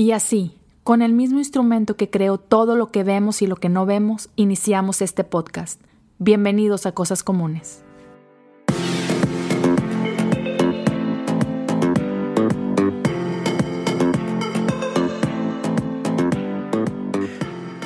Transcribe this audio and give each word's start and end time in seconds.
Y 0.00 0.12
así, 0.12 0.56
con 0.82 1.02
el 1.02 1.12
mismo 1.12 1.40
instrumento 1.40 1.94
que 1.94 2.08
creó 2.08 2.38
todo 2.38 2.74
lo 2.74 2.90
que 2.90 3.04
vemos 3.04 3.42
y 3.42 3.46
lo 3.46 3.56
que 3.56 3.68
no 3.68 3.84
vemos, 3.84 4.30
iniciamos 4.34 5.02
este 5.02 5.24
podcast. 5.24 5.78
Bienvenidos 6.18 6.86
a 6.86 6.92
Cosas 6.92 7.22
Comunes. 7.22 7.84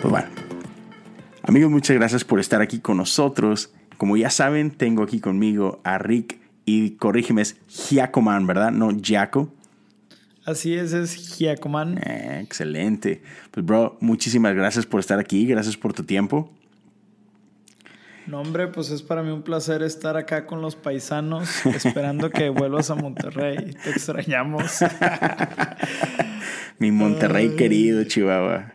Pues 0.01 0.09
bueno, 0.09 0.29
amigos, 1.43 1.73
muchas 1.73 1.97
gracias 1.97 2.23
por 2.23 2.39
estar 2.39 2.63
aquí 2.63 2.79
con 2.79 2.99
nosotros. 2.99 3.73
Como 3.97 4.17
ya 4.17 4.31
saben, 4.31 4.71
tengo 4.71 5.03
aquí 5.03 5.19
conmigo 5.19 5.81
a 5.83 5.99
Rick 5.99 6.39
y 6.65 6.91
corrígeme, 6.91 7.43
es 7.43 7.57
Giacoman, 7.67 8.47
¿verdad? 8.47 8.71
No 8.71 8.93
Giaco. 8.93 9.49
Así 10.45 10.75
es, 10.75 10.93
es 10.93 11.37
Giacoman. 11.37 11.99
Eh, 11.99 12.41
excelente. 12.43 13.23
Pues, 13.51 13.65
bro, 13.65 13.97
muchísimas 14.01 14.55
gracias 14.55 14.85
por 14.85 15.01
estar 15.01 15.19
aquí. 15.19 15.47
Gracias 15.47 15.77
por 15.77 15.93
tu 15.93 16.05
tiempo. 16.05 16.53
No, 18.27 18.41
hombre, 18.41 18.69
pues 18.69 18.91
es 18.91 19.03
para 19.03 19.23
mí 19.23 19.31
un 19.31 19.43
placer 19.43 19.83
estar 19.83 20.17
acá 20.17 20.47
con 20.47 20.63
los 20.63 20.77
paisanos, 20.77 21.67
esperando 21.67 22.31
que 22.31 22.49
vuelvas 22.51 22.91
a 22.91 22.95
Monterrey. 22.95 23.75
Te 23.85 23.91
extrañamos. 23.91 24.81
Mi 26.79 26.91
Monterrey 26.91 27.55
querido, 27.57 28.03
Chihuahua. 28.05 28.73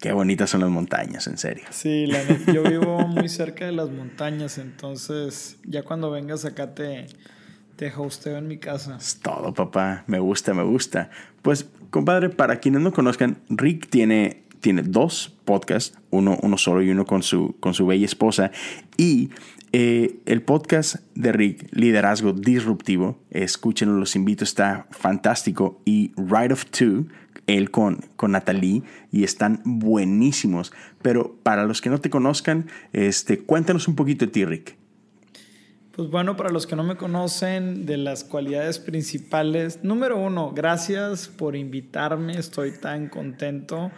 Qué 0.00 0.12
bonitas 0.12 0.50
son 0.50 0.62
las 0.62 0.70
montañas, 0.70 1.26
en 1.28 1.38
serio. 1.38 1.64
Sí, 1.70 2.06
la 2.06 2.24
yo 2.52 2.62
vivo 2.64 3.06
muy 3.06 3.28
cerca 3.28 3.66
de 3.66 3.72
las 3.72 3.88
montañas, 3.90 4.58
entonces 4.58 5.58
ya 5.64 5.84
cuando 5.84 6.10
vengas 6.10 6.44
acá 6.44 6.74
te, 6.74 7.06
te 7.76 7.92
hosteo 7.94 8.36
en 8.36 8.48
mi 8.48 8.58
casa. 8.58 8.96
Es 8.96 9.20
todo, 9.20 9.52
papá. 9.54 10.04
Me 10.06 10.18
gusta, 10.18 10.54
me 10.54 10.62
gusta. 10.62 11.10
Pues, 11.42 11.68
compadre, 11.90 12.28
para 12.30 12.60
quienes 12.60 12.82
no 12.82 12.92
conozcan, 12.92 13.38
Rick 13.48 13.88
tiene, 13.88 14.42
tiene 14.60 14.82
dos 14.82 15.36
podcasts, 15.44 15.98
uno, 16.10 16.38
uno 16.42 16.58
solo 16.58 16.82
y 16.82 16.90
uno 16.90 17.04
con 17.04 17.22
su, 17.22 17.56
con 17.60 17.74
su 17.74 17.86
bella 17.86 18.04
esposa. 18.04 18.50
Y 18.96 19.30
eh, 19.72 20.20
el 20.26 20.42
podcast 20.42 20.96
de 21.14 21.32
Rick, 21.32 21.68
Liderazgo 21.72 22.32
Disruptivo, 22.32 23.18
escúchenlo, 23.30 23.98
los 23.98 24.16
invito, 24.16 24.44
está 24.44 24.86
fantástico. 24.90 25.80
Y 25.84 26.12
Ride 26.16 26.52
of 26.52 26.66
Two, 26.66 27.06
él 27.46 27.70
con, 27.70 28.04
con 28.16 28.32
Natalie 28.32 28.82
y 29.10 29.24
están 29.24 29.62
buenísimos. 29.64 30.72
Pero 31.00 31.36
para 31.42 31.64
los 31.64 31.80
que 31.80 31.90
no 31.90 31.98
te 31.98 32.10
conozcan, 32.10 32.66
este, 32.92 33.38
cuéntanos 33.38 33.88
un 33.88 33.96
poquito 33.96 34.26
de 34.26 34.32
ti, 34.32 34.44
Rick. 34.44 34.81
Pues 35.94 36.08
bueno, 36.08 36.38
para 36.38 36.48
los 36.48 36.66
que 36.66 36.74
no 36.74 36.84
me 36.84 36.96
conocen, 36.96 37.84
de 37.84 37.98
las 37.98 38.24
cualidades 38.24 38.78
principales, 38.78 39.80
número 39.82 40.16
uno, 40.16 40.50
gracias 40.56 41.28
por 41.28 41.54
invitarme, 41.54 42.32
estoy 42.38 42.70
tan 42.72 43.10
contento 43.10 43.90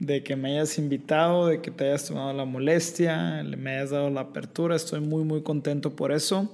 de 0.00 0.24
que 0.24 0.34
me 0.34 0.50
hayas 0.50 0.78
invitado, 0.78 1.46
de 1.46 1.60
que 1.60 1.70
te 1.70 1.84
hayas 1.84 2.06
tomado 2.06 2.32
la 2.32 2.44
molestia, 2.44 3.44
me 3.56 3.76
hayas 3.76 3.90
dado 3.90 4.10
la 4.10 4.22
apertura, 4.22 4.74
estoy 4.74 4.98
muy 4.98 5.22
muy 5.22 5.42
contento 5.42 5.94
por 5.94 6.10
eso 6.10 6.52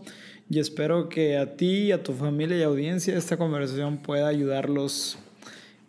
y 0.51 0.59
espero 0.59 1.09
que 1.09 1.39
a 1.39 1.57
ti, 1.57 1.91
a 1.91 2.03
tu 2.03 2.13
familia 2.13 2.59
y 2.59 2.63
audiencia 2.63 3.17
esta 3.17 3.39
conversación 3.39 3.97
pueda 3.97 4.29
ayudarlos 4.29 5.19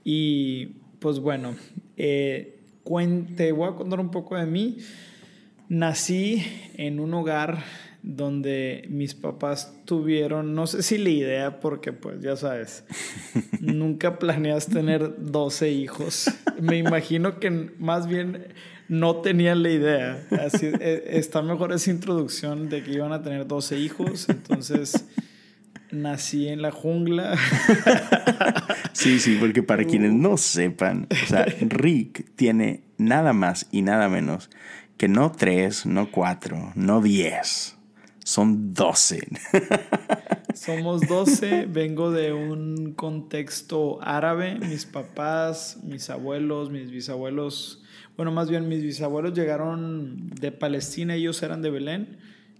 y 0.05 0.67
pues 0.99 1.19
bueno, 1.19 1.57
eh, 1.97 2.61
voy 2.85 3.67
a 3.67 3.75
contar 3.75 3.99
un 3.99 4.11
poco 4.11 4.37
de 4.37 4.45
mí. 4.45 4.77
Nací 5.67 6.45
en 6.77 6.99
un 6.99 7.13
hogar 7.13 7.63
donde 8.05 8.85
mis 8.87 9.15
papás 9.15 9.73
tuvieron, 9.85 10.53
no 10.53 10.67
sé 10.67 10.83
si 10.83 10.99
la 10.99 11.09
idea, 11.09 11.59
porque 11.59 11.91
pues 11.91 12.21
ya 12.21 12.35
sabes, 12.35 12.83
nunca 13.59 14.19
planeas 14.19 14.67
tener 14.67 15.15
12 15.17 15.71
hijos. 15.71 16.29
Me 16.61 16.77
imagino 16.77 17.39
que 17.39 17.49
más 17.79 18.07
bien 18.07 18.53
no 18.87 19.17
tenían 19.17 19.63
la 19.63 19.71
idea. 19.71 20.27
Así, 20.45 20.67
e, 20.79 21.03
está 21.17 21.41
mejor 21.41 21.73
esa 21.73 21.89
introducción 21.89 22.69
de 22.69 22.83
que 22.83 22.91
iban 22.91 23.11
a 23.11 23.23
tener 23.23 23.47
12 23.47 23.79
hijos. 23.79 24.29
Entonces, 24.29 25.05
nací 25.91 26.47
en 26.47 26.61
la 26.61 26.71
jungla. 26.71 27.35
Sí, 28.93 29.19
sí, 29.19 29.37
porque 29.39 29.61
para 29.61 29.83
quienes 29.83 30.13
no 30.13 30.37
sepan, 30.37 31.07
o 31.11 31.27
sea, 31.27 31.45
Rick 31.59 32.25
tiene 32.35 32.81
nada 32.97 33.33
más 33.33 33.67
y 33.71 33.81
nada 33.81 34.09
menos 34.09 34.49
que 34.97 35.07
no 35.07 35.31
tres, 35.31 35.85
no 35.85 36.11
cuatro, 36.11 36.71
no 36.75 37.01
diez, 37.01 37.74
son 38.25 38.73
doce. 38.73 39.27
Somos 40.55 41.01
doce, 41.07 41.67
vengo 41.67 42.11
de 42.11 42.33
un 42.33 42.93
contexto 42.93 43.99
árabe, 44.01 44.57
mis 44.59 44.85
papás, 44.85 45.77
mis 45.83 46.09
abuelos, 46.09 46.71
mis 46.71 46.89
bisabuelos, 46.89 47.83
bueno, 48.17 48.31
más 48.31 48.49
bien 48.49 48.67
mis 48.67 48.81
bisabuelos 48.81 49.33
llegaron 49.33 50.29
de 50.29 50.51
Palestina, 50.51 51.13
ellos 51.13 51.43
eran 51.43 51.61
de 51.61 51.69
Belén 51.69 52.17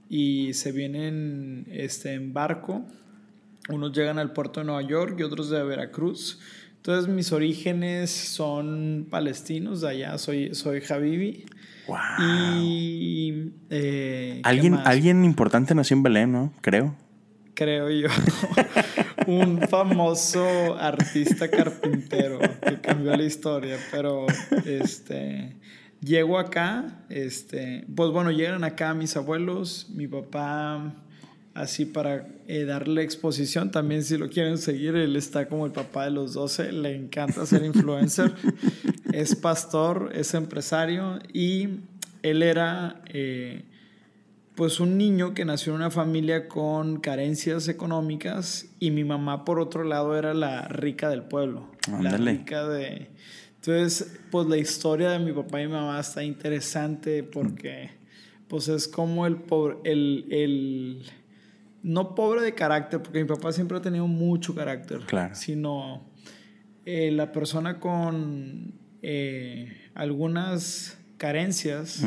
y 0.07 0.53
se 0.53 0.71
vienen 0.71 1.65
este, 1.71 2.13
en 2.13 2.33
barco 2.33 2.85
unos 3.69 3.93
llegan 3.93 4.19
al 4.19 4.31
puerto 4.31 4.59
de 4.59 4.67
Nueva 4.67 4.83
York 4.83 5.15
y 5.19 5.23
otros 5.23 5.49
de 5.49 5.63
Veracruz. 5.63 6.39
Entonces 6.85 7.11
mis 7.11 7.31
orígenes 7.31 8.11
son 8.11 9.07
palestinos, 9.09 9.81
de 9.81 9.89
allá 9.89 10.19
soy, 10.19 10.53
soy 10.53 10.83
Habibi. 10.87 11.43
Wow. 11.87 11.97
Y... 12.21 13.53
Eh, 13.71 14.41
¿Alguien, 14.43 14.75
alguien 14.75 15.25
importante 15.25 15.73
nació 15.73 15.97
en 15.97 16.03
Belén, 16.03 16.31
¿no? 16.31 16.53
Creo. 16.61 16.95
Creo 17.55 17.89
yo. 17.89 18.07
Un 19.25 19.61
famoso 19.67 20.77
artista 20.79 21.49
carpintero 21.49 22.37
que 22.39 22.79
cambió 22.79 23.17
la 23.17 23.23
historia, 23.23 23.79
pero 23.89 24.27
este... 24.63 25.55
Llego 26.01 26.37
acá, 26.37 27.03
este, 27.09 27.83
pues 27.95 28.11
bueno, 28.11 28.29
llegan 28.29 28.63
acá 28.63 28.93
mis 28.93 29.17
abuelos, 29.17 29.89
mi 29.89 30.07
papá 30.07 30.93
así 31.55 31.85
para 31.85 32.27
eh, 32.47 32.65
darle 32.65 33.01
exposición. 33.01 33.71
También 33.71 34.03
si 34.03 34.17
lo 34.17 34.29
quieren 34.29 34.59
seguir, 34.59 34.95
él 34.95 35.15
está 35.15 35.47
como 35.47 35.65
el 35.65 35.71
papá 35.71 36.03
de 36.03 36.11
los 36.11 36.33
12, 36.33 36.71
le 36.73 36.95
encanta 36.95 37.45
ser 37.45 37.63
influencer, 37.63 38.35
es 39.13 39.35
pastor, 39.35 40.11
es 40.13 40.33
empresario 40.35 41.19
y 41.33 41.79
él 42.21 42.43
era 42.43 43.01
eh, 43.07 43.63
pues 44.53 44.79
un 44.79 44.97
niño 44.97 45.33
que 45.33 45.45
nació 45.45 45.71
en 45.71 45.77
una 45.77 45.91
familia 45.91 46.49
con 46.49 46.99
carencias 46.99 47.69
económicas 47.69 48.67
y 48.79 48.91
mi 48.91 49.05
mamá 49.05 49.45
por 49.45 49.59
otro 49.59 49.85
lado 49.85 50.17
era 50.17 50.33
la 50.33 50.67
rica 50.67 51.09
del 51.09 51.23
pueblo, 51.23 51.71
la 52.01 52.17
rica 52.17 52.67
de... 52.67 53.07
Entonces, 53.55 54.19
pues 54.29 54.45
la 54.47 54.57
historia 54.57 55.09
de 55.09 55.19
mi 55.19 55.31
papá 55.31 55.59
y 55.59 55.65
mi 55.65 55.73
mamá 55.73 55.99
está 55.99 56.23
interesante 56.23 57.23
porque 57.23 57.89
pues 58.47 58.67
es 58.67 58.87
como 58.87 59.25
el, 59.25 59.37
el, 59.83 60.25
el 60.29 61.05
no 61.85 62.15
pobre 62.15 62.41
de 62.41 62.55
carácter, 62.55 62.99
porque 63.03 63.19
mi 63.21 63.27
papá 63.27 63.51
siempre 63.51 63.77
ha 63.77 63.81
tenido 63.81 64.07
mucho 64.07 64.55
carácter, 64.55 65.01
claro. 65.05 65.35
sino 65.35 66.09
eh, 66.83 67.11
la 67.11 67.31
persona 67.31 67.79
con 67.79 68.73
eh, 69.03 69.91
algunas 69.93 70.97
carencias 71.17 72.03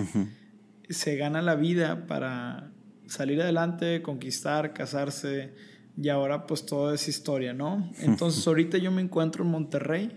se 0.91 1.17
gana 1.17 1.43
la 1.43 1.55
vida 1.55 2.09
para 2.09 2.73
salir 3.07 3.41
adelante, 3.41 4.03
conquistar, 4.03 4.75
casarse, 4.75 5.55
y 5.97 6.09
ahora 6.09 6.49
pues 6.49 6.67
todo 6.67 6.93
es 6.93 7.07
historia, 7.07 7.53
¿no? 7.53 7.89
Entonces 8.01 8.45
ahorita 8.49 8.79
yo 8.79 8.91
me 8.91 9.01
encuentro 9.01 9.45
en 9.45 9.51
Monterrey. 9.53 10.11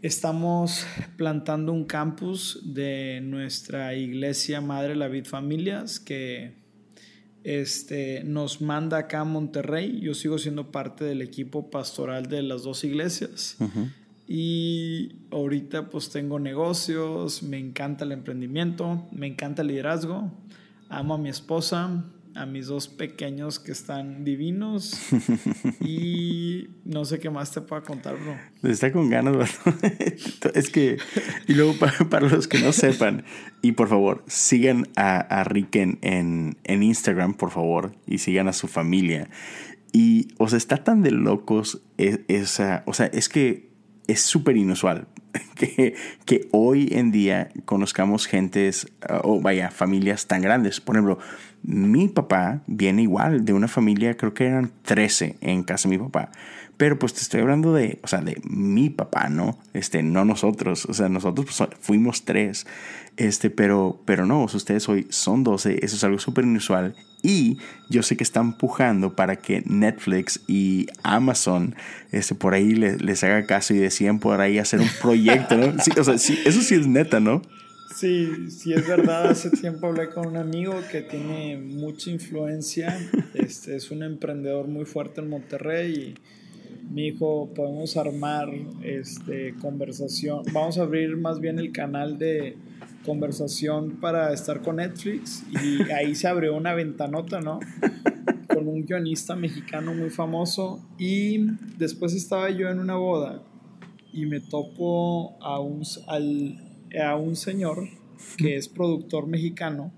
Estamos 0.00 0.86
plantando 1.18 1.72
un 1.72 1.84
campus 1.84 2.62
de 2.64 3.20
nuestra 3.22 3.94
iglesia 3.94 4.62
Madre 4.62 4.96
La 4.96 5.08
Vid 5.08 5.26
Familias 5.26 6.00
que 6.00 6.65
este, 7.46 8.24
nos 8.24 8.60
manda 8.60 8.98
acá 8.98 9.20
a 9.20 9.24
Monterrey. 9.24 10.00
Yo 10.00 10.14
sigo 10.14 10.36
siendo 10.36 10.72
parte 10.72 11.04
del 11.04 11.22
equipo 11.22 11.70
pastoral 11.70 12.26
de 12.26 12.42
las 12.42 12.64
dos 12.64 12.82
iglesias. 12.82 13.56
Y 14.26 15.20
ahorita 15.30 15.88
pues 15.88 16.10
tengo 16.10 16.40
negocios, 16.40 17.44
me 17.44 17.58
encanta 17.58 18.04
el 18.04 18.10
emprendimiento, 18.10 19.06
me 19.12 19.28
encanta 19.28 19.62
el 19.62 19.68
liderazgo, 19.68 20.32
amo 20.88 21.14
a 21.14 21.18
mi 21.18 21.28
esposa, 21.28 22.04
a 22.36 22.44
mis 22.44 22.66
dos 22.66 22.88
pequeños 22.88 23.58
que 23.58 23.72
están 23.72 24.24
divinos 24.24 25.00
y 25.80 26.68
no 26.84 27.04
sé 27.04 27.18
qué 27.18 27.30
más 27.30 27.50
te 27.50 27.62
pueda 27.62 27.82
contar, 27.82 28.16
bro. 28.16 28.36
Está 28.70 28.92
con 28.92 29.08
ganas, 29.08 29.58
es 30.54 30.70
que, 30.70 30.98
y 31.48 31.54
luego 31.54 31.74
para, 32.10 32.28
los 32.28 32.46
que 32.46 32.58
no 32.58 32.72
sepan, 32.72 33.24
y 33.62 33.72
por 33.72 33.88
favor, 33.88 34.22
sigan 34.26 34.86
a, 34.96 35.18
a 35.18 35.44
Rick 35.44 35.76
en, 35.76 35.98
en, 36.02 36.82
Instagram, 36.82 37.34
por 37.34 37.50
favor, 37.50 37.92
y 38.06 38.18
sigan 38.18 38.48
a 38.48 38.52
su 38.52 38.68
familia. 38.68 39.28
Y, 39.92 40.28
o 40.36 40.48
sea, 40.48 40.58
está 40.58 40.84
tan 40.84 41.02
de 41.02 41.10
locos 41.10 41.82
e, 41.96 42.24
esa, 42.28 42.82
o 42.86 42.92
sea, 42.92 43.06
es 43.06 43.28
que 43.28 43.70
es 44.06 44.20
súper 44.20 44.56
inusual 44.56 45.08
que, 45.54 45.94
que, 46.24 46.48
hoy 46.52 46.88
en 46.92 47.12
día 47.12 47.48
conozcamos 47.64 48.26
gentes, 48.26 48.88
o 49.22 49.40
vaya, 49.40 49.70
familias 49.70 50.26
tan 50.26 50.42
grandes. 50.42 50.80
Por 50.80 50.96
ejemplo, 50.96 51.18
mi 51.62 52.08
papá 52.08 52.62
viene 52.66 53.02
igual 53.02 53.44
de 53.44 53.52
una 53.52 53.68
familia, 53.68 54.16
creo 54.16 54.34
que 54.34 54.46
eran 54.46 54.70
13 54.82 55.36
en 55.40 55.62
casa 55.62 55.88
de 55.88 55.96
mi 55.96 56.02
papá. 56.02 56.30
Pero 56.76 56.98
pues 56.98 57.14
te 57.14 57.20
estoy 57.20 57.40
hablando 57.40 57.72
de, 57.72 58.00
o 58.02 58.06
sea, 58.06 58.20
de 58.20 58.40
mi 58.44 58.90
papá, 58.90 59.28
¿no? 59.30 59.58
Este, 59.72 60.02
no 60.02 60.24
nosotros. 60.24 60.84
O 60.86 60.92
sea, 60.92 61.08
nosotros 61.08 61.46
pues, 61.46 61.70
fuimos 61.80 62.24
tres. 62.24 62.66
Este, 63.16 63.48
pero, 63.48 64.02
pero 64.04 64.26
no, 64.26 64.44
ustedes 64.44 64.86
hoy 64.88 65.06
son 65.08 65.42
12. 65.42 65.84
Eso 65.84 65.96
es 65.96 66.04
algo 66.04 66.18
súper 66.18 66.44
inusual. 66.44 66.94
Y 67.22 67.56
yo 67.88 68.02
sé 68.02 68.16
que 68.16 68.24
están 68.24 68.58
pujando 68.58 69.16
para 69.16 69.36
que 69.36 69.62
Netflix 69.64 70.42
y 70.46 70.86
Amazon 71.02 71.74
este, 72.12 72.34
por 72.34 72.52
ahí 72.52 72.72
les, 72.72 73.00
les 73.00 73.24
haga 73.24 73.46
caso 73.46 73.72
y 73.72 73.78
decían 73.78 74.18
por 74.18 74.40
ahí 74.42 74.58
hacer 74.58 74.80
un 74.80 74.90
proyecto, 75.00 75.56
¿no? 75.56 75.82
Sí, 75.82 75.90
o 75.98 76.04
sea, 76.04 76.18
sí, 76.18 76.38
eso 76.44 76.60
sí 76.60 76.74
es 76.74 76.86
neta, 76.86 77.20
¿no? 77.20 77.40
Sí, 77.96 78.50
sí 78.50 78.74
es 78.74 78.86
verdad. 78.86 79.28
Hace 79.30 79.48
tiempo 79.48 79.86
hablé 79.86 80.10
con 80.10 80.26
un 80.26 80.36
amigo 80.36 80.74
que 80.92 81.00
tiene 81.00 81.56
mucha 81.56 82.10
influencia. 82.10 82.94
Este 83.32 83.74
es 83.74 83.90
un 83.90 84.02
emprendedor 84.02 84.68
muy 84.68 84.84
fuerte 84.84 85.22
en 85.22 85.30
Monterrey 85.30 85.94
y 85.94 86.92
me 86.92 87.02
dijo, 87.04 87.48
podemos 87.54 87.96
armar 87.96 88.50
este 88.82 89.54
conversación. 89.62 90.42
Vamos 90.52 90.76
a 90.76 90.82
abrir 90.82 91.16
más 91.16 91.40
bien 91.40 91.58
el 91.58 91.72
canal 91.72 92.18
de 92.18 92.58
conversación 93.06 93.92
para 93.92 94.30
estar 94.30 94.60
con 94.60 94.76
Netflix 94.76 95.42
y 95.64 95.90
ahí 95.90 96.14
se 96.14 96.28
abrió 96.28 96.54
una 96.54 96.74
ventanota, 96.74 97.40
¿no? 97.40 97.60
Con 98.46 98.68
un 98.68 98.84
guionista 98.84 99.36
mexicano 99.36 99.94
muy 99.94 100.10
famoso 100.10 100.86
y 100.98 101.46
después 101.78 102.12
estaba 102.12 102.50
yo 102.50 102.68
en 102.68 102.78
una 102.78 102.96
boda 102.96 103.42
y 104.12 104.26
me 104.26 104.40
topo 104.40 105.38
a 105.40 105.60
un, 105.60 105.82
al, 106.08 106.65
a 107.00 107.16
un 107.16 107.36
señor 107.36 107.88
que 108.36 108.56
es 108.56 108.68
productor 108.68 109.26
mexicano 109.26 109.92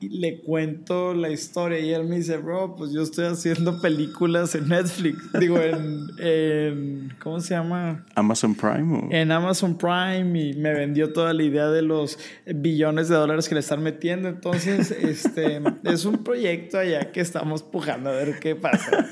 y 0.00 0.08
le 0.08 0.40
cuento 0.40 1.12
la 1.12 1.28
historia 1.28 1.78
y 1.78 1.92
él 1.92 2.04
me 2.04 2.16
dice, 2.16 2.38
bro, 2.38 2.74
pues 2.74 2.90
yo 2.90 3.02
estoy 3.02 3.26
haciendo 3.26 3.82
películas 3.82 4.54
en 4.54 4.68
Netflix, 4.68 5.30
digo, 5.38 5.58
en, 5.58 7.12
¿cómo 7.18 7.40
se 7.40 7.54
llama? 7.54 8.06
Amazon 8.14 8.54
Prime. 8.54 9.08
En 9.10 9.30
Amazon 9.30 9.76
Prime 9.76 10.40
y 10.40 10.54
me 10.54 10.72
vendió 10.72 11.12
toda 11.12 11.34
la 11.34 11.42
idea 11.42 11.68
de 11.68 11.82
los 11.82 12.18
billones 12.46 13.08
de 13.08 13.16
dólares 13.16 13.48
que 13.48 13.54
le 13.54 13.60
están 13.60 13.82
metiendo, 13.82 14.28
entonces, 14.28 14.90
este, 15.02 15.60
es 15.84 16.06
un 16.06 16.24
proyecto 16.24 16.78
allá 16.78 17.12
que 17.12 17.20
estamos 17.20 17.62
pujando 17.62 18.08
a 18.08 18.14
ver 18.14 18.38
qué 18.40 18.56
pasa. 18.56 19.06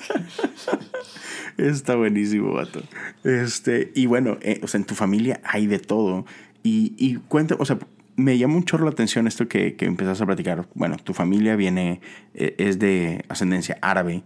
Está 1.59 1.97
buenísimo, 1.97 2.55
vato. 2.55 2.81
Este, 3.25 3.91
y 3.95 4.07
bueno, 4.07 4.39
eh, 4.41 4.61
o 4.63 4.69
sea, 4.69 4.79
en 4.79 4.87
tu 4.87 4.95
familia 4.95 5.41
hay 5.43 5.67
de 5.67 5.81
todo. 5.81 6.25
Y, 6.69 6.95
y 6.99 7.17
cuenta, 7.29 7.57
o 7.59 7.65
sea, 7.65 7.79
me 8.17 8.37
llama 8.37 8.57
un 8.57 8.65
chorro 8.65 8.85
la 8.85 8.91
atención 8.91 9.27
esto 9.27 9.49
que, 9.49 9.75
que 9.77 9.87
empezás 9.87 10.21
a 10.21 10.27
platicar. 10.27 10.67
Bueno, 10.75 10.97
tu 10.97 11.15
familia 11.15 11.57
viene, 11.57 12.01
eh, 12.35 12.55
es 12.59 12.79
de 12.79 13.25
ascendencia 13.29 13.79
árabe. 13.81 14.23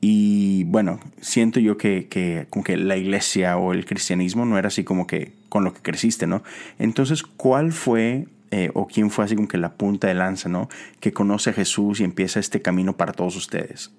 Y 0.00 0.64
bueno, 0.64 1.00
siento 1.20 1.60
yo 1.60 1.76
que, 1.76 2.08
que, 2.08 2.46
como 2.50 2.64
que 2.64 2.76
la 2.76 2.96
iglesia 2.96 3.56
o 3.58 3.72
el 3.72 3.84
cristianismo 3.84 4.46
no 4.46 4.58
era 4.58 4.68
así 4.68 4.84
como 4.84 5.06
que 5.06 5.32
con 5.48 5.64
lo 5.64 5.74
que 5.74 5.80
creciste, 5.82 6.26
¿no? 6.26 6.42
Entonces, 6.78 7.22
¿cuál 7.22 7.72
fue 7.72 8.26
eh, 8.52 8.70
o 8.74 8.86
quién 8.86 9.10
fue 9.10 9.24
así 9.24 9.34
como 9.34 9.48
que 9.48 9.58
la 9.58 9.76
punta 9.76 10.08
de 10.08 10.14
lanza, 10.14 10.48
¿no? 10.48 10.68
Que 11.00 11.12
conoce 11.12 11.50
a 11.50 11.52
Jesús 11.52 12.00
y 12.00 12.04
empieza 12.04 12.38
este 12.38 12.60
camino 12.60 12.96
para 12.96 13.12
todos 13.12 13.34
ustedes. 13.36 13.90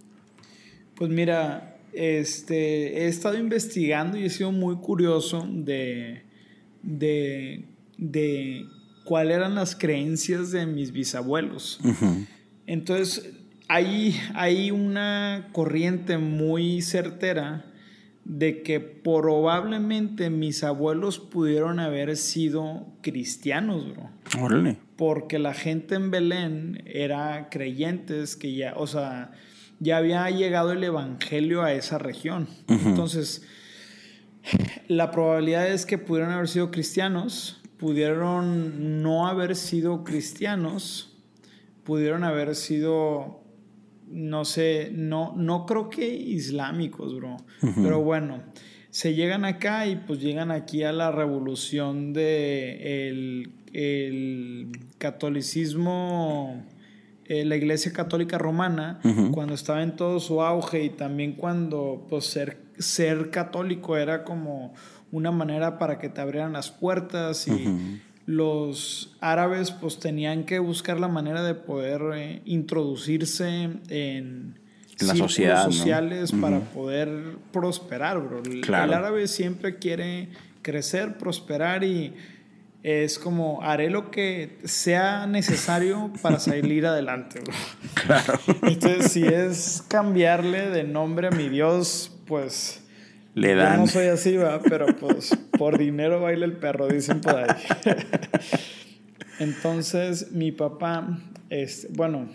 Pues 0.95 1.09
mira, 1.09 1.77
este, 1.93 3.03
he 3.03 3.07
estado 3.07 3.37
investigando 3.37 4.17
y 4.17 4.25
he 4.25 4.29
sido 4.29 4.51
muy 4.51 4.75
curioso 4.75 5.47
de, 5.49 6.21
de, 6.83 7.63
de 7.97 8.65
cuáles 9.03 9.37
eran 9.37 9.55
las 9.55 9.75
creencias 9.75 10.51
de 10.51 10.65
mis 10.65 10.91
bisabuelos. 10.91 11.79
Entonces, 12.65 13.29
hay, 13.67 14.19
hay 14.33 14.71
una 14.71 15.49
corriente 15.51 16.17
muy 16.17 16.81
certera 16.81 17.65
de 18.25 18.63
que 18.63 18.79
probablemente 18.79 20.29
mis 20.29 20.63
abuelos 20.63 21.19
pudieron 21.19 21.79
haber 21.79 22.15
sido 22.15 22.87
cristianos, 23.01 23.91
bro. 23.91 24.09
Órale. 24.41 24.77
Porque 24.95 25.39
la 25.39 25.53
gente 25.53 25.95
en 25.95 26.09
Belén 26.09 26.83
era 26.85 27.49
creyentes 27.49 28.35
que 28.35 28.55
ya, 28.55 28.75
o 28.77 28.87
sea, 28.87 29.31
ya 29.79 29.97
había 29.97 30.29
llegado 30.29 30.71
el 30.71 30.83
evangelio 30.83 31.63
a 31.63 31.73
esa 31.73 31.97
región. 31.97 32.47
Entonces, 32.67 33.45
la 34.87 35.11
probabilidad 35.11 35.67
es 35.67 35.85
que 35.85 35.97
pudieron 35.97 36.31
haber 36.31 36.47
sido 36.47 36.71
cristianos, 36.71 37.61
pudieron 37.83 39.01
no 39.03 39.27
haber 39.27 39.57
sido 39.57 40.05
cristianos, 40.05 41.17
pudieron 41.83 42.23
haber 42.23 42.55
sido, 42.55 43.41
no 44.07 44.45
sé, 44.45 44.89
no, 44.93 45.33
no 45.35 45.65
creo 45.65 45.89
que 45.89 46.07
islámicos, 46.07 47.13
bro. 47.13 47.35
Pero 47.75 48.01
bueno, 48.01 48.41
se 48.89 49.15
llegan 49.15 49.43
acá 49.43 49.85
y 49.85 49.97
pues 49.97 50.21
llegan 50.21 50.49
aquí 50.49 50.83
a 50.83 50.93
la 50.93 51.11
revolución 51.11 52.13
de 52.13 53.09
el, 53.73 54.71
catolicismo, 54.97 56.63
eh, 57.25 57.43
la 57.43 57.57
iglesia 57.57 57.91
católica 57.91 58.37
romana, 58.37 59.01
cuando 59.33 59.55
estaba 59.55 59.83
en 59.83 59.97
todo 59.97 60.21
su 60.21 60.41
auge 60.41 60.85
y 60.85 60.89
también 60.89 61.33
cuando 61.33 62.07
pues 62.09 62.27
ser, 62.27 62.59
ser 62.79 63.29
católico 63.29 63.97
era 63.97 64.23
como 64.23 64.73
una 65.13 65.31
manera 65.31 65.77
para 65.77 65.99
que 65.99 66.09
te 66.09 66.19
abrieran 66.19 66.53
las 66.53 66.71
puertas 66.71 67.47
y 67.47 68.01
los 68.25 69.15
árabes 69.21 69.69
pues 69.71 69.99
tenían 69.99 70.43
que 70.43 70.57
buscar 70.57 70.99
la 70.99 71.07
manera 71.07 71.43
de 71.43 71.53
poder 71.53 72.01
eh, 72.15 72.41
introducirse 72.45 73.69
en 73.89 74.59
la 74.99 75.15
sociedad 75.15 75.65
sociales 75.65 76.31
para 76.31 76.61
poder 76.61 77.37
prosperar, 77.51 78.19
bro. 78.21 78.41
El, 78.43 78.73
árabe 78.73 79.27
siempre 79.27 79.77
quiere 79.77 80.29
crecer, 80.63 81.17
prosperar 81.19 81.83
y 81.83 82.13
es 82.81 83.19
como 83.19 83.61
haré 83.61 83.91
lo 83.91 84.09
que 84.09 84.57
sea 84.63 85.27
necesario 85.27 86.11
para 86.23 86.39
salir 86.39 86.87
adelante, 86.87 87.39
bro. 87.39 87.53
Claro. 87.93 88.39
Entonces, 88.63 89.11
si 89.11 89.23
es 89.23 89.83
cambiarle 89.87 90.71
de 90.71 90.83
nombre 90.83 91.27
a 91.27 91.31
mi 91.31 91.49
Dios, 91.49 92.11
pues 92.25 92.82
le 93.33 93.55
dan. 93.55 93.73
Yo 93.73 93.81
no 93.81 93.87
soy 93.87 94.07
así, 94.07 94.37
va, 94.37 94.61
pero 94.61 94.87
pues 94.95 95.37
por 95.57 95.77
dinero 95.77 96.21
baila 96.21 96.45
el 96.45 96.57
perro, 96.57 96.87
dicen 96.87 97.21
por 97.21 97.35
ahí. 97.35 97.63
entonces, 99.39 100.31
mi 100.31 100.51
papá, 100.51 101.19
este, 101.49 101.87
bueno, 101.93 102.27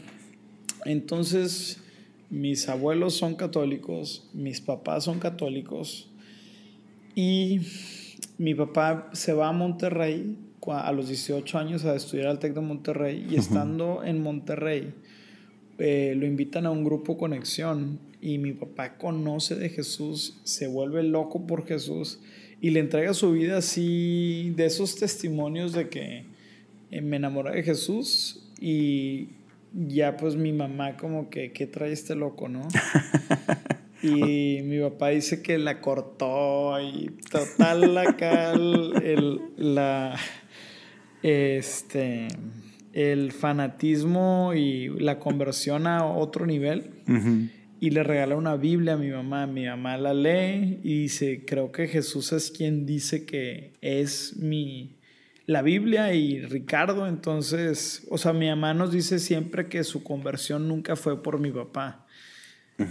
entonces 0.84 1.82
mis 2.30 2.68
abuelos 2.68 3.14
son 3.14 3.34
católicos, 3.34 4.28
mis 4.32 4.60
papás 4.60 5.04
son 5.04 5.18
católicos 5.18 6.10
y 7.14 7.60
mi 8.36 8.54
papá 8.54 9.08
se 9.12 9.32
va 9.32 9.48
a 9.48 9.52
Monterrey 9.52 10.36
a 10.66 10.92
los 10.92 11.08
18 11.08 11.58
años 11.58 11.84
a 11.84 11.94
estudiar 11.94 12.26
al 12.28 12.38
TEC 12.38 12.54
de 12.54 12.60
Monterrey 12.60 13.26
y 13.30 13.36
estando 13.36 14.02
en 14.04 14.22
Monterrey 14.22 14.94
eh, 15.78 16.14
lo 16.16 16.26
invitan 16.26 16.66
a 16.66 16.70
un 16.70 16.84
grupo 16.84 17.16
Conexión 17.16 18.00
y 18.20 18.38
mi 18.38 18.52
papá 18.52 18.98
conoce 18.98 19.54
de 19.54 19.68
Jesús, 19.68 20.40
se 20.44 20.66
vuelve 20.66 21.02
loco 21.02 21.46
por 21.46 21.66
Jesús 21.66 22.18
y 22.60 22.70
le 22.70 22.80
entrega 22.80 23.14
su 23.14 23.32
vida 23.32 23.58
así 23.58 24.52
de 24.56 24.66
esos 24.66 24.96
testimonios 24.96 25.72
de 25.72 25.88
que 25.88 26.24
eh, 26.90 27.00
me 27.00 27.16
enamoré 27.16 27.54
de 27.54 27.62
Jesús 27.62 28.44
y 28.60 29.28
ya 29.72 30.16
pues 30.16 30.36
mi 30.36 30.52
mamá 30.52 30.96
como 30.96 31.30
que, 31.30 31.52
¿qué 31.52 31.66
trae 31.66 31.92
este 31.92 32.14
loco, 32.14 32.48
no? 32.48 32.66
y 34.02 34.62
mi 34.62 34.80
papá 34.80 35.10
dice 35.10 35.42
que 35.42 35.58
la 35.58 35.80
cortó 35.80 36.80
y 36.80 37.10
total 37.30 37.96
acá 37.98 38.52
el, 38.52 39.40
la, 39.56 40.16
este, 41.22 42.28
el 42.92 43.32
fanatismo 43.32 44.52
y 44.54 44.88
la 45.00 45.18
conversión 45.18 45.86
a 45.86 46.04
otro 46.04 46.46
nivel. 46.46 47.02
Y 47.80 47.90
le 47.90 48.02
regala 48.02 48.36
una 48.36 48.56
Biblia 48.56 48.94
a 48.94 48.96
mi 48.96 49.10
mamá. 49.10 49.46
Mi 49.46 49.66
mamá 49.66 49.96
la 49.96 50.12
lee 50.12 50.80
y 50.82 51.02
dice, 51.02 51.44
creo 51.46 51.70
que 51.70 51.86
Jesús 51.86 52.32
es 52.32 52.50
quien 52.50 52.86
dice 52.86 53.24
que 53.24 53.74
es 53.80 54.36
mi 54.36 54.98
la 55.48 55.62
Biblia 55.62 56.12
y 56.12 56.42
Ricardo, 56.42 57.06
entonces, 57.06 58.06
o 58.10 58.18
sea, 58.18 58.34
mi 58.34 58.48
mamá 58.48 58.74
nos 58.74 58.92
dice 58.92 59.18
siempre 59.18 59.66
que 59.70 59.82
su 59.82 60.04
conversión 60.04 60.68
nunca 60.68 60.94
fue 60.94 61.22
por 61.22 61.40
mi 61.40 61.50
papá, 61.50 62.06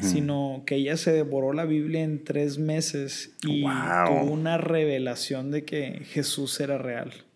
sino 0.02 0.64
que 0.66 0.76
ella 0.78 0.98
se 0.98 1.12
devoró 1.14 1.54
la 1.54 1.66
Biblia 1.66 2.04
en 2.04 2.24
tres 2.24 2.58
meses 2.58 3.36
y 3.44 3.62
tuvo 3.62 4.24
una 4.24 4.58
revelación 4.58 5.52
de 5.52 5.66
que 5.66 6.02
Jesús 6.04 6.60
era 6.60 6.80
real. 6.80 7.27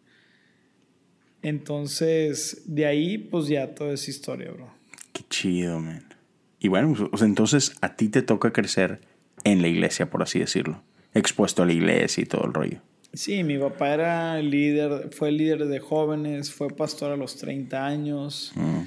Entonces, 1.41 2.63
de 2.65 2.85
ahí, 2.85 3.17
pues 3.17 3.47
ya 3.47 3.73
toda 3.73 3.93
esa 3.93 4.09
historia, 4.09 4.51
bro. 4.51 4.69
Qué 5.13 5.23
chido, 5.29 5.79
man. 5.79 6.03
Y 6.59 6.67
bueno, 6.67 6.93
pues, 7.09 7.21
entonces 7.23 7.75
a 7.81 7.95
ti 7.95 8.09
te 8.09 8.21
toca 8.21 8.53
crecer 8.53 9.01
en 9.43 9.61
la 9.61 9.67
iglesia, 9.67 10.09
por 10.09 10.21
así 10.21 10.39
decirlo. 10.39 10.83
Expuesto 11.13 11.63
a 11.63 11.65
la 11.65 11.73
iglesia 11.73 12.21
y 12.21 12.25
todo 12.25 12.45
el 12.45 12.53
rollo. 12.53 12.79
Sí, 13.13 13.43
mi 13.43 13.57
papá 13.57 13.93
era 13.93 14.41
líder, 14.41 15.09
fue 15.11 15.31
líder 15.31 15.65
de 15.65 15.79
jóvenes, 15.79 16.53
fue 16.53 16.69
pastor 16.69 17.11
a 17.11 17.17
los 17.17 17.35
30 17.35 17.85
años. 17.85 18.53
Mm. 18.55 18.81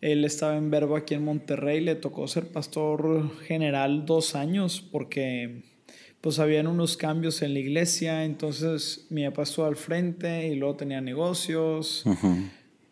Él 0.00 0.24
estaba 0.24 0.56
en 0.56 0.70
Verbo 0.70 0.96
aquí 0.96 1.14
en 1.14 1.24
Monterrey, 1.24 1.80
le 1.80 1.94
tocó 1.94 2.26
ser 2.26 2.48
pastor 2.48 3.30
general 3.42 4.06
dos 4.06 4.34
años 4.34 4.80
porque 4.80 5.62
pues 6.20 6.38
habían 6.38 6.66
unos 6.66 6.96
cambios 6.96 7.40
en 7.42 7.54
la 7.54 7.60
iglesia, 7.60 8.24
entonces 8.24 9.06
mi 9.08 9.24
papá 9.28 9.42
estuvo 9.42 9.66
al 9.66 9.76
frente 9.76 10.48
y 10.48 10.56
luego 10.56 10.76
tenía 10.76 11.00
negocios. 11.00 12.04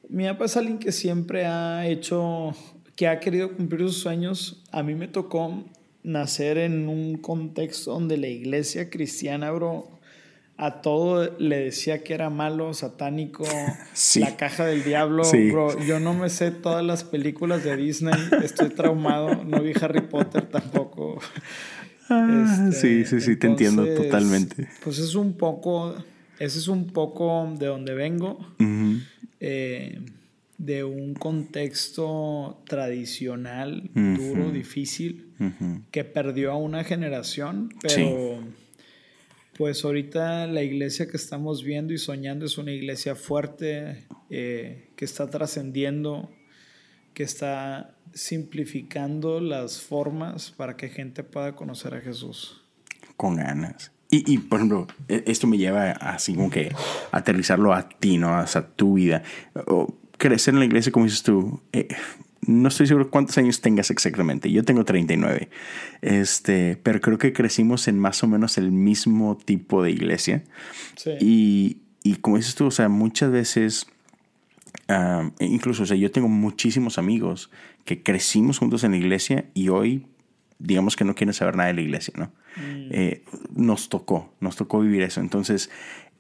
Mi 0.09 0.25
papá 0.25 0.47
es 0.47 0.57
alguien 0.57 0.79
que 0.79 0.93
siempre 0.93 1.45
ha 1.45 1.87
hecho, 1.87 2.55
que 2.97 3.07
ha 3.07 3.21
querido 3.21 3.55
cumplir 3.55 3.83
sus 3.83 3.99
sueños. 3.99 4.65
A 4.73 4.83
mí 4.83 4.95
me 4.95 5.09
tocó 5.09 5.65
nacer 6.03 6.57
en 6.57 6.89
un 6.89 7.19
contexto 7.19 7.93
donde 7.93 8.17
la 8.17 8.29
iglesia 8.29 8.89
cristiana, 8.89 9.51
bro, 9.51 9.99
a 10.57 10.81
todo 10.81 11.37
le 11.39 11.61
decía 11.61 12.03
que 12.03 12.15
era 12.15 12.31
malo, 12.31 12.75
satánico, 12.75 13.45
la 14.17 14.37
caja 14.37 14.65
del 14.65 14.83
diablo. 14.83 15.23
Bro, 15.53 15.81
yo 15.85 16.01
no 16.01 16.15
me 16.15 16.31
sé 16.31 16.51
todas 16.51 16.85
las 16.85 17.05
películas 17.05 17.63
de 17.63 17.77
Disney, 17.77 18.15
estoy 18.43 18.71
traumado, 18.71 19.45
no 19.45 19.63
vi 19.63 19.73
Harry 19.81 20.01
Potter 20.01 20.49
tampoco. 20.49 21.21
Ah, 22.09 22.71
sí, 22.73 23.05
sí, 23.05 23.21
sí, 23.21 23.37
te 23.37 23.47
entiendo 23.47 23.87
totalmente. 23.95 24.69
Pues 24.83 24.99
es 24.99 25.15
un 25.15 25.35
poco, 25.35 25.95
ese 26.39 26.59
es 26.59 26.69
un 26.69 26.87
poco 26.87 27.53
de 27.59 27.67
donde 27.67 27.95
vengo, 27.95 28.39
eh, 29.41 30.01
de 30.57 30.85
un 30.85 31.15
contexto 31.15 32.63
tradicional, 32.67 33.91
duro, 33.95 34.51
difícil, 34.51 35.33
que 35.91 36.05
perdió 36.05 36.53
a 36.53 36.57
una 36.57 36.85
generación, 36.85 37.75
pero 37.81 38.41
pues 39.59 39.85
ahorita 39.85 40.47
la 40.47 40.63
iglesia 40.63 41.09
que 41.09 41.17
estamos 41.17 41.65
viendo 41.65 41.93
y 41.93 41.99
soñando 41.99 42.47
es 42.47 42.59
una 42.59 42.71
iglesia 42.71 43.17
fuerte, 43.17 44.07
eh, 44.31 44.91
que 44.95 45.05
está 45.05 45.29
trascendiendo, 45.29 46.31
que 47.13 47.25
está 47.25 47.98
simplificando 48.19 49.41
las 49.41 49.81
formas 49.81 50.51
para 50.51 50.77
que 50.77 50.89
gente 50.89 51.23
pueda 51.23 51.55
conocer 51.55 51.95
a 51.95 52.01
Jesús. 52.01 52.61
Con 53.17 53.37
ganas. 53.37 53.93
Y, 54.11 54.33
y, 54.33 54.39
por 54.39 54.59
ejemplo, 54.59 54.87
e, 55.07 55.23
esto 55.27 55.47
me 55.47 55.57
lleva 55.57 55.93
así 55.93 56.35
como 56.35 56.51
que 56.51 56.75
aterrizarlo 57.13 57.73
a 57.73 57.89
ti, 57.89 58.19
¿no? 58.19 58.41
O 58.41 58.47
sea, 58.47 58.67
tu 58.67 58.95
vida. 58.95 59.23
O 59.67 59.95
crecer 60.17 60.55
en 60.55 60.61
la 60.61 60.67
iglesia, 60.67 60.91
como 60.91 61.05
dices 61.05 61.23
tú, 61.23 61.61
eh, 61.73 61.89
no 62.43 62.69
estoy 62.69 62.89
seguro 62.89 63.09
cuántos 63.09 63.39
años 63.39 63.61
tengas 63.61 63.91
exactamente. 63.91 64.51
Yo 64.51 64.65
tengo 64.65 64.85
39. 64.85 65.49
Este, 66.03 66.77
pero 66.83 67.01
creo 67.01 67.19
que 67.19 67.33
crecimos 67.33 67.87
en 67.87 68.01
más 68.01 68.25
o 68.25 68.27
menos 68.27 68.59
el 68.59 68.73
mismo 68.73 69.37
tipo 69.37 69.83
de 69.83 69.93
iglesia. 69.93 70.43
Sí. 70.97 71.13
Y, 71.21 71.77
y 72.03 72.17
como 72.17 72.37
dices 72.37 72.57
tú, 72.57 72.67
o 72.67 72.71
sea, 72.73 72.89
muchas 72.89 73.31
veces, 73.31 73.87
incluso, 75.41 75.83
o 75.83 75.87
sea, 75.87 75.97
yo 75.97 76.11
tengo 76.11 76.29
muchísimos 76.29 76.99
amigos 76.99 77.51
que 77.85 78.03
crecimos 78.03 78.59
juntos 78.59 78.85
en 78.85 78.93
la 78.93 78.97
iglesia 78.97 79.47
y 79.55 79.69
hoy, 79.69 80.07
digamos 80.59 80.97
que 80.97 81.05
no 81.05 81.15
quieren 81.15 81.35
saber 81.35 81.57
nada 81.57 81.69
de 81.69 81.75
la 81.75 81.81
iglesia, 81.83 82.15
¿no? 82.17 82.27
Mm. 82.57 82.89
Eh, 82.91 83.23
nos 83.55 83.89
tocó, 83.89 84.33
nos 84.41 84.57
tocó 84.57 84.81
vivir 84.81 85.03
eso. 85.03 85.21
Entonces, 85.21 85.71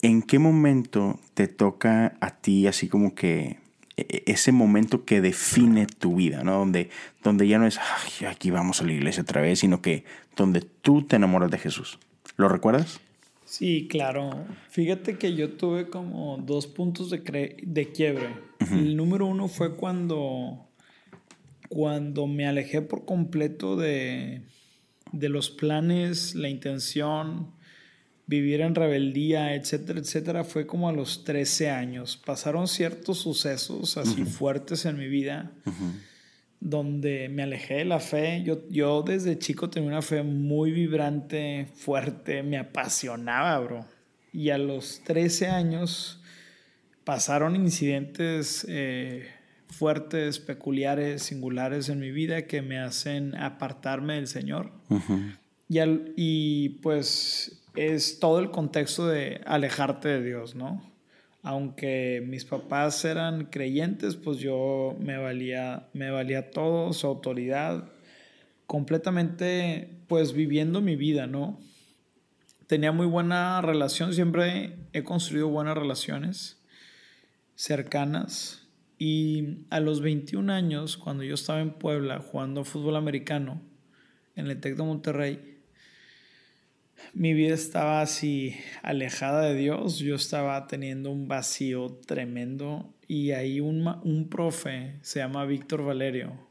¿en 0.02 0.23
qué 0.23 0.38
momento 0.38 1.19
te 1.35 1.49
toca 1.49 2.17
a 2.21 2.31
ti 2.31 2.67
así 2.67 2.88
como 2.88 3.14
que 3.14 3.59
e, 3.97 4.23
ese 4.26 4.52
momento 4.52 5.05
que 5.05 5.21
define 5.21 5.87
tu 5.87 6.17
vida, 6.17 6.45
¿no? 6.45 6.59
Donde, 6.59 6.90
donde 7.23 7.49
ya 7.49 7.59
no 7.59 7.67
es, 7.67 7.81
aquí 8.28 8.50
vamos 8.50 8.81
a 8.81 8.85
la 8.85 8.93
iglesia 8.93 9.23
otra 9.23 9.40
vez, 9.40 9.59
sino 9.59 9.83
que 9.83 10.05
donde 10.37 10.61
tú 10.61 11.02
te 11.02 11.17
enamoras 11.17 11.50
de 11.50 11.59
Jesús. 11.59 11.99
¿Lo 12.37 12.49
recuerdas? 12.49 13.00
Sí, 13.49 13.88
claro. 13.88 14.47
Fíjate 14.69 15.17
que 15.17 15.35
yo 15.35 15.52
tuve 15.52 15.88
como 15.88 16.37
dos 16.37 16.67
puntos 16.67 17.09
de, 17.09 17.57
de 17.62 17.93
quiebre. 17.93 18.28
El 18.61 18.95
número 18.95 19.25
uno 19.25 19.49
fue 19.49 19.75
cuando, 19.75 20.69
cuando 21.71 22.26
me 22.26 22.47
alejé 22.47 22.83
por 22.83 23.07
completo 23.07 23.76
de, 23.76 24.43
de 25.12 25.28
los 25.31 25.49
planes, 25.49 26.35
la 26.35 26.50
intención, 26.50 27.52
vivir 28.26 28.61
en 28.61 28.75
rebeldía, 28.75 29.55
etcétera, 29.55 30.00
etcétera, 30.00 30.45
fue 30.45 30.67
como 30.67 30.90
a 30.90 30.93
los 30.93 31.25
13 31.25 31.71
años. 31.71 32.19
Pasaron 32.19 32.69
ciertos 32.69 33.17
sucesos 33.21 33.97
así 33.97 34.26
fuertes 34.26 34.85
en 34.85 34.99
mi 34.99 35.09
vida 35.09 35.52
donde 36.61 37.29
me 37.29 37.43
alejé 37.43 37.75
de 37.75 37.85
la 37.85 38.00
fe. 38.00 38.43
Yo, 38.45 38.69
yo 38.69 39.03
desde 39.03 39.38
chico 39.38 39.71
tenía 39.71 39.88
una 39.88 40.03
fe 40.03 40.23
muy 40.23 40.73
vibrante, 40.73 41.69
fuerte, 41.75 42.43
me 42.43 42.59
apasionaba, 42.59 43.59
bro. 43.61 43.87
Y 44.33 44.50
a 44.50 44.59
los 44.59 45.03
13 45.05 45.49
años 45.49 46.21
pasaron 47.05 47.57
incidentes 47.57 48.67
eh, 48.69 49.29
fuertes, 49.69 50.38
peculiares, 50.38 51.23
singulares 51.23 51.88
en 51.88 52.00
mi 52.00 52.11
vida 52.11 52.47
que 52.47 52.62
me 52.62 52.79
hacen 52.79 53.35
apartarme 53.37 54.15
del 54.15 54.27
Señor. 54.27 54.73
y, 55.69 55.79
y 56.17 56.69
pues 56.83 57.62
es 57.77 58.19
todo 58.19 58.41
el 58.41 58.50
contexto 58.50 59.07
de 59.07 59.41
alejarte 59.47 60.09
de 60.09 60.23
Dios, 60.23 60.55
¿no? 60.55 60.83
Aunque 61.42 62.23
mis 62.26 62.45
papás 62.45 63.04
eran 63.04 63.47
creyentes, 63.47 64.16
pues 64.16 64.38
yo 64.38 64.97
me 65.00 65.16
valía, 65.18 65.88
me 65.92 66.11
valía 66.11 66.50
todo, 66.50 66.92
su 66.92 67.07
autoridad, 67.07 67.88
completamente 68.66 69.99
pues 70.09 70.33
viviendo 70.33 70.80
mi 70.80 70.97
vida, 70.97 71.26
¿no? 71.26 71.59
Tenía 72.66 72.92
muy 72.92 73.07
buena 73.07 73.62
relación, 73.62 74.12
siempre 74.12 74.76
he 74.92 75.04
construido 75.04 75.49
buenas 75.49 75.76
relaciones 75.76 76.61
cercanas 77.54 78.68
y 78.99 79.64
a 79.71 79.78
los 79.80 80.00
21 80.00 80.52
años, 80.52 80.97
cuando 80.97 81.23
yo 81.23 81.35
estaba 81.35 81.61
en 81.61 81.71
Puebla 81.71 82.18
jugando 82.18 82.64
fútbol 82.64 82.97
americano 82.97 83.62
en 84.35 84.49
el 84.49 84.61
TEC 84.61 84.76
de 84.76 84.83
Monterrey, 84.83 85.58
mi 87.14 87.35
vida 87.35 87.55
estaba 87.55 88.00
así 88.00 88.57
alejada 88.83 89.43
de 89.43 89.55
Dios, 89.55 89.99
yo 89.99 90.14
estaba 90.14 90.67
teniendo 90.67 91.11
un 91.11 91.28
vacío 91.28 91.99
tremendo 92.07 92.95
y 93.07 93.33
ahí 93.33 93.61
un, 93.61 93.87
un 94.02 94.28
profe, 94.28 94.97
se 95.02 95.21
llama 95.21 95.45
Víctor 95.47 95.85
Valerio, 95.85 96.49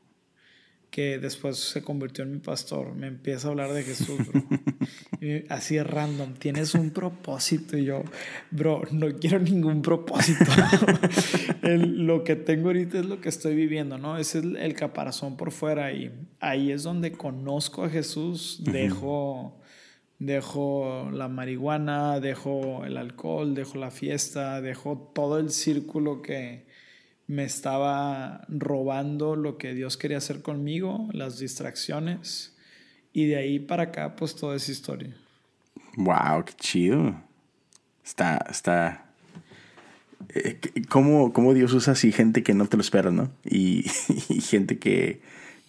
que 0.90 1.20
después 1.20 1.58
se 1.58 1.84
convirtió 1.84 2.24
en 2.24 2.32
mi 2.32 2.40
pastor, 2.40 2.96
me 2.96 3.08
empieza 3.08 3.48
a 3.48 3.52
hablar 3.52 3.72
de 3.74 3.84
Jesús, 3.84 4.18
bro. 4.28 4.44
así 5.50 5.80
random, 5.80 6.34
tienes 6.34 6.74
un 6.74 6.92
propósito 6.92 7.78
y 7.78 7.86
yo, 7.86 8.04
bro, 8.52 8.82
no 8.92 9.08
quiero 9.20 9.40
ningún 9.40 9.82
propósito. 9.82 10.46
lo 11.62 12.24
que 12.24 12.36
tengo 12.36 12.68
ahorita 12.68 13.00
es 13.00 13.06
lo 13.06 13.22
que 13.22 13.30
estoy 13.30 13.56
viviendo, 13.56 13.98
¿no? 13.98 14.18
Ese 14.18 14.40
es 14.40 14.46
el, 14.46 14.74
caparazón 14.74 15.38
por 15.38 15.52
fuera 15.52 15.92
y 15.92 16.12
ahí 16.40 16.72
es 16.72 16.84
donde 16.84 17.12
conozco 17.12 17.84
a 17.84 17.90
Jesús, 17.90 18.62
dejo 18.64 19.60
dejo 20.20 21.10
la 21.12 21.28
marihuana, 21.28 22.20
dejo 22.20 22.86
el 22.86 22.98
alcohol, 22.98 23.54
dejo 23.54 23.78
la 23.78 23.92
fiesta, 23.92 24.62
dejo 24.62 25.12
todo 25.14 25.38
el 25.38 25.52
círculo 25.52 26.22
que 26.22 26.66
me 27.28 27.44
estaba 27.44 28.46
robando 28.48 29.36
lo 29.36 29.58
que 29.58 29.74
Dios 29.74 29.98
quería 29.98 30.18
hacer 30.18 30.42
conmigo, 30.42 31.10
las 31.12 31.40
distracciones. 31.40 32.56
Y 33.14 33.26
de 33.26 33.38
ahí 33.38 33.60
para 33.60 33.84
acá, 33.84 34.16
pues 34.16 34.36
toda 34.36 34.56
esa 34.56 34.72
historia. 34.72 35.16
Wow, 35.98 36.46
qué 36.46 36.54
chido. 36.54 37.22
Está, 38.06 38.46
está. 38.50 39.06
Eh, 40.30 40.60
¿Cómo, 40.88 41.34
¿Cómo, 41.34 41.54
Dios 41.54 41.74
usa 41.74 41.94
así 41.94 42.12
gente 42.12 42.44
que 42.44 42.54
no 42.54 42.68
te 42.68 42.78
lo 42.78 42.82
espera, 42.82 43.12
no? 43.12 43.32
Y, 43.44 43.84
gente 44.42 44.78
que, 44.78 45.22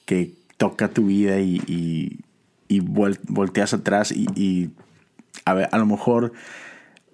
que 0.04 0.32
toca 0.56 0.88
tu 0.88 1.06
vida 1.06 1.40
y 1.40 1.60
y 1.66 2.18
volteas 2.80 3.74
atrás 3.74 4.12
y, 4.12 4.70
a, 5.44 5.54
ver, 5.54 5.68
a 5.72 5.78
lo 5.78 5.86
mejor 5.86 6.32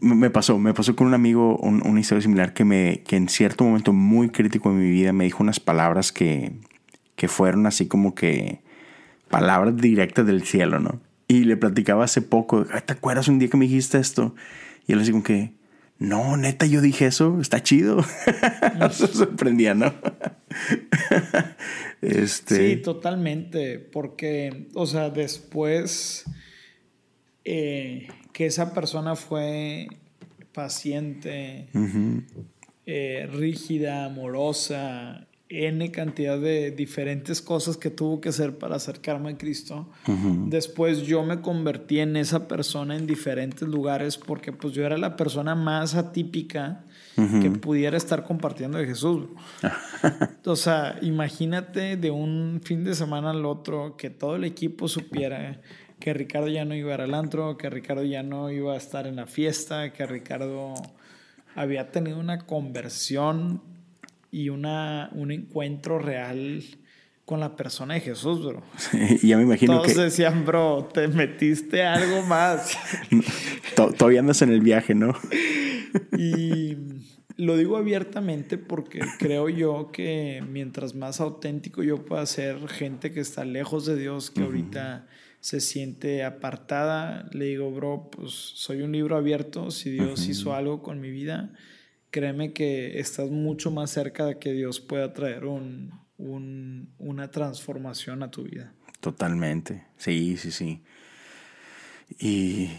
me 0.01 0.31
pasó, 0.31 0.59
me 0.59 0.75
pasó 0.75 0.97
con 0.97 1.07
un 1.07 1.15
amigo 1.15 1.57
una 1.59 2.01
historia 2.01 2.23
similar 2.23 2.53
que, 2.53 2.65
me, 2.65 3.03
que 3.07 3.17
en 3.17 3.29
cierto 3.29 3.65
momento 3.65 3.93
muy 3.93 4.31
crítico 4.31 4.71
en 4.71 4.79
mi 4.79 4.91
vida 4.91 5.13
me 5.13 5.25
dijo 5.25 5.43
unas 5.43 5.61
palabras 5.61 6.13
que, 6.13 6.53
que 7.17 7.29
fueron 7.29 7.67
así 7.67 7.87
como 7.87 8.15
que 8.15 8.61
palabras 9.31 9.77
directas 9.77 10.27
del 10.27 10.45
cielo, 10.45 10.81
¿no? 10.81 11.01
Y 11.27 11.45
le 11.45 11.57
platicaba 11.57 12.05
hace 12.05 12.21
poco, 12.21 12.65
¿te 12.65 12.93
acuerdas 12.93 13.29
un 13.29 13.39
día 13.39 13.49
que 13.49 13.57
me 13.57 13.65
dijiste 13.65 13.99
esto? 13.99 14.35
Y 14.87 14.93
él 14.93 15.01
así 15.01 15.11
como 15.11 15.23
que, 15.23 15.55
no, 15.99 16.37
neta, 16.37 16.67
yo 16.67 16.81
dije 16.81 17.07
eso, 17.07 17.41
está 17.41 17.63
chido. 17.63 18.03
Se 18.91 19.07
sorprendía, 19.07 19.75
¿no? 19.75 19.87
este... 22.07 22.75
Sí, 22.75 22.83
totalmente, 22.83 23.79
porque, 23.79 24.69
o 24.75 24.87
sea, 24.87 25.11
después 25.11 26.25
eh, 27.45 28.09
que 28.33 28.47
esa 28.47 28.73
persona 28.73 29.17
fue 29.17 29.89
paciente, 30.53 31.69
eh, 32.87 33.29
rígida, 33.33 34.07
amorosa, 34.07 35.27
N 35.51 35.91
cantidad 35.91 36.39
de 36.39 36.71
diferentes 36.71 37.43
cosas 37.43 37.77
que 37.77 37.91
tuvo 37.91 38.21
que 38.21 38.31
hacer 38.31 38.59
para 38.59 38.77
acercarme 38.77 39.31
a 39.31 39.39
Cristo. 39.39 39.89
Después 40.47 41.03
yo 41.03 41.23
me 41.23 41.41
convertí 41.43 42.01
en 42.01 42.17
esa 42.17 42.49
persona 42.49 42.97
en 42.97 43.07
diferentes 43.07 43.69
lugares 43.69 44.17
porque 44.17 44.53
pues 44.53 44.75
yo 44.75 44.85
era 44.85 44.97
la 44.97 45.17
persona 45.17 45.55
más 45.55 45.95
atípica 45.95 46.85
que 47.15 47.51
pudiera 47.51 47.97
estar 47.97 48.25
compartiendo 48.25 48.79
de 48.79 48.87
Jesús. 48.87 49.27
o 50.45 50.57
sea, 50.57 50.99
imagínate 51.01 51.97
de 51.97 52.11
un 52.11 52.61
fin 52.65 52.85
de 52.85 52.95
semana 52.95 53.31
al 53.31 53.45
otro 53.47 53.97
que 53.97 54.11
todo 54.11 54.37
el 54.37 54.45
equipo 54.45 54.89
supiera 54.89 55.61
que 56.01 56.13
Ricardo 56.13 56.49
ya 56.49 56.65
no 56.65 56.75
iba 56.75 56.95
al 56.95 57.15
antro, 57.15 57.57
que 57.57 57.71
Ricardo 57.71 58.05
ya 58.05 58.23
no 58.23 58.51
iba 58.51 58.75
a 58.75 58.77
estar 58.77 59.07
en 59.07 59.17
la 59.17 59.27
fiesta, 59.27 59.93
que 59.93 60.07
Ricardo 60.07 60.75
había 61.55 61.91
tenido 61.93 62.19
una 62.19 62.41
conversión 62.41 63.63
y 64.31 64.49
una, 64.49 65.11
un 65.13 65.31
encuentro 65.31 65.99
real 65.99 66.63
con 67.25 67.41
la 67.41 67.57
persona 67.57 67.95
de 67.95 68.01
Jesús, 68.01 68.45
bro. 68.45 68.63
y 69.23 69.29
ya 69.29 69.37
me 69.37 69.45
imagino 69.45 69.81
Todos 69.81 69.97
decían, 69.97 70.45
bro, 70.45 70.89
te 70.93 71.09
metiste 71.09 71.83
algo 71.83 72.23
más. 72.23 72.77
Todavía 73.75 74.21
andas 74.21 74.43
en 74.43 74.51
el 74.51 74.61
viaje, 74.61 74.95
¿no? 74.95 75.15
y 76.19 76.77
lo 77.37 77.57
digo 77.57 77.77
abiertamente 77.77 78.59
porque 78.59 79.01
creo 79.19 79.49
yo 79.49 79.91
que 79.93 80.43
mientras 80.49 80.95
más 80.95 81.21
auténtico 81.21 81.83
yo 81.83 82.05
pueda 82.05 82.25
ser, 82.27 82.69
gente 82.69 83.13
que 83.13 83.21
está 83.21 83.45
lejos 83.45 83.87
de 83.87 83.97
Dios, 83.97 84.31
que 84.31 84.43
ahorita 84.43 85.07
se 85.41 85.61
siente 85.61 86.25
apartada, 86.25 87.29
le 87.33 87.47
digo, 87.47 87.71
bro, 87.71 88.09
pues 88.11 88.33
soy 88.33 88.83
un 88.83 88.93
libro 88.93 89.17
abierto, 89.17 89.71
si 89.71 89.91
Dios 89.91 90.29
hizo 90.29 90.55
algo 90.55 90.83
con 90.83 91.01
mi 91.01 91.11
vida, 91.11 91.53
créeme 92.11 92.53
que 92.53 92.99
estás 92.99 93.31
mucho 93.31 93.71
más 93.71 93.91
cerca 93.91 94.27
de 94.27 94.39
que 94.39 94.53
Dios 94.53 94.81
pueda 94.81 95.13
traer 95.13 95.45
un, 95.45 96.04
una 96.19 97.31
transformación 97.31 98.23
a 98.23 98.31
tu 98.31 98.45
vida. 98.45 98.73
Totalmente, 99.01 99.85
sí, 99.99 100.37
sí, 100.37 100.51
sí. 100.51 100.83
Y 102.19 102.71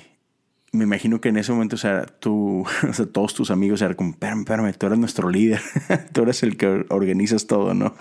me 0.71 0.83
imagino 0.83 1.21
que 1.21 1.29
en 1.29 1.37
ese 1.37 1.51
momento, 1.51 1.75
o 1.75 1.79
sea, 1.79 2.05
tú, 2.05 2.65
o 2.89 2.93
sea, 2.93 3.05
todos 3.05 3.33
tus 3.33 3.51
amigos 3.51 3.81
eran 3.81 3.95
como, 3.95 4.11
espérame, 4.11 4.41
espérame, 4.41 4.73
tú 4.73 4.85
eres 4.87 4.99
nuestro 4.99 5.29
líder, 5.29 5.61
tú 6.13 6.23
eres 6.23 6.43
el 6.43 6.57
que 6.57 6.85
organizas 6.89 7.47
todo, 7.47 7.73
¿no? 7.73 7.95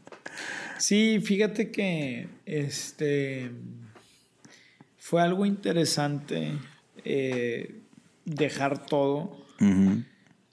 sí, 0.78 1.20
fíjate 1.20 1.70
que 1.70 2.28
este 2.46 3.50
fue 4.98 5.22
algo 5.22 5.46
interesante 5.46 6.52
eh, 7.04 7.80
dejar 8.24 8.86
todo. 8.86 9.44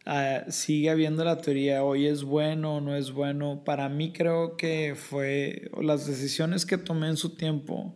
Ah, 0.05 0.43
sigue 0.50 0.89
habiendo 0.89 1.24
la 1.24 1.38
teoría, 1.38 1.83
hoy 1.83 2.07
es 2.07 2.24
bueno 2.24 2.77
o 2.77 2.81
no 2.81 2.95
es 2.95 3.12
bueno. 3.12 3.63
Para 3.63 3.88
mí 3.88 4.12
creo 4.12 4.57
que 4.57 4.95
fue, 4.95 5.69
las 5.81 6.05
decisiones 6.05 6.65
que 6.65 6.77
tomé 6.77 7.07
en 7.07 7.17
su 7.17 7.36
tiempo 7.36 7.95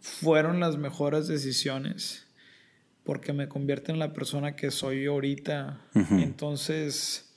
fueron 0.00 0.60
las 0.60 0.76
mejores 0.76 1.28
decisiones 1.28 2.26
porque 3.06 3.32
me 3.32 3.48
convierte 3.48 3.92
en 3.92 4.00
la 4.00 4.12
persona 4.12 4.56
que 4.56 4.70
soy 4.70 5.06
ahorita. 5.06 5.80
Entonces, 6.10 7.32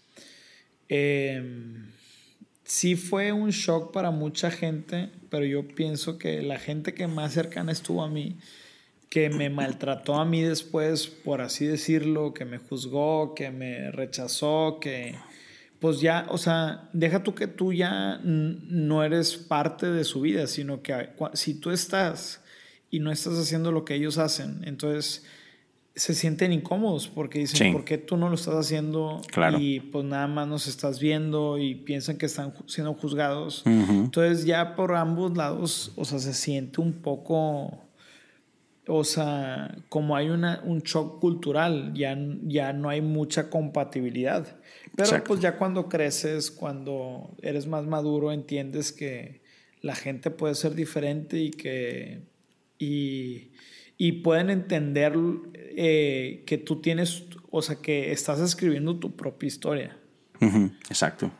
em, 0.89 1.85
sí 2.63 2.95
fue 2.95 3.31
un 3.31 3.51
shock 3.51 3.93
para 3.93 4.09
mucha 4.09 4.49
gente, 4.49 5.11
pero 5.29 5.45
yo 5.45 5.67
pienso 5.67 6.17
que 6.17 6.41
la 6.41 6.57
gente 6.57 6.95
que 6.95 7.07
más 7.07 7.33
cercana 7.33 7.71
estuvo 7.71 8.03
a 8.03 8.09
mí, 8.09 8.37
que 9.09 9.29
me 9.29 9.49
maltrató 9.49 10.15
a 10.15 10.25
mí 10.25 10.41
después, 10.41 11.07
por 11.07 11.41
así 11.41 11.65
decirlo, 11.65 12.33
que 12.33 12.45
me 12.45 12.59
juzgó, 12.59 13.33
que 13.33 13.49
me 13.49 13.91
rechazó, 13.91 14.79
que 14.79 15.15
pues 15.79 16.01
ya, 16.01 16.27
o 16.29 16.37
sea, 16.37 16.89
deja 16.93 17.23
tú 17.23 17.33
que 17.33 17.47
tú 17.47 17.73
ya 17.73 18.19
no 18.23 19.03
eres 19.03 19.37
parte 19.37 19.89
de 19.89 20.03
su 20.03 20.21
vida, 20.21 20.45
sino 20.45 20.81
que 20.81 21.09
si 21.33 21.53
tú 21.55 21.71
estás 21.71 22.41
y 22.91 22.99
no 22.99 23.11
estás 23.11 23.33
haciendo 23.39 23.71
lo 23.71 23.85
que 23.85 23.95
ellos 23.95 24.17
hacen, 24.17 24.61
entonces 24.65 25.25
se 25.95 26.13
sienten 26.13 26.53
incómodos 26.53 27.07
porque 27.07 27.39
dicen, 27.39 27.73
¿por 27.73 27.83
qué 27.85 27.97
tú 27.97 28.15
no 28.17 28.29
lo 28.29 28.35
estás 28.35 28.55
haciendo? 28.55 29.21
Y 29.59 29.79
pues 29.79 30.05
nada 30.05 30.27
más 30.27 30.47
nos 30.47 30.67
estás 30.67 30.99
viendo 30.99 31.57
y 31.57 31.75
piensan 31.75 32.17
que 32.17 32.25
están 32.25 32.53
siendo 32.67 32.93
juzgados. 32.93 33.63
Entonces 33.65 34.45
ya 34.45 34.75
por 34.75 34.95
ambos 34.95 35.35
lados, 35.35 35.93
o 35.95 36.05
sea, 36.05 36.19
se 36.19 36.33
siente 36.33 36.79
un 36.81 36.93
poco, 36.93 37.85
o 38.91 39.03
sea, 39.03 39.75
como 39.87 40.15
hay 40.15 40.29
una, 40.29 40.61
un 40.65 40.79
shock 40.79 41.19
cultural, 41.19 41.93
ya, 41.93 42.17
ya 42.43 42.73
no 42.73 42.89
hay 42.89 43.01
mucha 43.01 43.49
compatibilidad. 43.49 44.57
Pero 44.95 45.23
pues 45.23 45.39
ya 45.39 45.57
cuando 45.57 45.87
creces, 45.87 46.49
cuando 46.49 47.35
eres 47.41 47.67
más 47.67 47.85
maduro, 47.85 48.31
entiendes 48.31 48.91
que 48.91 49.41
la 49.81 49.95
gente 49.95 50.31
puede 50.31 50.55
ser 50.55 50.75
diferente 50.75 51.37
y 51.37 51.51
que... 51.51 52.23
Y, 52.79 53.51
y 53.97 54.13
pueden 54.23 54.49
entender 54.49 55.13
eh, 55.53 56.43
que 56.47 56.57
tú 56.57 56.81
tienes, 56.81 57.25
o 57.51 57.61
sea, 57.61 57.75
que 57.75 58.11
estás 58.11 58.39
escribiendo 58.39 58.97
tu 58.97 59.15
propia 59.15 59.47
historia. 59.47 59.97
exacto. 60.89 61.31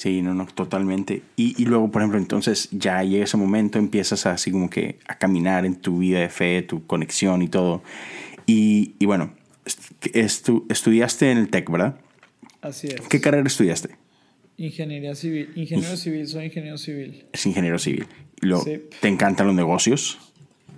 Sí, 0.00 0.22
no, 0.22 0.32
no, 0.32 0.46
totalmente. 0.46 1.20
Y, 1.36 1.60
y, 1.62 1.66
luego, 1.66 1.90
por 1.90 2.00
ejemplo, 2.00 2.18
entonces 2.18 2.70
ya 2.72 3.04
llega 3.04 3.24
ese 3.24 3.36
momento, 3.36 3.78
empiezas 3.78 4.24
así 4.24 4.50
como 4.50 4.70
que 4.70 4.98
a 5.06 5.18
caminar 5.18 5.66
en 5.66 5.76
tu 5.76 5.98
vida 5.98 6.20
de 6.20 6.30
fe, 6.30 6.62
tu 6.62 6.86
conexión 6.86 7.42
y 7.42 7.48
todo. 7.48 7.82
Y, 8.46 8.94
y 8.98 9.04
bueno, 9.04 9.34
estu 10.14 10.64
estudiaste 10.70 11.30
en 11.30 11.36
el 11.36 11.50
TEC, 11.50 11.70
¿verdad? 11.70 12.00
Así 12.62 12.86
es. 12.86 13.02
¿Qué 13.10 13.20
carrera 13.20 13.46
estudiaste? 13.46 13.90
Ingeniería 14.56 15.14
civil. 15.14 15.50
Ingeniero 15.54 15.94
civil, 15.98 16.26
soy 16.26 16.46
ingeniero 16.46 16.78
civil. 16.78 17.26
Es 17.30 17.44
ingeniero 17.44 17.78
civil. 17.78 18.06
Lo, 18.40 18.64
¿Te 18.64 19.08
encantan 19.08 19.48
los 19.48 19.54
negocios? 19.54 20.18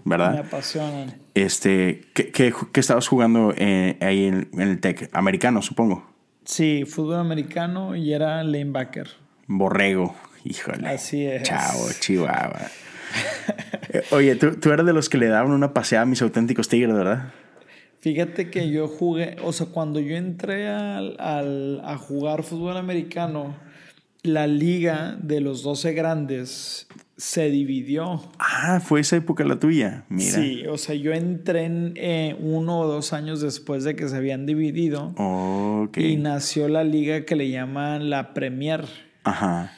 ¿verdad? 0.04 0.32
Me 0.32 0.38
apasionan. 0.40 1.14
Este, 1.34 2.02
¿qué, 2.12 2.32
qué, 2.32 2.52
qué 2.72 2.80
estabas 2.80 3.06
jugando 3.06 3.54
eh, 3.56 3.98
ahí 4.00 4.24
en, 4.24 4.48
el 4.58 4.80
TEC? 4.80 5.10
Americano, 5.12 5.62
supongo. 5.62 6.11
Sí, 6.52 6.84
fútbol 6.84 7.16
americano 7.16 7.96
y 7.96 8.12
era 8.12 8.44
lanebacker. 8.44 9.08
Borrego, 9.46 10.14
híjole. 10.44 10.86
Así 10.86 11.24
es. 11.24 11.44
Chao, 11.44 11.88
Chihuahua. 11.98 12.60
Eh, 13.94 14.02
oye, 14.12 14.36
¿tú, 14.36 14.58
tú 14.58 14.72
eras 14.72 14.86
de 14.86 14.94
los 14.94 15.10
que 15.10 15.18
le 15.18 15.26
daban 15.26 15.52
una 15.52 15.74
paseada 15.74 16.04
a 16.04 16.06
mis 16.06 16.22
auténticos 16.22 16.68
tigres, 16.68 16.94
¿verdad? 16.94 17.30
Fíjate 18.00 18.48
que 18.48 18.70
yo 18.70 18.88
jugué, 18.88 19.36
o 19.42 19.52
sea, 19.52 19.66
cuando 19.66 20.00
yo 20.00 20.16
entré 20.16 20.68
al, 20.68 21.16
al, 21.20 21.82
a 21.84 21.98
jugar 21.98 22.42
fútbol 22.42 22.78
americano, 22.78 23.54
la 24.22 24.46
liga 24.46 25.18
de 25.20 25.40
los 25.40 25.62
12 25.62 25.92
grandes 25.92 26.86
se 27.22 27.50
dividió. 27.50 28.20
Ah, 28.40 28.80
fue 28.80 28.98
esa 28.98 29.14
época 29.14 29.44
la 29.44 29.60
tuya. 29.60 30.04
Mira. 30.08 30.32
Sí, 30.32 30.66
o 30.66 30.76
sea, 30.76 30.96
yo 30.96 31.12
entré 31.12 31.66
en, 31.66 31.92
eh, 31.94 32.36
uno 32.40 32.80
o 32.80 32.88
dos 32.88 33.12
años 33.12 33.40
después 33.40 33.84
de 33.84 33.94
que 33.94 34.08
se 34.08 34.16
habían 34.16 34.44
dividido. 34.44 35.14
Y 35.96 36.16
nació 36.16 36.68
la 36.68 36.82
liga 36.82 37.24
que 37.24 37.36
le 37.36 37.48
llaman 37.48 38.10
la 38.10 38.34
Premier. 38.34 38.86
Ajá. 39.22 39.70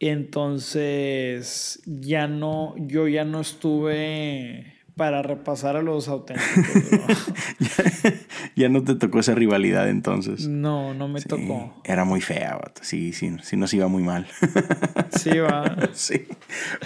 Entonces, 0.00 1.80
ya 1.86 2.26
no, 2.26 2.74
yo 2.76 3.06
ya 3.06 3.24
no 3.24 3.40
estuve 3.40 4.73
para 4.96 5.22
repasar 5.22 5.76
a 5.76 5.82
los 5.82 6.08
auténticos. 6.08 7.32
ya, 8.56 8.68
no 8.68 8.84
te 8.84 8.94
tocó 8.94 9.20
esa 9.20 9.34
rivalidad 9.34 9.88
entonces. 9.88 10.46
No, 10.46 10.94
no 10.94 11.08
me 11.08 11.20
tocó. 11.20 11.80
Era 11.84 12.04
muy 12.04 12.20
fea, 12.20 12.60
sí, 12.80 13.12
sí, 13.12 13.36
sí 13.42 13.56
nos 13.56 13.74
iba 13.74 13.88
muy 13.88 14.02
mal. 14.02 14.26
sí, 15.10 15.38
va. 15.38 15.90
sí. 15.92 16.26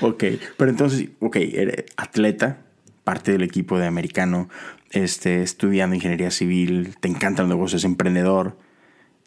Ok, 0.01 0.25
pero 0.57 0.71
entonces, 0.71 1.09
ok, 1.21 1.37
eres 1.37 1.85
atleta, 1.97 2.65
parte 3.05 3.33
del 3.33 3.43
equipo 3.43 3.79
de 3.79 3.87
americano, 3.87 4.49
este, 4.91 5.43
estudiando 5.43 5.95
ingeniería 5.95 6.31
civil, 6.31 6.97
te 7.01 7.09
encantan 7.09 7.49
los 7.49 7.57
negocios, 7.57 7.85
emprendedor. 7.85 8.57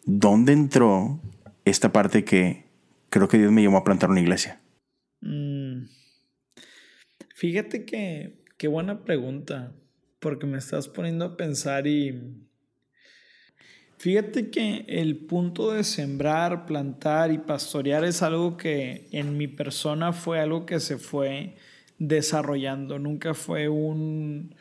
¿Dónde 0.04 0.52
entró 0.52 1.20
esta 1.64 1.92
parte 1.92 2.24
que 2.24 2.64
creo 3.10 3.28
que 3.28 3.38
Dios 3.38 3.52
me 3.52 3.62
llamó 3.62 3.78
a 3.78 3.84
plantar 3.84 4.10
una 4.10 4.20
iglesia? 4.20 4.60
Mm. 5.20 5.84
Fíjate 7.34 7.84
que 7.84 8.41
Qué 8.62 8.68
buena 8.68 9.02
pregunta, 9.02 9.72
porque 10.20 10.46
me 10.46 10.58
estás 10.58 10.86
poniendo 10.86 11.24
a 11.24 11.36
pensar 11.36 11.88
y 11.88 12.46
fíjate 13.98 14.50
que 14.50 14.84
el 14.86 15.16
punto 15.16 15.72
de 15.72 15.82
sembrar, 15.82 16.64
plantar 16.64 17.32
y 17.32 17.38
pastorear 17.38 18.04
es 18.04 18.22
algo 18.22 18.56
que 18.56 19.08
en 19.10 19.36
mi 19.36 19.48
persona 19.48 20.12
fue 20.12 20.38
algo 20.38 20.64
que 20.64 20.78
se 20.78 20.98
fue 20.98 21.56
desarrollando, 21.98 23.00
nunca 23.00 23.34
fue 23.34 23.68
un 23.68 24.54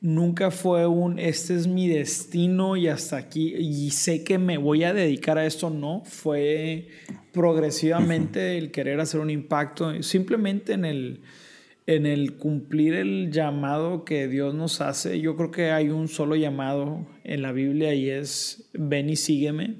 nunca 0.00 0.50
fue 0.50 0.86
un 0.86 1.18
este 1.18 1.56
es 1.56 1.66
mi 1.66 1.88
destino 1.88 2.74
y 2.74 2.88
hasta 2.88 3.18
aquí 3.18 3.54
y 3.54 3.90
sé 3.90 4.24
que 4.24 4.38
me 4.38 4.56
voy 4.56 4.82
a 4.84 4.94
dedicar 4.94 5.36
a 5.36 5.44
esto, 5.44 5.68
no, 5.68 6.02
fue 6.06 6.88
progresivamente 7.34 8.56
el 8.56 8.70
querer 8.70 8.98
hacer 8.98 9.20
un 9.20 9.28
impacto 9.28 10.02
simplemente 10.02 10.72
en 10.72 10.86
el 10.86 11.20
en 11.86 12.04
el 12.04 12.36
cumplir 12.36 12.94
el 12.94 13.30
llamado 13.30 14.04
que 14.04 14.26
Dios 14.26 14.54
nos 14.54 14.80
hace, 14.80 15.20
yo 15.20 15.36
creo 15.36 15.50
que 15.52 15.70
hay 15.70 15.88
un 15.88 16.08
solo 16.08 16.34
llamado 16.34 17.06
en 17.22 17.42
la 17.42 17.52
Biblia 17.52 17.94
y 17.94 18.10
es 18.10 18.68
ven 18.72 19.08
y 19.08 19.16
sígueme. 19.16 19.76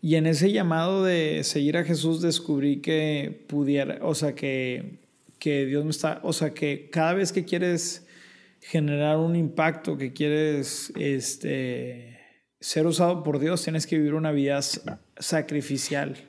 Y 0.00 0.14
en 0.14 0.26
ese 0.26 0.52
llamado 0.52 1.04
de 1.04 1.42
seguir 1.44 1.76
a 1.76 1.84
Jesús 1.84 2.20
descubrí 2.20 2.80
que 2.80 3.44
pudiera, 3.48 3.98
o 4.02 4.14
sea, 4.14 4.34
que, 4.34 5.00
que 5.38 5.66
Dios 5.66 5.84
me 5.84 5.90
está, 5.90 6.20
o 6.22 6.32
sea, 6.32 6.54
que 6.54 6.88
cada 6.90 7.14
vez 7.14 7.32
que 7.32 7.44
quieres 7.44 8.06
generar 8.60 9.16
un 9.16 9.34
impacto, 9.34 9.96
que 9.96 10.12
quieres 10.12 10.92
este, 10.96 12.18
ser 12.60 12.86
usado 12.86 13.22
por 13.22 13.38
Dios, 13.38 13.62
tienes 13.64 13.86
que 13.86 13.96
vivir 13.96 14.14
una 14.14 14.30
vida 14.30 14.60
sacrificial. 15.18 16.27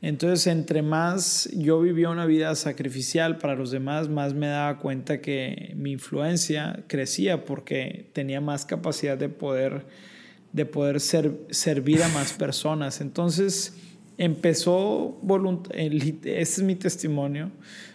Entonces, 0.00 0.46
entre 0.46 0.82
más 0.82 1.48
yo 1.52 1.80
vivía 1.80 2.10
una 2.10 2.26
vida 2.26 2.54
sacrificial 2.54 3.38
para 3.38 3.54
los 3.54 3.70
demás, 3.70 4.08
más 4.08 4.34
me 4.34 4.46
daba 4.46 4.78
cuenta 4.78 5.20
que 5.20 5.72
mi 5.76 5.92
influencia 5.92 6.84
crecía 6.86 7.44
porque 7.44 8.10
tenía 8.12 8.40
más 8.40 8.64
capacidad 8.64 9.18
de 9.18 9.28
poder, 9.28 9.86
de 10.52 10.66
poder 10.66 11.00
ser, 11.00 11.32
servir 11.50 12.02
a 12.02 12.08
más 12.08 12.32
personas. 12.32 13.00
Entonces, 13.00 13.74
empezó 14.18 15.20
ese 15.72 16.18
es 16.24 16.62
mi 16.62 16.74
testimonio 16.74 17.50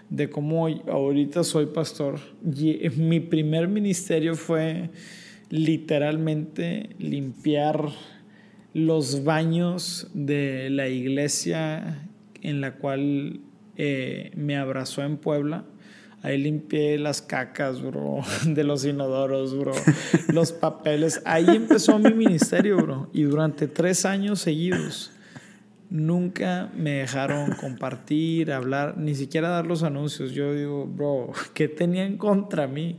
de 0.10 0.30
cómo 0.30 0.68
ahorita 0.68 1.44
soy 1.44 1.68
pastor. 1.68 2.20
Mi 2.42 3.20
primer 3.20 3.68
ministerio 3.68 4.36
fue 4.36 4.90
literalmente 5.50 6.90
limpiar 7.00 7.90
los 8.74 9.24
baños 9.24 10.08
de 10.14 10.70
la 10.70 10.88
iglesia 10.88 12.08
en 12.42 12.62
la 12.62 12.76
cual 12.76 13.40
eh, 13.78 14.32
me 14.36 14.58
abrazó 14.58 15.04
en 15.04 15.18
Puebla. 15.18 15.66
Ahí 16.22 16.38
limpié 16.38 16.98
las 16.98 17.22
cacas, 17.22 17.82
bro, 17.82 18.22
de 18.46 18.64
los 18.64 18.86
inodoros, 18.86 19.58
bro, 19.58 19.74
los 20.30 20.52
papeles. 20.52 21.22
Ahí 21.26 21.48
empezó 21.50 22.00
mi 22.00 22.14
ministerio, 22.14 22.78
bro. 22.78 23.10
Y 23.14 23.24
durante 23.24 23.68
tres 23.68 24.06
años 24.06 24.40
seguidos 24.40 25.12
nunca 25.90 26.72
me 26.76 26.92
dejaron 26.92 27.52
compartir, 27.52 28.52
hablar, 28.52 28.98
ni 28.98 29.16
siquiera 29.16 29.50
dar 29.50 29.68
los 29.68 29.84
anuncios. 29.84 30.32
Yo 30.32 30.54
digo, 30.54 30.88
bro, 30.88 31.32
¿qué 31.54 31.68
tenían 31.68 32.18
contra 32.18 32.68
mí? 32.68 32.98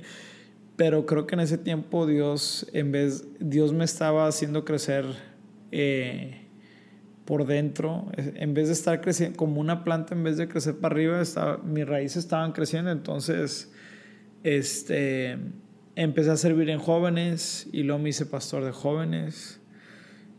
Pero 0.77 1.07
creo 1.07 1.27
que 1.27 1.35
en 1.35 1.41
ese 1.41 1.59
tiempo 1.59 2.07
Dios, 2.07 2.67
en 2.73 2.93
vez, 2.93 3.27
Dios 3.41 3.73
me 3.73 3.85
estaba 3.85 4.27
haciendo 4.27 4.65
crecer 4.65 5.34
eh, 5.77 6.41
por 7.25 7.47
dentro, 7.47 8.07
en 8.17 8.55
vez 8.55 8.69
de 8.69 8.75
estar 8.75 9.01
creciendo 9.01 9.37
como 9.37 9.61
una 9.61 9.83
planta, 9.83 10.15
en 10.15 10.23
vez 10.23 10.37
de 10.37 10.47
crecer 10.47 10.77
para 10.77 10.95
arriba, 10.95 11.21
estaba, 11.21 11.59
mis 11.59 11.87
raíces 11.87 12.19
estaban 12.19 12.53
creciendo, 12.53 12.93
entonces 12.93 13.73
este, 14.43 15.39
empecé 15.97 16.31
a 16.31 16.37
servir 16.37 16.71
en 16.71 16.79
jóvenes 16.79 17.67
y 17.73 17.83
luego 17.83 18.03
me 18.03 18.11
hice 18.11 18.27
pastor 18.27 18.65
de 18.65 18.73
jóvenes 18.73 19.61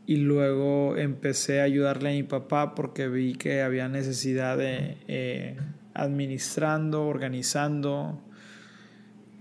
y 0.06 0.17
luego 0.17 0.95
empecé 0.95 1.60
a 1.60 1.63
ayudarle 1.63 2.10
a 2.10 2.13
mi 2.13 2.24
papá 2.24 2.76
porque 2.76 3.08
vi 3.08 3.34
que 3.34 3.62
había 3.62 3.89
necesidad 3.89 4.58
de 4.58 4.98
eh, 5.08 5.58
administrando, 5.93 7.08
organizando. 7.08 8.21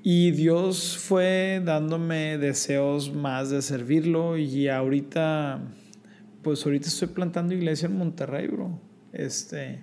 Y 0.03 0.33
Dios 0.33 0.97
fue 0.99 1.63
dándome 1.65 2.39
deseos 2.39 3.13
más 3.13 3.51
de 3.51 3.63
servirlo 3.63 4.37
y 4.39 4.69
ahorita 4.69 5.61
pues 6.45 6.65
ahorita 6.65 6.87
estoy 6.87 7.09
plantando 7.09 7.55
iglesia 7.55 7.87
en 7.87 7.99
Monterrey, 7.99 8.47
bro. 8.47 8.79
Este, 9.13 9.81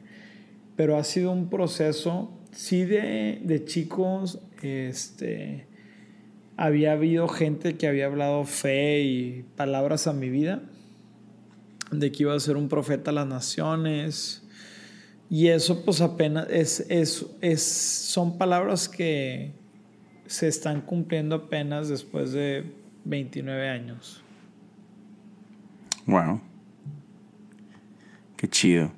pero 0.77 0.97
ha 0.97 1.03
sido 1.03 1.31
un 1.31 1.49
proceso, 1.49 2.31
sí 2.51 2.85
de, 2.85 3.41
de 3.43 3.65
chicos, 3.65 4.39
este, 4.61 5.65
había 6.55 6.93
habido 6.93 7.27
gente 7.27 7.75
que 7.75 7.87
había 7.87 8.05
hablado 8.05 8.45
fe 8.45 9.01
y 9.01 9.45
palabras 9.57 10.07
a 10.07 10.13
mi 10.13 10.29
vida, 10.29 10.61
de 11.91 12.11
que 12.11 12.23
iba 12.23 12.35
a 12.35 12.39
ser 12.39 12.55
un 12.55 12.69
profeta 12.69 13.11
a 13.11 13.13
las 13.13 13.27
naciones. 13.27 14.43
Y 15.29 15.47
eso 15.47 15.83
pues 15.83 16.01
apenas 16.01 16.47
es, 16.49 16.85
es, 16.89 17.25
es, 17.41 17.63
son 17.63 18.37
palabras 18.37 18.87
que 18.87 19.53
se 20.27 20.47
están 20.47 20.81
cumpliendo 20.81 21.35
apenas 21.35 21.89
después 21.89 22.31
de 22.31 22.65
29 23.05 23.69
años. 23.69 24.23
Wow. 26.05 26.41
Qué 28.41 28.49
chido. 28.49 28.91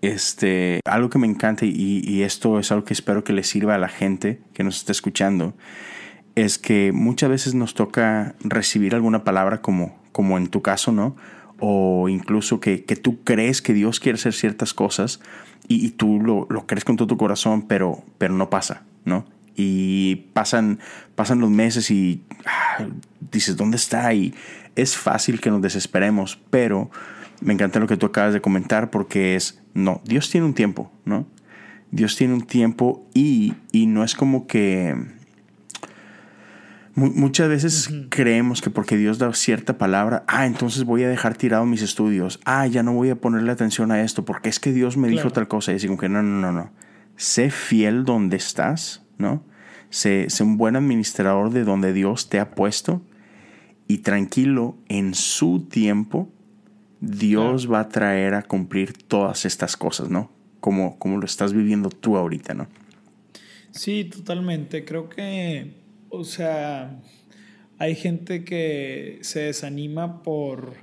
Este, 0.00 0.78
algo 0.84 1.10
que 1.10 1.18
me 1.18 1.26
encanta 1.26 1.66
y, 1.66 2.22
esto 2.22 2.60
es 2.60 2.70
algo 2.70 2.84
que 2.84 2.94
espero 2.94 3.24
que 3.24 3.32
le 3.32 3.42
sirva 3.42 3.74
a 3.74 3.78
la 3.78 3.88
gente 3.88 4.38
que 4.54 4.62
nos 4.62 4.76
está 4.76 4.92
escuchando, 4.92 5.54
es 6.36 6.56
que 6.56 6.92
muchas 6.92 7.30
veces 7.30 7.54
nos 7.54 7.74
toca 7.74 8.36
recibir 8.38 8.94
alguna 8.94 9.24
palabra 9.24 9.60
como, 9.60 9.98
como 10.12 10.38
en 10.38 10.46
tu 10.46 10.62
caso, 10.62 10.92
¿no? 10.92 11.16
O 11.58 12.08
incluso 12.08 12.60
que, 12.60 12.78
tú 12.78 13.24
crees 13.24 13.60
que 13.60 13.74
Dios 13.74 13.98
quiere 13.98 14.14
hacer 14.14 14.34
ciertas 14.34 14.72
cosas 14.72 15.18
y, 15.66 15.88
tú 15.90 16.20
lo, 16.20 16.46
crees 16.68 16.84
con 16.84 16.94
todo 16.94 17.08
tu 17.08 17.16
corazón, 17.16 17.62
pero, 17.62 18.04
pero 18.18 18.34
no 18.34 18.50
pasa, 18.50 18.84
¿no? 19.04 19.26
Y 19.56 20.26
pasan, 20.32 20.78
pasan 21.16 21.40
los 21.40 21.50
meses 21.50 21.90
y 21.90 22.22
ah, 22.46 22.86
dices, 23.32 23.56
¿dónde 23.56 23.78
está? 23.78 24.14
Y 24.14 24.32
es 24.76 24.96
fácil 24.96 25.40
que 25.40 25.50
nos 25.50 25.60
desesperemos, 25.60 26.38
pero 26.50 26.88
me 27.40 27.54
encanta 27.54 27.80
lo 27.80 27.86
que 27.86 27.96
tú 27.96 28.06
acabas 28.06 28.32
de 28.32 28.40
comentar 28.40 28.90
porque 28.90 29.34
es, 29.34 29.62
no, 29.74 30.00
Dios 30.04 30.30
tiene 30.30 30.46
un 30.46 30.54
tiempo, 30.54 30.92
¿no? 31.04 31.26
Dios 31.90 32.16
tiene 32.16 32.34
un 32.34 32.42
tiempo 32.42 33.06
y, 33.14 33.54
no 33.72 34.04
es 34.04 34.14
como 34.14 34.46
que... 34.46 34.94
Muchas 36.94 37.48
veces 37.48 37.90
creemos 38.10 38.60
que 38.60 38.68
porque 38.68 38.98
Dios 38.98 39.18
da 39.18 39.32
cierta 39.32 39.78
palabra, 39.78 40.22
ah, 40.26 40.44
entonces 40.44 40.84
voy 40.84 41.02
a 41.02 41.08
dejar 41.08 41.34
tirado 41.34 41.64
mis 41.64 41.80
estudios, 41.80 42.40
ah, 42.44 42.66
ya 42.66 42.82
no 42.82 42.92
voy 42.92 43.08
a 43.08 43.16
ponerle 43.16 43.52
atención 43.52 43.90
a 43.90 44.02
esto 44.02 44.26
porque 44.26 44.50
es 44.50 44.60
que 44.60 44.72
Dios 44.72 44.98
me 44.98 45.08
dijo 45.08 45.30
tal 45.30 45.48
cosa 45.48 45.72
y 45.72 45.80
como 45.86 45.98
que 45.98 46.10
no, 46.10 46.22
no, 46.22 46.40
no, 46.40 46.52
no. 46.52 46.70
Sé 47.16 47.50
fiel 47.50 48.04
donde 48.04 48.36
estás, 48.36 49.02
¿no? 49.16 49.42
Sé, 49.88 50.28
sé 50.28 50.42
un 50.42 50.58
buen 50.58 50.76
administrador 50.76 51.50
de 51.50 51.64
donde 51.64 51.94
Dios 51.94 52.28
te 52.28 52.38
ha 52.38 52.50
puesto 52.50 53.02
y 53.86 53.98
tranquilo 53.98 54.76
en 54.88 55.14
su 55.14 55.66
tiempo 55.70 56.30
Dios 57.00 57.70
va 57.70 57.80
a 57.80 57.88
traer 57.88 58.34
a 58.34 58.42
cumplir 58.42 58.92
todas 58.92 59.44
estas 59.44 59.76
cosas, 59.76 60.10
¿no? 60.10 60.30
Como, 60.60 60.98
como 60.98 61.16
lo 61.16 61.24
estás 61.24 61.52
viviendo 61.52 61.88
tú 61.88 62.16
ahorita, 62.16 62.54
¿no? 62.54 62.68
Sí, 63.70 64.04
totalmente. 64.04 64.84
Creo 64.84 65.08
que, 65.08 65.74
o 66.10 66.24
sea, 66.24 67.00
hay 67.78 67.94
gente 67.94 68.44
que 68.44 69.18
se 69.22 69.40
desanima 69.40 70.22
por 70.22 70.74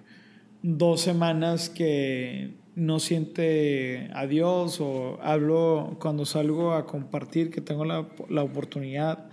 dos 0.63 1.01
semanas 1.01 1.69
que 1.69 2.55
no 2.75 2.99
siente 2.99 4.09
a 4.13 4.25
Dios 4.27 4.79
o 4.81 5.19
hablo 5.21 5.97
cuando 5.99 6.25
salgo 6.25 6.73
a 6.73 6.85
compartir 6.85 7.49
que 7.49 7.61
tengo 7.61 7.85
la, 7.85 8.07
la 8.29 8.43
oportunidad 8.43 9.29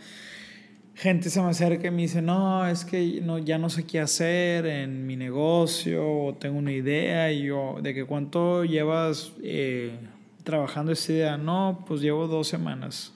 gente 0.94 1.28
se 1.28 1.40
me 1.40 1.48
acerca 1.48 1.88
y 1.88 1.90
me 1.90 2.02
dice, 2.02 2.22
no, 2.22 2.66
es 2.66 2.84
que 2.84 3.20
no, 3.20 3.38
ya 3.38 3.58
no 3.58 3.68
sé 3.68 3.84
qué 3.84 4.00
hacer 4.00 4.66
en 4.66 5.06
mi 5.06 5.16
negocio 5.16 6.06
o 6.06 6.34
tengo 6.34 6.58
una 6.58 6.72
idea 6.72 7.32
y 7.32 7.46
yo, 7.46 7.78
de 7.82 7.94
que 7.94 8.04
cuánto 8.04 8.64
llevas 8.64 9.32
eh, 9.42 9.98
trabajando 10.44 10.92
esa 10.92 11.12
idea, 11.12 11.36
no, 11.36 11.84
pues 11.86 12.00
llevo 12.00 12.26
dos 12.28 12.48
semanas. 12.48 13.12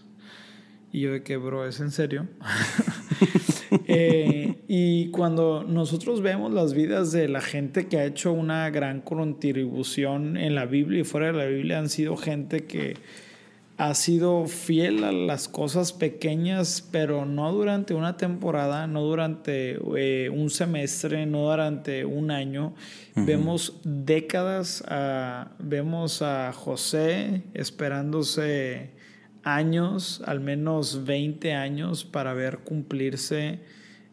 Y 0.93 1.01
yo 1.01 1.13
de 1.13 1.23
que, 1.23 1.37
bro, 1.37 1.67
¿es 1.67 1.81
en 1.81 1.91
serio? 1.91 2.27
Eh, 3.91 4.65
y 4.67 5.11
cuando 5.11 5.63
nosotros 5.63 6.21
vemos 6.23 6.53
las 6.53 6.73
vidas 6.73 7.13
de 7.13 7.29
la 7.29 7.41
gente 7.41 7.87
que 7.87 7.99
ha 7.99 8.05
hecho 8.05 8.33
una 8.33 8.69
gran 8.71 9.01
contribución 9.01 10.37
en 10.37 10.55
la 10.55 10.67
Biblia 10.67 11.01
y 11.01 11.05
fuera 11.05 11.29
de 11.29 11.33
la 11.35 11.45
Biblia, 11.45 11.79
han 11.79 11.89
sido 11.89 12.17
gente 12.17 12.65
que 12.65 12.97
ha 13.79 13.95
sido 13.95 14.47
fiel 14.47 15.05
a 15.05 15.13
las 15.13 15.47
cosas 15.47 15.93
pequeñas, 15.93 16.87
pero 16.91 17.25
no 17.25 17.53
durante 17.53 17.95
una 17.95 18.17
temporada, 18.17 18.89
no 18.89 19.03
durante 19.03 19.79
eh, 19.97 20.31
un 20.31 20.51
semestre, 20.51 21.27
no 21.27 21.49
durante 21.49 22.05
un 22.05 22.33
año. 22.33 22.75
Vemos 23.15 23.81
décadas, 23.85 24.85
vemos 25.61 26.23
a 26.23 26.53
José 26.53 27.45
esperándose 27.55 28.91
años, 29.45 30.23
al 30.27 30.41
menos 30.41 31.05
20 31.05 31.55
años, 31.55 32.05
para 32.05 32.35
ver 32.35 32.59
cumplirse 32.59 33.61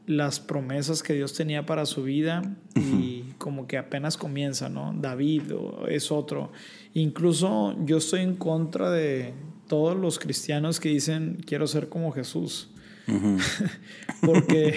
las 0.05 0.39
promesas 0.39 1.01
que 1.01 1.13
Dios 1.13 1.33
tenía 1.33 1.65
para 1.65 1.87
su 1.87 2.03
vida 2.03 2.43
y 2.75 3.33
como 3.39 3.65
que 3.65 3.79
apenas 3.79 4.17
comienza, 4.17 4.69
¿no? 4.69 4.93
David 4.95 5.41
es 5.87 6.11
otro. 6.11 6.51
Incluso 6.93 7.75
yo 7.83 7.97
estoy 7.97 8.21
en 8.21 8.35
contra 8.35 8.91
de 8.91 9.33
todos 9.67 9.97
los 9.97 10.19
cristianos 10.19 10.79
que 10.79 10.89
dicen 10.89 11.37
quiero 11.45 11.67
ser 11.67 11.89
como 11.89 12.11
Jesús. 12.11 12.69
Porque 14.21 14.73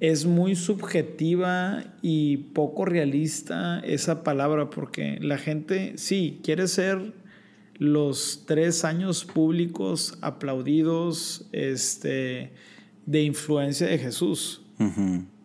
es 0.00 0.26
muy 0.26 0.54
subjetiva 0.54 1.84
y 2.02 2.36
poco 2.36 2.84
realista 2.84 3.80
esa 3.80 4.22
palabra, 4.22 4.70
porque 4.70 5.18
la 5.20 5.38
gente 5.38 5.94
sí 5.96 6.40
quiere 6.42 6.68
ser 6.68 7.14
los 7.78 8.44
tres 8.46 8.84
años 8.84 9.24
públicos 9.24 10.18
aplaudidos 10.20 11.48
este, 11.52 12.52
de 13.06 13.22
influencia 13.22 13.86
de 13.86 13.98
Jesús, 13.98 14.62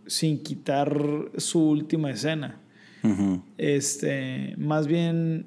sin 0.06 0.44
quitar 0.44 1.32
su 1.38 1.62
última 1.62 2.12
escena. 2.12 2.60
este, 3.58 4.56
más 4.58 4.88
bien 4.88 5.46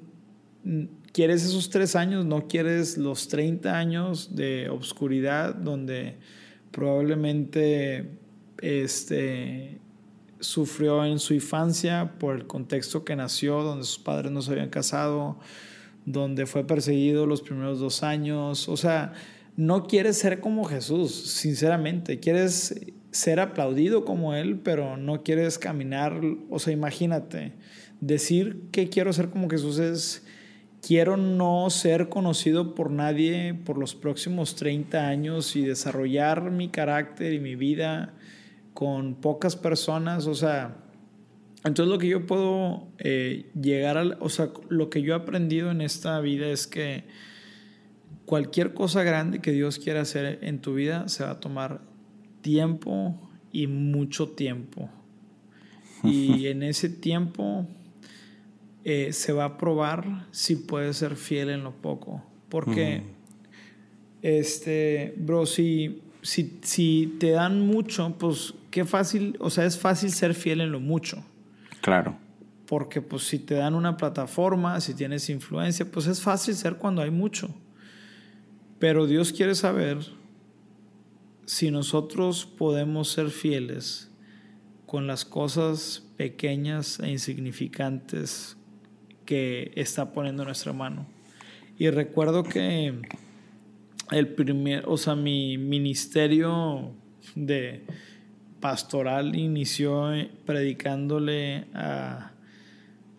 quieres 1.13 1.45
esos 1.45 1.71
tres 1.71 1.95
años, 1.97 2.25
no 2.25 2.49
quieres 2.49 2.99
los 2.99 3.29
30 3.29 3.79
años 3.79 4.35
de 4.35 4.69
obscuridad 4.71 5.55
donde 5.55 6.17
probablemente 6.71 8.11
este, 8.59 9.79
sufrió 10.41 11.05
en 11.05 11.19
su 11.19 11.35
infancia 11.35 12.15
por 12.19 12.35
el 12.35 12.47
contexto 12.47 13.05
que 13.05 13.15
nació, 13.17 13.63
donde 13.63 13.85
sus 13.85 13.99
padres 13.99 14.33
no 14.33 14.43
se 14.43 14.53
habían 14.53 14.71
casado, 14.71 15.39
donde 16.05 16.47
fue 16.47 16.67
perseguido 16.67 17.27
los 17.27 17.43
primeros 17.43 17.79
dos 17.79 18.03
años. 18.03 18.69
O 18.69 18.77
sea, 18.77 19.13
no 19.57 19.87
quieres 19.87 20.19
ser 20.19 20.41
como 20.41 20.65
Jesús, 20.65 21.15
sinceramente. 21.15 22.19
Quieres 22.19 22.75
ser 23.11 23.41
aplaudido 23.41 24.05
como 24.05 24.35
Él, 24.35 24.59
pero 24.59 24.97
no 24.97 25.23
quieres 25.23 25.59
caminar. 25.59 26.21
O 26.51 26.59
sea, 26.59 26.73
imagínate, 26.73 27.53
decir 28.01 28.63
que 28.73 28.89
quiero 28.89 29.13
ser 29.13 29.29
como 29.29 29.49
Jesús 29.49 29.79
es, 29.79 30.25
quiero 30.83 31.17
no 31.17 31.71
ser 31.71 32.09
conocido 32.09 32.75
por 32.75 32.91
nadie 32.91 33.55
por 33.55 33.79
los 33.79 33.95
próximos 33.95 34.57
30 34.57 35.07
años 35.09 35.57
y 35.57 35.63
desarrollar 35.63 36.51
mi 36.51 36.69
carácter 36.69 37.33
y 37.33 37.41
mi 37.41 37.55
vida 37.55 38.13
con 38.75 39.15
pocas 39.15 39.57
personas. 39.57 40.27
O 40.27 40.35
sea, 40.35 40.77
entonces 41.65 41.91
lo 41.91 41.99
que 41.99 42.09
yo 42.09 42.27
puedo 42.27 42.89
eh, 42.99 43.51
llegar 43.61 43.97
a, 43.97 44.03
o 44.19 44.29
sea, 44.29 44.51
lo 44.69 44.91
que 44.91 45.03
yo 45.03 45.15
he 45.15 45.17
aprendido 45.17 45.71
en 45.71 45.81
esta 45.81 46.21
vida 46.21 46.49
es 46.49 46.67
que 46.67 47.05
cualquier 48.27 48.75
cosa 48.75 49.05
grande 49.05 49.39
que 49.39 49.53
Dios 49.53 49.79
quiera 49.79 50.01
hacer 50.01 50.41
en 50.43 50.61
tu 50.61 50.75
vida 50.75 51.09
se 51.09 51.23
va 51.25 51.31
a 51.31 51.41
tomar 51.41 51.81
tiempo 52.41 53.31
y 53.53 53.69
mucho 53.69 54.31
tiempo. 54.31 54.91
Y 56.03 56.47
en 56.49 56.65
ese 56.65 56.89
tiempo 56.89 57.69
eh, 58.85 59.13
se 59.13 59.33
va 59.33 59.45
a 59.45 59.59
probar 59.59 60.27
si 60.33 60.57
puedes 60.57 60.97
ser 60.97 61.17
fiel 61.17 61.51
en 61.51 61.63
lo 61.63 61.73
poco. 61.73 62.23
Porque, 62.49 63.03
este, 64.23 65.15
bro, 65.17 65.47
si, 65.47 66.03
si, 66.21 66.59
si 66.63 67.17
te 67.19 67.31
dan 67.31 67.67
mucho, 67.67 68.15
pues 68.19 68.55
qué 68.71 68.85
fácil, 68.85 69.37
o 69.41 69.51
sea, 69.51 69.65
es 69.65 69.79
fácil 69.79 70.11
ser 70.11 70.35
fiel 70.35 70.61
en 70.61 70.73
lo 70.73 70.81
mucho. 70.81 71.25
Claro. 71.81 72.19
Porque 72.67 73.01
pues 73.01 73.25
si 73.25 73.39
te 73.39 73.55
dan 73.55 73.75
una 73.75 73.97
plataforma, 73.97 74.81
si 74.81 74.95
tienes 74.95 75.29
influencia, 75.29 75.91
pues 75.91 76.07
es 76.07 76.21
fácil 76.21 76.55
ser 76.55 76.77
cuando 76.77 77.03
hay 77.03 77.11
mucho. 77.11 77.55
Pero 78.79 79.07
Dios 79.07 79.33
quiere 79.33 79.55
saber 79.55 79.99
si 81.45 81.71
nosotros 81.71 82.47
podemos 82.47 83.11
ser 83.11 83.31
fieles 83.31 84.11
con 84.87 85.07
las 85.07 85.25
cosas 85.25 86.05
pequeñas 86.17 86.99
e 87.01 87.11
insignificantes 87.11 88.57
que 89.25 89.73
está 89.77 90.13
poniendo 90.13 90.43
en 90.43 90.49
nuestra 90.49 90.73
mano. 90.73 91.07
Y 91.79 91.91
recuerdo 91.91 92.45
que 92.45 92.95
el 94.11 94.29
primer, 94.29 94.85
o 94.87 94.97
sea, 94.97 95.15
mi 95.15 95.59
ministerio 95.59 96.93
de 97.35 97.85
pastoral 98.61 99.35
inició 99.37 100.13
predicándole 100.47 101.67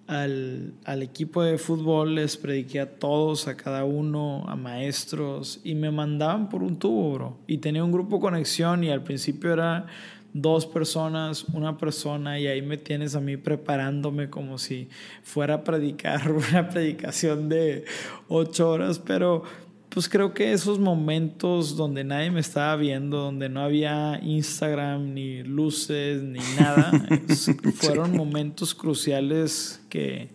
al, 0.08 1.02
equipo 1.02 1.44
de 1.44 1.58
fútbol, 1.58 2.16
les 2.16 2.38
prediqué 2.38 2.80
a 2.80 2.90
todos, 2.98 3.48
a 3.48 3.58
cada 3.58 3.84
uno, 3.84 4.46
a 4.48 4.56
maestros, 4.56 5.60
y 5.64 5.76
me 5.76 5.92
mandaban 5.92 6.50
por 6.50 6.64
un 6.64 6.78
tubo, 6.78 7.14
bro. 7.14 7.38
Y 7.48 7.58
tenía 7.58 7.84
un 7.84 7.92
grupo 7.92 8.20
conexión 8.20 8.84
y 8.84 8.90
al 8.90 9.04
principio 9.04 9.54
era 9.54 9.88
dos 10.34 10.66
personas, 10.66 11.46
una 11.54 11.78
persona, 11.78 12.40
y 12.40 12.48
ahí 12.48 12.62
me 12.62 12.78
tienes 12.78 13.16
a 13.16 13.20
mí 13.20 13.38
preparándome 13.38 14.30
como 14.30 14.58
si 14.58 14.90
fuera 15.22 15.56
a 15.56 15.64
predicar 15.64 16.32
una 16.52 16.70
predicación 16.70 17.50
de 17.50 17.86
ocho 18.28 18.70
horas, 18.70 19.00
pero 19.00 19.44
pues 19.90 20.10
creo 20.10 20.34
que 20.34 20.54
esos 20.54 20.80
momentos 20.80 21.78
donde 21.78 22.04
nadie 22.04 22.32
me 22.32 22.40
estaba 22.40 22.76
viendo, 22.76 23.18
donde 23.18 23.48
no 23.48 23.62
había 23.62 24.20
Instagram, 24.24 25.14
ni 25.14 25.44
luces, 25.44 26.24
ni 26.24 26.40
nada, 26.60 26.92
fueron 27.76 28.18
momentos 28.18 28.74
cruciales 28.74 29.86
que 29.90 30.30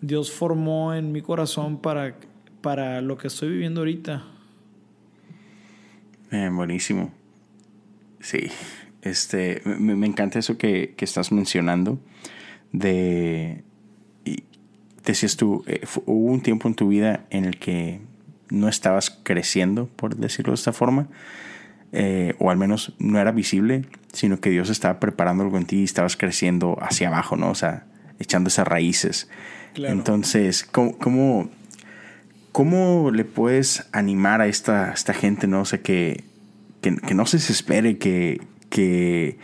Dios 0.00 0.30
formó 0.30 0.94
en 0.94 1.10
mi 1.10 1.22
corazón 1.22 1.82
para, 1.82 2.16
para 2.60 3.00
lo 3.00 3.18
que 3.18 3.26
estoy 3.26 3.48
viviendo 3.48 3.80
ahorita. 3.80 4.24
buenísimo. 6.52 7.12
Sí, 8.20 8.48
este, 9.02 9.62
me, 9.64 10.06
encanta 10.06 10.38
eso 10.38 10.58
que, 10.58 10.94
que, 10.96 11.04
estás 11.04 11.32
mencionando 11.32 11.98
de... 12.72 13.62
Y 14.24 14.44
decías 15.04 15.36
tú, 15.36 15.64
eh, 15.66 15.80
hubo 16.06 16.32
un 16.32 16.42
tiempo 16.42 16.68
en 16.68 16.74
tu 16.74 16.88
vida 16.88 17.26
en 17.30 17.44
el 17.44 17.58
que 17.58 18.00
no 18.50 18.68
estabas 18.68 19.10
creciendo, 19.22 19.88
por 19.88 20.16
decirlo 20.16 20.52
de 20.52 20.56
esta 20.56 20.72
forma, 20.72 21.08
eh, 21.92 22.34
o 22.38 22.50
al 22.50 22.58
menos 22.58 22.94
no 22.98 23.18
era 23.18 23.32
visible, 23.32 23.86
sino 24.12 24.40
que 24.40 24.50
Dios 24.50 24.70
estaba 24.70 25.00
preparando 25.00 25.44
algo 25.44 25.56
en 25.56 25.64
ti 25.64 25.80
y 25.80 25.84
estabas 25.84 26.16
creciendo 26.16 26.76
hacia 26.80 27.08
abajo, 27.08 27.36
¿no? 27.36 27.50
O 27.50 27.54
sea, 27.54 27.86
echando 28.18 28.48
esas 28.48 28.66
raíces. 28.66 29.28
Entonces, 29.74 30.64
¿cómo, 30.64 31.50
cómo, 32.52 33.10
le 33.10 33.24
puedes 33.24 33.86
animar 33.92 34.40
a 34.40 34.48
esta, 34.48 34.92
esta 34.92 35.14
gente, 35.14 35.46
¿no? 35.46 35.60
O 35.60 35.64
sea, 35.64 35.80
que, 35.80 36.24
que, 36.80 37.14
no 37.14 37.26
se 37.26 37.36
desespere, 37.36 37.96
que, 37.98 38.40
que, 38.70 39.38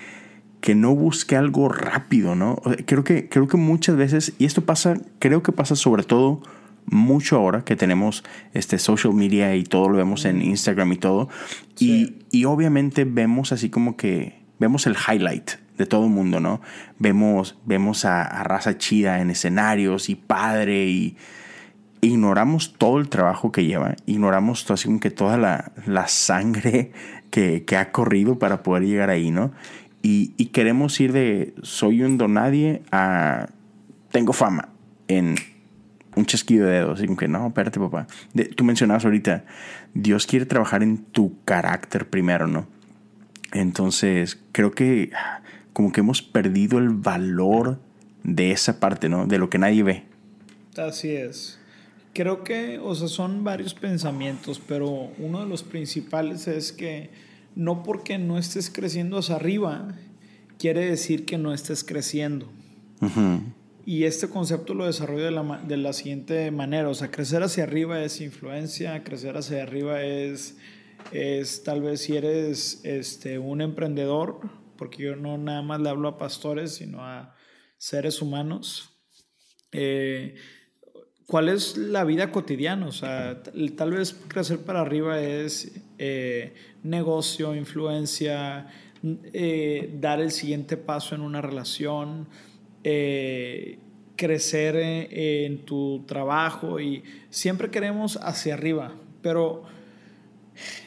que 0.61 0.75
no 0.75 0.95
busque 0.95 1.37
algo 1.37 1.69
rápido, 1.69 2.35
¿no? 2.35 2.57
Creo 2.87 3.05
que, 3.05 3.29
creo 3.29 3.49
que 3.49 3.57
muchas 3.57 3.97
veces, 3.97 4.35
y 4.39 4.45
esto 4.45 4.65
pasa, 4.65 4.97
creo 5.19 5.43
que 5.43 5.53
pasa 5.53 5.77
sobre 5.77 6.03
todo 6.03 6.43
mucho 6.87 7.37
ahora 7.37 7.65
que 7.65 7.77
tenemos 7.77 8.25
este 8.53 8.79
social 8.79 9.15
media 9.15 9.55
y 9.57 9.65
todo 9.65 9.89
lo 9.89 9.97
vemos 9.97 10.25
en 10.25 10.43
Instagram 10.43 10.93
y 10.93 10.97
todo. 10.97 11.29
Y, 11.79 12.17
y, 12.31 12.45
obviamente 12.45 13.05
vemos 13.05 13.53
así 13.53 13.71
como 13.71 13.97
que 13.97 14.45
vemos 14.59 14.87
el 14.87 14.97
highlight 14.97 15.53
de 15.79 15.87
todo 15.87 16.05
el 16.05 16.11
mundo, 16.11 16.41
¿no? 16.41 16.61
Vemos, 16.99 17.59
vemos 17.65 18.05
a, 18.05 18.43
raza 18.45 18.79
chida 18.79 19.21
en 19.21 19.31
escenarios 19.31 20.09
y 20.09 20.15
padre 20.15 20.87
y 20.87 21.17
ignoramos 22.01 22.75
todo 22.75 22.99
el 22.99 23.09
trabajo 23.09 23.51
que 23.51 23.65
lleva, 23.65 23.97
ignoramos 24.07 24.65
todo, 24.65 24.75
así 24.75 24.87
como 24.87 25.01
que 25.01 25.11
toda 25.11 25.37
la, 25.39 25.73
la 25.87 26.07
sangre 26.07 26.93
que, 27.35 27.77
ha 27.77 27.91
corrido 27.91 28.39
para 28.39 28.63
poder 28.63 28.85
llegar 28.85 29.11
ahí, 29.11 29.33
¿no? 29.33 29.53
Y, 30.03 30.29
queremos 30.53 31.01
ir 31.01 31.13
de 31.13 31.55
soy 31.63 32.03
un 32.03 32.19
donadie 32.19 32.83
a 32.93 33.49
tengo 34.13 34.33
fama 34.33 34.69
en 35.09 35.35
un 36.15 36.27
chasquido 36.27 36.67
de 36.67 36.75
dedos. 36.75 37.03
Y 37.03 37.17
que, 37.17 37.27
no, 37.27 37.49
espérate, 37.49 37.81
papá. 37.81 38.07
tú 38.55 38.63
mencionabas 38.63 39.05
ahorita, 39.05 39.45
Dios 39.95 40.27
quiere 40.27 40.47
trabajar 40.47 40.83
en 40.85 40.99
tu 40.99 41.43
carácter 41.45 42.09
primero, 42.09 42.47
¿no? 42.47 42.69
Entonces, 43.53 44.39
creo 44.53 44.71
que 44.73 45.11
como 45.73 45.91
que 45.91 46.01
hemos 46.01 46.23
perdido 46.23 46.79
el 46.79 46.91
valor 46.91 47.81
de 48.23 48.53
esa 48.53 48.79
parte, 48.79 49.09
¿no? 49.09 49.27
De 49.27 49.39
lo 49.39 49.51
que 49.51 49.59
nadie 49.59 49.83
ve. 49.83 50.05
Así 50.77 51.11
es. 51.11 51.59
Creo 52.15 52.45
que, 52.45 52.79
o 52.79 52.95
sea, 52.95 53.09
son 53.09 53.43
varios 53.43 53.75
pensamientos, 53.75 54.61
pero 54.67 55.11
uno 55.19 55.41
de 55.41 55.47
los 55.47 55.65
principales 55.65 56.47
es 56.47 56.73
que 56.73 57.11
no 57.57 57.83
porque 57.83 58.19
no 58.19 58.39
estés 58.39 58.71
creciendo 58.71 59.19
hacia 59.19 59.35
arriba, 59.35 59.97
quiere 60.57 60.87
decir 60.87 61.25
que 61.25 61.39
no 61.39 61.53
estés 61.53 61.83
creciendo. 61.83 62.49
Y 63.85 64.05
este 64.05 64.29
concepto 64.29 64.75
lo 64.75 64.87
desarrollo 64.87 65.25
de 65.25 65.31
la, 65.33 65.59
de 65.67 65.77
la, 65.77 65.93
siguiente 65.93 66.51
manera, 66.51 66.89
o 66.89 66.95
sea, 66.95 67.11
crecer 67.11 67.43
hacia 67.43 67.65
arriba 67.65 68.03
es 68.03 68.21
influencia, 68.21 69.03
crecer 69.05 69.37
hacia 69.37 69.63
arriba 69.63 70.03
es, 70.03 70.57
es 71.13 71.65
tal 71.65 71.83
vez 71.83 72.01
si 72.01 72.17
eres 72.17 72.81
este, 72.85 73.39
un 73.39 73.61
emprendedor, 73.61 74.41
porque 74.79 75.03
yo 75.03 75.17
no 75.17 75.37
nada 75.37 75.63
más 75.63 75.81
le 75.81 75.91
hablo 75.91 76.09
a 76.09 76.17
pastores, 76.17 76.77
sino 76.77 77.05
a 77.05 77.35
seres 77.77 78.23
humanos. 78.23 78.91
Eh, 79.73 80.37
¿Cuál 81.27 81.49
es 81.49 81.77
la 81.79 82.05
vida 82.05 82.31
cotidiana? 82.31 82.87
O 82.87 82.93
sea, 82.93 83.43
tal 83.77 83.93
vez 83.93 84.15
crecer 84.29 84.59
para 84.59 84.83
arriba 84.83 85.21
es 85.21 85.73
eh, 85.99 86.55
negocio, 86.83 87.55
influencia, 87.55 88.67
eh, 89.33 89.91
dar 90.01 90.21
el 90.21 90.31
siguiente 90.31 90.77
paso 90.77 91.15
en 91.15 91.23
una 91.23 91.41
relación, 91.41 92.29
eh, 92.83 93.79
crecer 94.17 94.77
en, 94.77 95.65
tu 95.65 96.05
trabajo 96.07 96.79
y 96.79 97.03
siempre 97.31 97.71
queremos 97.71 98.19
hacia 98.23 98.55
arriba, 98.55 98.95
pero 99.23 99.65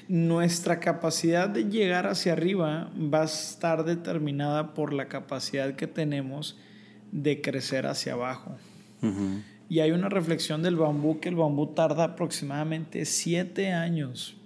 nuestra 0.07 0.79
capacidad 0.79 1.49
de 1.49 1.65
llegar 1.65 2.05
hacia 2.05 2.33
arriba 2.33 2.91
va 2.95 3.23
a 3.23 3.25
estar 3.25 3.83
determinada 3.85 4.75
por 4.75 4.93
la 4.93 5.07
capacidad 5.07 5.75
que 5.75 5.87
tenemos 5.87 6.57
de 7.11 7.41
crecer 7.41 7.87
hacia 7.87 8.13
abajo. 8.13 8.55
Y 9.69 9.79
hay 9.79 9.91
una 9.91 10.09
reflexión 10.09 10.63
del 10.63 10.75
bambú 10.75 11.19
que 11.19 11.29
el 11.29 11.35
bambú 11.35 11.67
tarda 11.67 12.03
aproximadamente 12.03 13.05
siete 13.05 13.73
años 13.73 14.37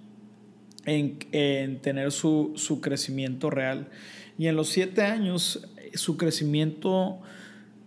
en, 0.84 1.18
en 1.30 1.80
tener 1.80 2.10
su, 2.10 2.52
su, 2.56 2.80
crecimiento 2.80 3.50
real. 3.50 3.88
Y 4.38 4.48
en 4.48 4.56
los 4.56 4.68
siete 4.68 5.02
años 5.02 5.68
su 5.94 6.16
crecimiento 6.16 7.20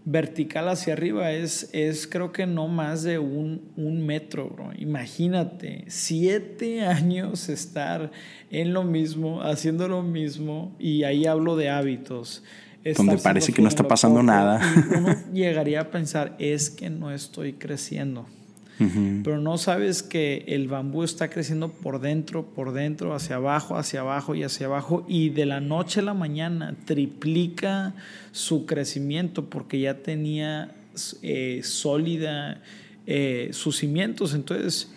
vertical 0.05 0.69
hacia 0.69 0.93
arriba 0.93 1.31
es, 1.31 1.69
es 1.73 2.07
creo 2.07 2.31
que 2.31 2.45
no 2.45 2.67
más 2.67 3.03
de 3.03 3.17
un, 3.17 3.71
un, 3.75 4.05
metro. 4.05 4.55
Imagínate, 4.77 5.83
siete 5.87 6.85
años 6.85 7.49
estar 7.49 8.11
en 8.51 8.73
lo 8.73 8.83
mismo, 8.83 9.41
haciendo 9.41 9.87
lo 9.87 10.03
mismo, 10.03 10.75
y 10.79 11.03
ahí 11.03 11.25
hablo 11.25 11.55
de 11.55 11.69
hábitos. 11.69 12.43
Donde 12.93 13.17
parece 13.17 13.51
que 13.53 13.61
no 13.61 13.67
está 13.67 13.87
pasando 13.87 14.21
nada. 14.21 14.61
uno 14.95 15.15
llegaría 15.33 15.81
a 15.81 15.91
pensar, 15.91 16.35
es 16.39 16.69
que 16.69 16.89
no 16.89 17.11
estoy 17.11 17.53
creciendo. 17.53 18.27
Pero 18.77 19.39
no 19.39 19.57
sabes 19.57 20.03
que 20.03 20.43
el 20.47 20.67
bambú 20.67 21.03
está 21.03 21.29
creciendo 21.29 21.69
por 21.69 22.01
dentro, 22.01 22.45
por 22.45 22.73
dentro, 22.73 23.15
hacia 23.15 23.37
abajo, 23.37 23.77
hacia 23.77 24.01
abajo 24.01 24.35
y 24.35 24.43
hacia 24.43 24.65
abajo. 24.65 25.05
Y 25.07 25.29
de 25.29 25.45
la 25.45 25.61
noche 25.61 26.01
a 26.01 26.03
la 26.03 26.13
mañana 26.13 26.75
triplica 26.83 27.93
su 28.33 28.65
crecimiento 28.65 29.45
porque 29.45 29.79
ya 29.79 29.99
tenía 29.99 30.71
eh, 31.21 31.61
sólida 31.63 32.61
eh, 33.07 33.49
sus 33.53 33.77
cimientos. 33.77 34.33
Entonces, 34.33 34.89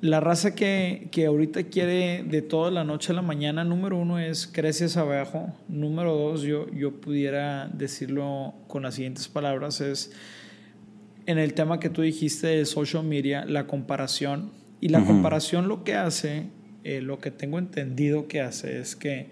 la 0.00 0.20
raza 0.20 0.54
que, 0.54 1.08
que, 1.10 1.26
ahorita 1.26 1.64
quiere 1.64 2.22
de 2.22 2.40
toda 2.42 2.70
la 2.70 2.84
noche 2.84 3.12
a 3.12 3.16
la 3.16 3.22
mañana, 3.22 3.64
número 3.64 3.96
uno 3.96 4.18
es 4.18 4.46
creces 4.46 4.96
abajo. 4.96 5.52
Número 5.68 6.14
dos, 6.14 6.42
yo, 6.42 6.70
yo 6.72 7.00
pudiera 7.00 7.68
decirlo 7.68 8.54
con 8.68 8.84
las 8.84 8.94
siguientes 8.94 9.28
palabras, 9.28 9.80
es 9.80 10.12
en 11.26 11.38
el 11.38 11.52
tema 11.52 11.80
que 11.80 11.90
tú 11.90 12.02
dijiste 12.02 12.46
de 12.46 12.64
social 12.64 13.04
media, 13.04 13.44
la 13.44 13.66
comparación. 13.66 14.50
Y 14.80 14.90
la 14.90 15.04
comparación 15.04 15.66
lo 15.66 15.82
que 15.82 15.94
hace, 15.94 16.46
eh, 16.84 17.00
lo 17.00 17.18
que 17.18 17.32
tengo 17.32 17.58
entendido 17.58 18.28
que 18.28 18.40
hace 18.40 18.78
es 18.78 18.94
que 18.94 19.28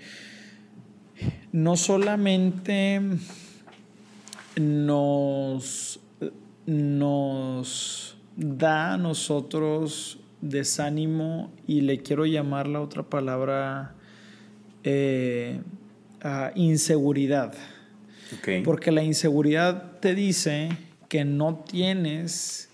no 1.53 1.77
solamente 1.77 3.01
nos, 4.57 6.01
nos 6.67 8.17
da 8.37 8.95
a 8.95 8.99
nosotros 8.99 10.19
desánimo 10.51 11.53
y 11.67 11.83
le 11.83 11.99
quiero 11.99 12.27
llamar 12.27 12.69
la 12.69 12.81
otra 12.81 13.05
palabra 13.05 13.95
eh, 14.85 15.61
inseguridad. 16.55 17.55
Porque 18.65 18.91
la 18.91 19.05
inseguridad 19.05 19.99
te 20.01 20.15
dice 20.15 20.71
que 21.09 21.25
no 21.25 21.65
tienes 21.69 22.69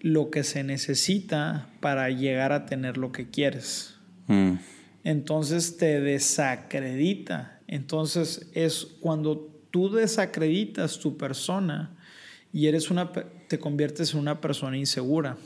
lo 0.00 0.30
que 0.30 0.44
se 0.44 0.64
necesita 0.64 1.68
para 1.80 2.10
llegar 2.10 2.52
a 2.52 2.66
tener 2.66 2.96
lo 2.96 3.12
que 3.12 3.30
quieres. 3.30 3.96
Mm. 4.26 4.54
Entonces 5.04 5.76
te 5.76 6.00
desacredita. 6.00 7.60
Entonces 7.68 8.50
es 8.54 8.86
cuando 9.00 9.52
tú 9.70 9.90
desacreditas 9.90 10.98
tu 10.98 11.16
persona 11.16 11.96
y 12.52 12.66
eres 12.66 12.90
una, 12.90 13.12
te 13.12 13.58
conviertes 13.58 14.14
en 14.14 14.20
una 14.20 14.40
persona 14.40 14.76
insegura. 14.76 15.36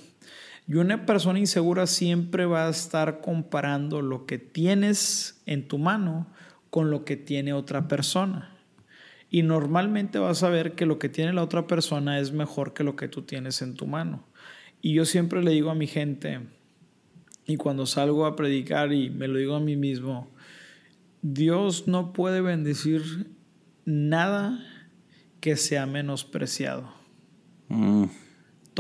Y 0.71 0.77
una 0.77 1.05
persona 1.05 1.41
insegura 1.41 1.89
siempre 1.89 2.47
va 2.47 2.69
a 2.69 2.71
estar 2.71 3.21
comparando 3.21 4.03
lo 4.03 4.25
que 4.25 4.39
tienes 4.39 5.43
en 5.45 5.67
tu 5.67 5.79
mano 5.79 6.29
con 6.71 6.93
lo 6.93 7.05
que 7.05 7.17
tiene 7.17 7.53
otra 7.53 7.89
persona. 7.89 8.57
Y 9.31 9.43
normalmente 9.43 10.21
vas 10.21 10.45
a 10.45 10.49
ver 10.49 10.77
que 10.77 10.87
lo 10.87 11.01
que 11.01 11.09
tiene 11.09 11.33
la 11.33 11.43
otra 11.43 11.67
persona 11.67 12.21
es 12.21 12.31
mejor 12.31 12.73
que 12.73 12.85
lo 12.85 12.95
que 12.95 13.09
tú 13.09 13.23
tienes 13.23 13.63
en 13.63 13.75
tu 13.75 13.89
mano. 13.89 14.23
Y 14.81 14.95
yo 14.95 15.07
siempre 15.07 15.43
le 15.43 15.51
digo 15.51 15.71
a 15.71 15.75
mi 15.75 15.89
gente, 15.89 16.39
y 17.47 17.57
cuando 17.57 17.85
salgo 17.85 18.25
a 18.25 18.37
predicar 18.37 18.93
y 18.93 19.11
me 19.11 19.27
lo 19.27 19.41
digo 19.41 19.57
a 19.57 19.61
mí 19.61 19.75
mismo, 19.75 20.29
Dios 21.21 21.89
no 21.89 22.13
puede 22.13 22.43
bendecir 22.43 23.27
nada 23.85 24.65
que 25.41 25.57
sea 25.57 25.87
menospreciado. 25.87 26.95
Mm. 27.67 28.05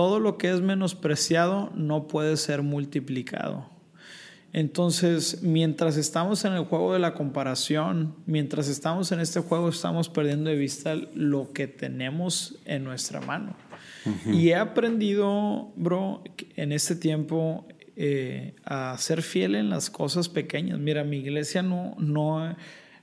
Todo 0.00 0.18
lo 0.18 0.38
que 0.38 0.50
es 0.50 0.62
menospreciado 0.62 1.70
no 1.74 2.08
puede 2.08 2.38
ser 2.38 2.62
multiplicado. 2.62 3.68
Entonces, 4.54 5.42
mientras 5.42 5.98
estamos 5.98 6.46
en 6.46 6.54
el 6.54 6.64
juego 6.64 6.94
de 6.94 7.00
la 7.00 7.12
comparación, 7.12 8.14
mientras 8.24 8.68
estamos 8.68 9.12
en 9.12 9.20
este 9.20 9.40
juego, 9.40 9.68
estamos 9.68 10.08
perdiendo 10.08 10.48
de 10.48 10.56
vista 10.56 10.94
lo 11.14 11.52
que 11.52 11.66
tenemos 11.66 12.56
en 12.64 12.82
nuestra 12.82 13.20
mano. 13.20 13.54
Y 14.24 14.48
he 14.48 14.54
aprendido, 14.54 15.70
bro, 15.76 16.24
en 16.56 16.72
este 16.72 16.96
tiempo 16.96 17.66
eh, 17.94 18.54
a 18.64 18.96
ser 18.96 19.20
fiel 19.20 19.54
en 19.54 19.68
las 19.68 19.90
cosas 19.90 20.30
pequeñas. 20.30 20.78
Mira, 20.78 21.04
mi 21.04 21.18
iglesia 21.18 21.60
no, 21.60 21.94
no, 21.98 22.56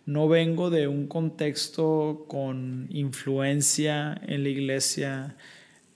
no 0.08 0.28
vengo 0.28 0.72
de 0.72 0.88
un 0.88 1.06
contexto 1.06 2.26
con 2.28 2.88
influencia 2.90 4.20
en 4.26 4.42
la 4.42 4.50
iglesia 4.50 5.36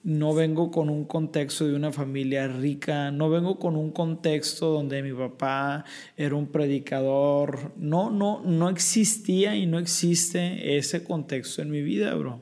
no 0.03 0.33
vengo 0.33 0.71
con 0.71 0.89
un 0.89 1.05
contexto 1.05 1.67
de 1.67 1.75
una 1.75 1.91
familia 1.91 2.47
rica, 2.47 3.11
no 3.11 3.29
vengo 3.29 3.59
con 3.59 3.75
un 3.75 3.91
contexto 3.91 4.71
donde 4.71 5.03
mi 5.03 5.13
papá 5.13 5.85
era 6.17 6.35
un 6.35 6.47
predicador, 6.47 7.71
no, 7.77 8.09
no, 8.09 8.41
no 8.43 8.69
existía 8.69 9.55
y 9.55 9.67
no 9.67 9.77
existe 9.77 10.77
ese 10.77 11.03
contexto 11.03 11.61
en 11.61 11.69
mi 11.69 11.81
vida, 11.81 12.15
bro. 12.15 12.39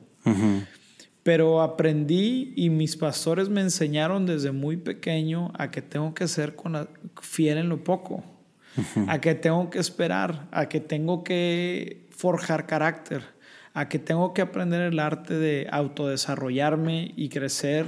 Pero 1.22 1.60
aprendí 1.60 2.54
y 2.56 2.70
mis 2.70 2.96
pastores 2.96 3.50
me 3.50 3.60
enseñaron 3.60 4.24
desde 4.24 4.52
muy 4.52 4.78
pequeño 4.78 5.52
a 5.58 5.70
que 5.70 5.82
tengo 5.82 6.14
que 6.14 6.28
ser 6.28 6.56
con 6.56 6.88
fiel 7.20 7.58
en 7.58 7.68
lo 7.68 7.84
poco, 7.84 8.24
a 9.06 9.20
que 9.20 9.34
tengo 9.34 9.68
que 9.68 9.80
esperar, 9.80 10.48
a 10.50 10.68
que 10.68 10.80
tengo 10.80 11.24
que 11.24 12.06
forjar 12.10 12.66
carácter 12.66 13.39
a 13.74 13.88
que 13.88 13.98
tengo 13.98 14.34
que 14.34 14.42
aprender 14.42 14.80
el 14.82 14.98
arte 14.98 15.34
de 15.34 15.68
autodesarrollarme 15.70 17.12
y 17.16 17.28
crecer 17.28 17.86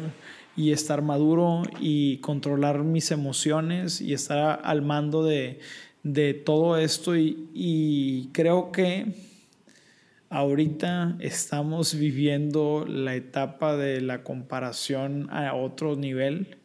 y 0.57 0.73
estar 0.73 1.03
maduro 1.03 1.63
y 1.81 2.19
controlar 2.19 2.85
mis 2.85 3.11
emociones 3.11 4.01
y 4.01 4.13
estar 4.13 4.61
al 4.65 4.83
mando 4.83 5.25
de, 5.25 5.59
todo 6.45 6.77
esto. 6.77 7.17
Y, 7.17 7.49
y, 7.55 8.29
creo 8.33 8.71
que 8.71 9.15
ahorita 10.29 11.17
estamos 11.21 11.95
viviendo 11.95 12.87
la 12.87 13.15
etapa 13.15 13.77
de 13.77 14.01
la 14.01 14.23
comparación 14.23 15.29
a 15.31 15.55
otro 15.55 15.97
nivel 15.97 16.59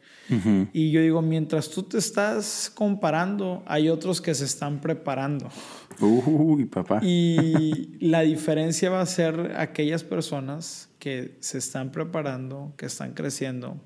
y 0.72 0.90
yo 0.90 1.00
digo, 1.00 1.22
mientras 1.22 1.70
tú 1.70 1.82
te 1.82 1.98
estás 1.98 2.70
comparando, 2.74 3.62
hay 3.66 3.88
otros 3.88 4.20
que 4.20 4.34
se 4.34 4.44
están 4.44 4.80
preparando. 4.80 5.48
Uy, 6.00 6.66
papá. 6.66 7.00
Y 7.02 7.96
la 8.00 8.20
diferencia 8.20 8.90
va 8.90 9.00
a 9.00 9.06
ser 9.06 9.54
aquellas 9.56 10.04
personas 10.04 10.88
que 10.98 11.36
se 11.40 11.58
están 11.58 11.90
preparando, 11.90 12.72
que 12.76 12.86
están 12.86 13.14
creciendo, 13.14 13.76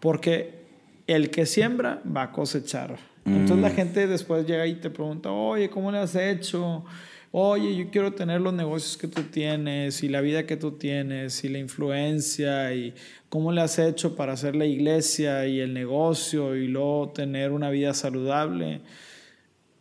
porque 0.00 0.60
el 1.06 1.30
que 1.30 1.46
siembra 1.46 2.02
va 2.04 2.24
a 2.24 2.32
cosechar. 2.32 2.98
Entonces 3.24 3.58
la 3.58 3.68
mm. 3.68 3.74
gente 3.74 4.06
después 4.06 4.46
llega 4.46 4.66
y 4.66 4.76
te 4.76 4.90
pregunta, 4.90 5.30
oye, 5.30 5.68
¿cómo 5.68 5.92
le 5.92 5.98
has 5.98 6.14
hecho? 6.14 6.84
Oye, 7.32 7.76
yo 7.76 7.90
quiero 7.90 8.12
tener 8.12 8.40
los 8.40 8.52
negocios 8.52 8.96
que 8.96 9.08
tú 9.08 9.22
tienes 9.24 10.02
y 10.02 10.08
la 10.08 10.20
vida 10.20 10.46
que 10.46 10.56
tú 10.56 10.72
tienes 10.72 11.44
y 11.44 11.48
la 11.48 11.58
influencia 11.58 12.74
y 12.74 12.94
cómo 13.28 13.52
le 13.52 13.60
has 13.60 13.78
hecho 13.78 14.16
para 14.16 14.32
hacer 14.32 14.56
la 14.56 14.66
iglesia 14.66 15.46
y 15.46 15.60
el 15.60 15.72
negocio 15.72 16.56
y 16.56 16.66
luego 16.66 17.12
tener 17.14 17.52
una 17.52 17.70
vida 17.70 17.94
saludable. 17.94 18.80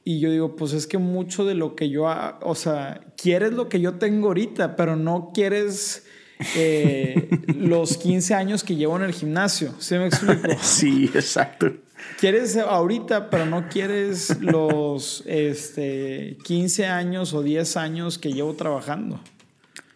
Y 0.03 0.19
yo 0.19 0.31
digo, 0.31 0.55
pues 0.55 0.73
es 0.73 0.87
que 0.87 0.97
mucho 0.97 1.45
de 1.45 1.55
lo 1.55 1.75
que 1.75 1.89
yo, 1.89 2.07
o 2.41 2.55
sea, 2.55 3.01
quieres 3.17 3.53
lo 3.53 3.69
que 3.69 3.81
yo 3.81 3.95
tengo 3.95 4.27
ahorita, 4.27 4.75
pero 4.75 4.95
no 4.95 5.31
quieres 5.33 6.05
eh, 6.55 7.29
los 7.47 7.97
15 7.97 8.33
años 8.33 8.63
que 8.63 8.75
llevo 8.75 8.95
en 8.97 9.03
el 9.03 9.13
gimnasio. 9.13 9.73
¿Sí 9.79 9.95
me 9.95 10.07
explico? 10.07 10.49
Sí, 10.61 11.11
exacto. 11.13 11.73
Quieres 12.19 12.57
ahorita, 12.57 13.29
pero 13.29 13.45
no 13.45 13.69
quieres 13.69 14.39
los 14.41 15.23
este, 15.25 16.37
15 16.43 16.85
años 16.87 17.33
o 17.33 17.41
10 17.41 17.77
años 17.77 18.17
que 18.17 18.33
llevo 18.33 18.53
trabajando. 18.53 19.19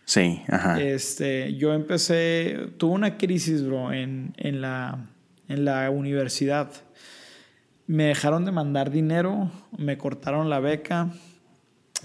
Sí, 0.05 0.41
ajá. 0.47 0.81
Este, 0.81 1.55
yo 1.55 1.73
empecé, 1.73 2.69
tuve 2.77 2.93
una 2.93 3.17
crisis, 3.17 3.65
bro, 3.65 3.93
en, 3.93 4.33
en, 4.37 4.61
la, 4.61 5.09
en 5.47 5.65
la 5.65 5.89
universidad. 5.89 6.71
Me 7.87 8.05
dejaron 8.05 8.45
de 8.45 8.51
mandar 8.51 8.91
dinero, 8.91 9.51
me 9.77 9.97
cortaron 9.97 10.49
la 10.49 10.59
beca 10.59 11.11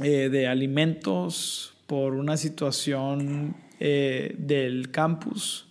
eh, 0.02 0.28
de 0.28 0.46
alimentos 0.46 1.74
por 1.86 2.14
una 2.14 2.36
situación 2.36 3.56
eh, 3.80 4.34
del 4.38 4.90
campus. 4.90 5.66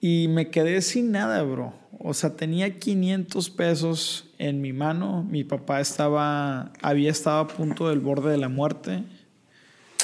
Y 0.00 0.28
me 0.28 0.50
quedé 0.50 0.80
sin 0.82 1.12
nada, 1.12 1.42
bro. 1.42 1.74
O 2.00 2.14
sea, 2.14 2.36
tenía 2.36 2.78
500 2.78 3.50
pesos 3.50 4.30
en 4.38 4.60
mi 4.60 4.72
mano. 4.72 5.24
Mi 5.24 5.44
papá 5.44 5.80
estaba, 5.80 6.72
había 6.80 7.10
estado 7.10 7.40
a 7.40 7.48
punto 7.48 7.88
del 7.88 7.98
borde 7.98 8.30
de 8.30 8.38
la 8.38 8.48
muerte. 8.48 9.02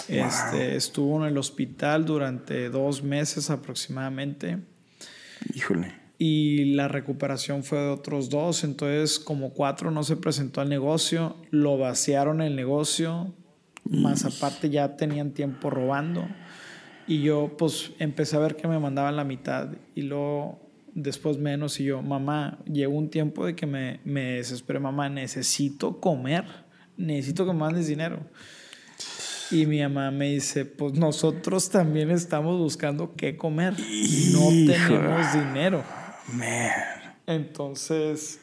Este, 0.09 0.77
estuvo 0.77 1.21
en 1.21 1.29
el 1.31 1.39
hospital 1.39 2.05
durante 2.05 2.69
dos 2.69 3.03
meses 3.03 3.49
aproximadamente. 3.49 4.59
Híjole. 5.55 5.95
Y 6.19 6.75
la 6.75 6.89
recuperación 6.89 7.63
fue 7.63 7.79
de 7.79 7.91
otros 7.91 8.29
dos. 8.29 8.65
Entonces, 8.65 9.19
como 9.19 9.51
cuatro 9.51 9.91
no 9.91 10.03
se 10.03 10.17
presentó 10.17 10.61
al 10.61 10.69
negocio. 10.69 11.37
Lo 11.51 11.79
vaciaron 11.79 12.43
el 12.43 12.57
negocio. 12.57 13.33
Más 13.85 14.25
aparte 14.25 14.69
ya 14.71 14.97
tenían 14.97 15.33
tiempo 15.33 15.71
robando. 15.71 16.27
Y 17.07 17.23
yo 17.23 17.55
pues 17.59 17.93
empecé 17.99 18.37
a 18.37 18.41
ver 18.41 18.57
que 18.57 18.67
me 18.67 18.79
mandaban 18.79 19.17
la 19.17 19.25
mitad. 19.25 19.69
Y 19.95 20.03
luego 20.03 20.64
después 20.95 21.39
menos 21.39 21.81
y 21.81 21.85
yo, 21.85 22.03
mamá, 22.03 22.59
llegó 22.65 22.95
un 22.95 23.11
tiempo 23.11 23.45
de 23.45 23.55
que 23.55 23.67
me, 23.67 24.01
me 24.05 24.37
desesperé, 24.37 24.79
mamá, 24.79 25.09
necesito 25.09 26.01
comer, 26.01 26.45
necesito 26.97 27.45
que 27.45 27.53
me 27.53 27.59
mandes 27.59 27.87
dinero. 27.87 28.21
Y 29.51 29.67
mi 29.67 29.81
mamá 29.81 30.11
me 30.11 30.31
dice, 30.31 30.65
pues 30.65 30.95
nosotros 30.95 31.69
también 31.69 32.11
estamos 32.11 32.59
buscando 32.59 33.15
qué 33.15 33.37
comer. 33.37 33.75
No 34.33 34.49
tenemos 34.49 35.33
dinero. 35.33 35.85
Man. 36.33 36.71
Entonces, 37.27 38.41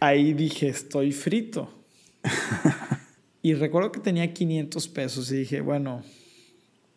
ahí 0.00 0.32
dije, 0.32 0.68
estoy 0.68 1.12
frito. 1.12 1.70
y 3.42 3.54
recuerdo 3.54 3.92
que 3.92 4.00
tenía 4.00 4.32
500 4.32 4.88
pesos 4.88 5.30
y 5.30 5.36
dije, 5.38 5.60
bueno, 5.60 6.02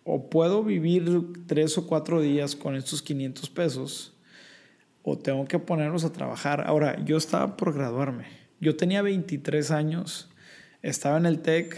o 0.04 0.30
puedo 0.30 0.64
vivir 0.64 1.06
tres 1.46 1.78
o 1.78 1.86
cuatro 1.86 2.22
días 2.22 2.56
con 2.56 2.76
estos 2.76 3.02
500 3.02 3.50
pesos, 3.50 4.14
o 5.10 5.18
tengo 5.18 5.45
que 5.45 5.58
ponernos 5.58 6.03
a 6.03 6.12
trabajar. 6.12 6.66
Ahora, 6.68 7.01
yo 7.05 7.16
estaba 7.16 7.55
por 7.55 7.74
graduarme. 7.74 8.26
Yo 8.60 8.76
tenía 8.76 9.01
23 9.01 9.72
años, 9.72 10.28
estaba 10.82 11.18
en 11.18 11.26
el 11.26 11.39
TEC, 11.39 11.78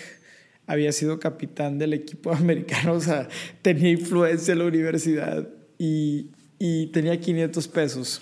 había 0.66 0.92
sido 0.92 1.20
capitán 1.20 1.78
del 1.78 1.94
equipo 1.94 2.32
americano, 2.34 2.94
o 2.94 3.00
sea, 3.00 3.30
tenía 3.62 3.92
influencia 3.92 4.54
en 4.54 4.60
la 4.60 4.66
universidad 4.66 5.48
y, 5.78 6.32
y 6.58 6.88
tenía 6.88 7.20
500 7.20 7.68
pesos. 7.68 8.22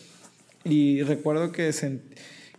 Y 0.66 1.04
recuerdo 1.04 1.54
que, 1.54 1.72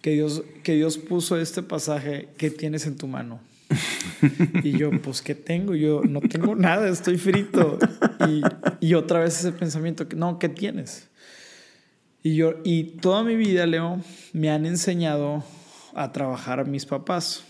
que, 0.00 0.10
Dios, 0.12 0.42
que 0.62 0.74
Dios 0.74 0.96
puso 0.96 1.38
este 1.38 1.62
pasaje, 1.62 2.30
¿qué 2.38 2.50
tienes 2.50 2.86
en 2.86 2.96
tu 2.96 3.08
mano? 3.08 3.40
Y 4.64 4.72
yo, 4.72 4.90
pues, 5.02 5.20
¿qué 5.20 5.34
tengo? 5.34 5.74
Yo 5.74 6.00
no 6.02 6.20
tengo 6.22 6.56
nada, 6.56 6.88
estoy 6.88 7.18
frito. 7.18 7.78
Y, 8.26 8.40
y 8.80 8.94
otra 8.94 9.20
vez 9.20 9.38
ese 9.38 9.52
pensamiento, 9.52 10.06
no, 10.16 10.38
¿qué 10.38 10.48
tienes? 10.48 11.07
Y, 12.22 12.34
yo, 12.34 12.54
y 12.64 12.84
toda 13.00 13.22
mi 13.22 13.36
vida, 13.36 13.66
Leo, 13.66 14.00
me 14.32 14.50
han 14.50 14.66
enseñado 14.66 15.44
a 15.94 16.12
trabajar 16.12 16.66
mis 16.66 16.86
papás. 16.86 17.44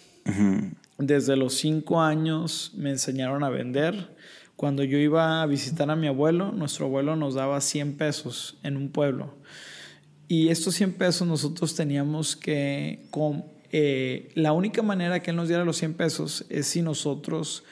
Desde 0.99 1.37
los 1.37 1.55
cinco 1.55 2.01
años 2.01 2.73
me 2.77 2.91
enseñaron 2.91 3.45
a 3.45 3.49
vender. 3.49 4.14
Cuando 4.57 4.83
yo 4.83 4.99
iba 4.99 5.43
a 5.43 5.47
visitar 5.47 5.91
a 5.91 5.97
mi 5.97 6.09
abuelo, 6.09 6.53
nuestro 6.53 6.87
abuelo 6.87 7.16
nos 7.16 7.35
daba 7.35 7.61
100 7.61 7.97
pesos 7.97 8.59
en 8.62 8.77
un 8.77 8.91
pueblo. 8.91 9.35
Y 10.27 10.49
estos 10.49 10.75
100 10.75 10.95
pesos 10.95 11.27
nosotros 11.27 11.75
teníamos 11.75 12.37
que... 12.37 13.07
Con, 13.11 13.45
eh, 13.71 14.33
la 14.35 14.53
única 14.53 14.83
manera 14.83 15.23
que 15.23 15.31
él 15.31 15.37
nos 15.37 15.49
diera 15.49 15.64
los 15.64 15.77
100 15.77 15.95
pesos 15.95 16.45
es 16.49 16.66
si 16.66 16.83
nosotros 16.83 17.64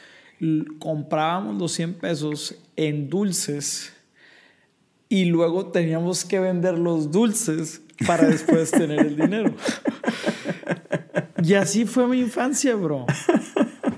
comprábamos 0.79 1.57
los 1.57 1.73
100 1.73 1.95
pesos 1.95 2.55
en 2.77 3.09
dulces 3.09 3.96
y 5.09 5.27
luego 5.27 5.67
teníamos 5.67 6.25
que 6.25 6.41
vender 6.41 6.79
los 6.79 7.11
dulces 7.11 7.83
para 8.07 8.29
después 8.29 8.71
tener 8.71 9.01
el 9.01 9.17
dinero. 9.17 9.55
Y 11.43 11.55
así 11.55 11.85
fue 11.85 12.09
mi 12.09 12.21
infancia, 12.21 12.75
bro. 12.75 13.07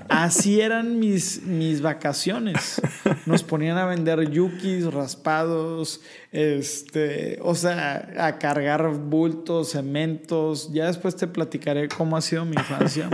Así 0.07 0.59
eran 0.61 0.99
mis, 0.99 1.43
mis 1.43 1.81
vacaciones. 1.81 2.81
Nos 3.25 3.43
ponían 3.43 3.77
a 3.77 3.85
vender 3.85 4.29
yukis, 4.29 4.85
raspados, 4.91 6.01
este, 6.31 7.39
o 7.41 7.55
sea, 7.55 8.11
a 8.17 8.37
cargar 8.37 8.87
bultos, 8.91 9.71
cementos. 9.71 10.71
Ya 10.73 10.87
después 10.87 11.15
te 11.15 11.27
platicaré 11.27 11.87
cómo 11.87 12.17
ha 12.17 12.21
sido 12.21 12.45
mi 12.45 12.55
infancia. 12.55 13.09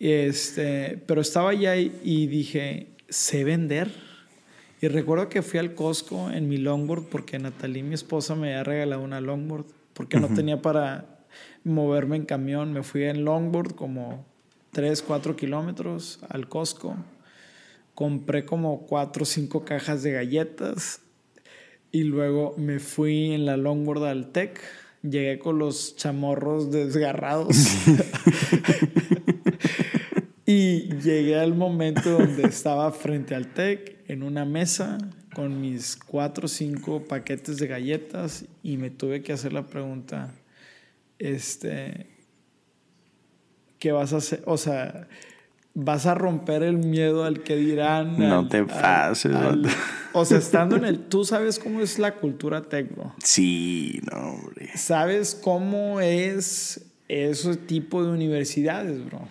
Este, 0.00 1.00
pero 1.06 1.20
estaba 1.20 1.50
allá 1.50 1.76
y 1.76 2.26
dije, 2.26 2.96
sé 3.08 3.44
vender 3.44 4.11
y 4.82 4.88
recuerdo 4.88 5.28
que 5.28 5.42
fui 5.42 5.60
al 5.60 5.76
Costco 5.76 6.28
en 6.28 6.48
mi 6.48 6.56
longboard 6.56 7.04
porque 7.04 7.38
Natalie, 7.38 7.84
mi 7.84 7.94
esposa, 7.94 8.34
me 8.34 8.48
había 8.48 8.64
regalado 8.64 9.00
una 9.00 9.20
longboard 9.20 9.64
porque 9.94 10.18
no 10.18 10.26
tenía 10.34 10.60
para 10.60 11.20
moverme 11.62 12.16
en 12.16 12.24
camión. 12.24 12.72
Me 12.72 12.82
fui 12.82 13.04
en 13.04 13.24
longboard 13.24 13.76
como 13.76 14.26
3, 14.72 15.00
4 15.02 15.36
kilómetros 15.36 16.18
al 16.28 16.48
Costco. 16.48 16.96
Compré 17.94 18.44
como 18.44 18.84
4 18.88 19.22
o 19.22 19.24
5 19.24 19.64
cajas 19.64 20.02
de 20.02 20.14
galletas 20.14 21.00
y 21.92 22.02
luego 22.02 22.56
me 22.58 22.80
fui 22.80 23.34
en 23.34 23.46
la 23.46 23.56
longboard 23.56 24.04
al 24.06 24.32
TEC. 24.32 24.60
Llegué 25.02 25.38
con 25.38 25.60
los 25.60 25.94
chamorros 25.94 26.72
desgarrados. 26.72 27.56
y 30.44 30.96
llegué 30.96 31.38
al 31.38 31.54
momento 31.54 32.18
donde 32.18 32.48
estaba 32.48 32.90
frente 32.90 33.36
al 33.36 33.46
TEC 33.46 33.91
en 34.08 34.22
una 34.22 34.44
mesa 34.44 34.98
con 35.34 35.60
mis 35.60 35.96
cuatro 35.96 36.46
o 36.46 36.48
cinco 36.48 37.04
paquetes 37.04 37.58
de 37.58 37.66
galletas 37.66 38.44
y 38.62 38.76
me 38.76 38.90
tuve 38.90 39.22
que 39.22 39.32
hacer 39.32 39.52
la 39.52 39.66
pregunta, 39.66 40.34
este, 41.18 42.06
¿qué 43.78 43.92
vas 43.92 44.12
a 44.12 44.18
hacer? 44.18 44.42
O 44.46 44.56
sea, 44.56 45.08
vas 45.74 46.06
a 46.06 46.14
romper 46.14 46.62
el 46.62 46.78
miedo 46.78 47.24
al 47.24 47.42
que 47.42 47.56
dirán. 47.56 48.18
No 48.18 48.48
te 48.48 48.64
pases. 48.64 49.32
o 50.12 50.24
sea, 50.24 50.38
estando 50.38 50.76
en 50.76 50.84
el, 50.84 50.98
tú 51.08 51.24
sabes 51.24 51.58
cómo 51.58 51.80
es 51.80 51.98
la 51.98 52.16
cultura 52.16 52.62
tecno. 52.62 53.14
Sí, 53.22 54.00
no, 54.10 54.34
hombre. 54.34 54.70
Sabes 54.76 55.34
cómo 55.34 56.00
es 56.00 56.84
ese 57.08 57.56
tipo 57.56 58.04
de 58.04 58.10
universidades, 58.10 59.04
bro. 59.04 59.28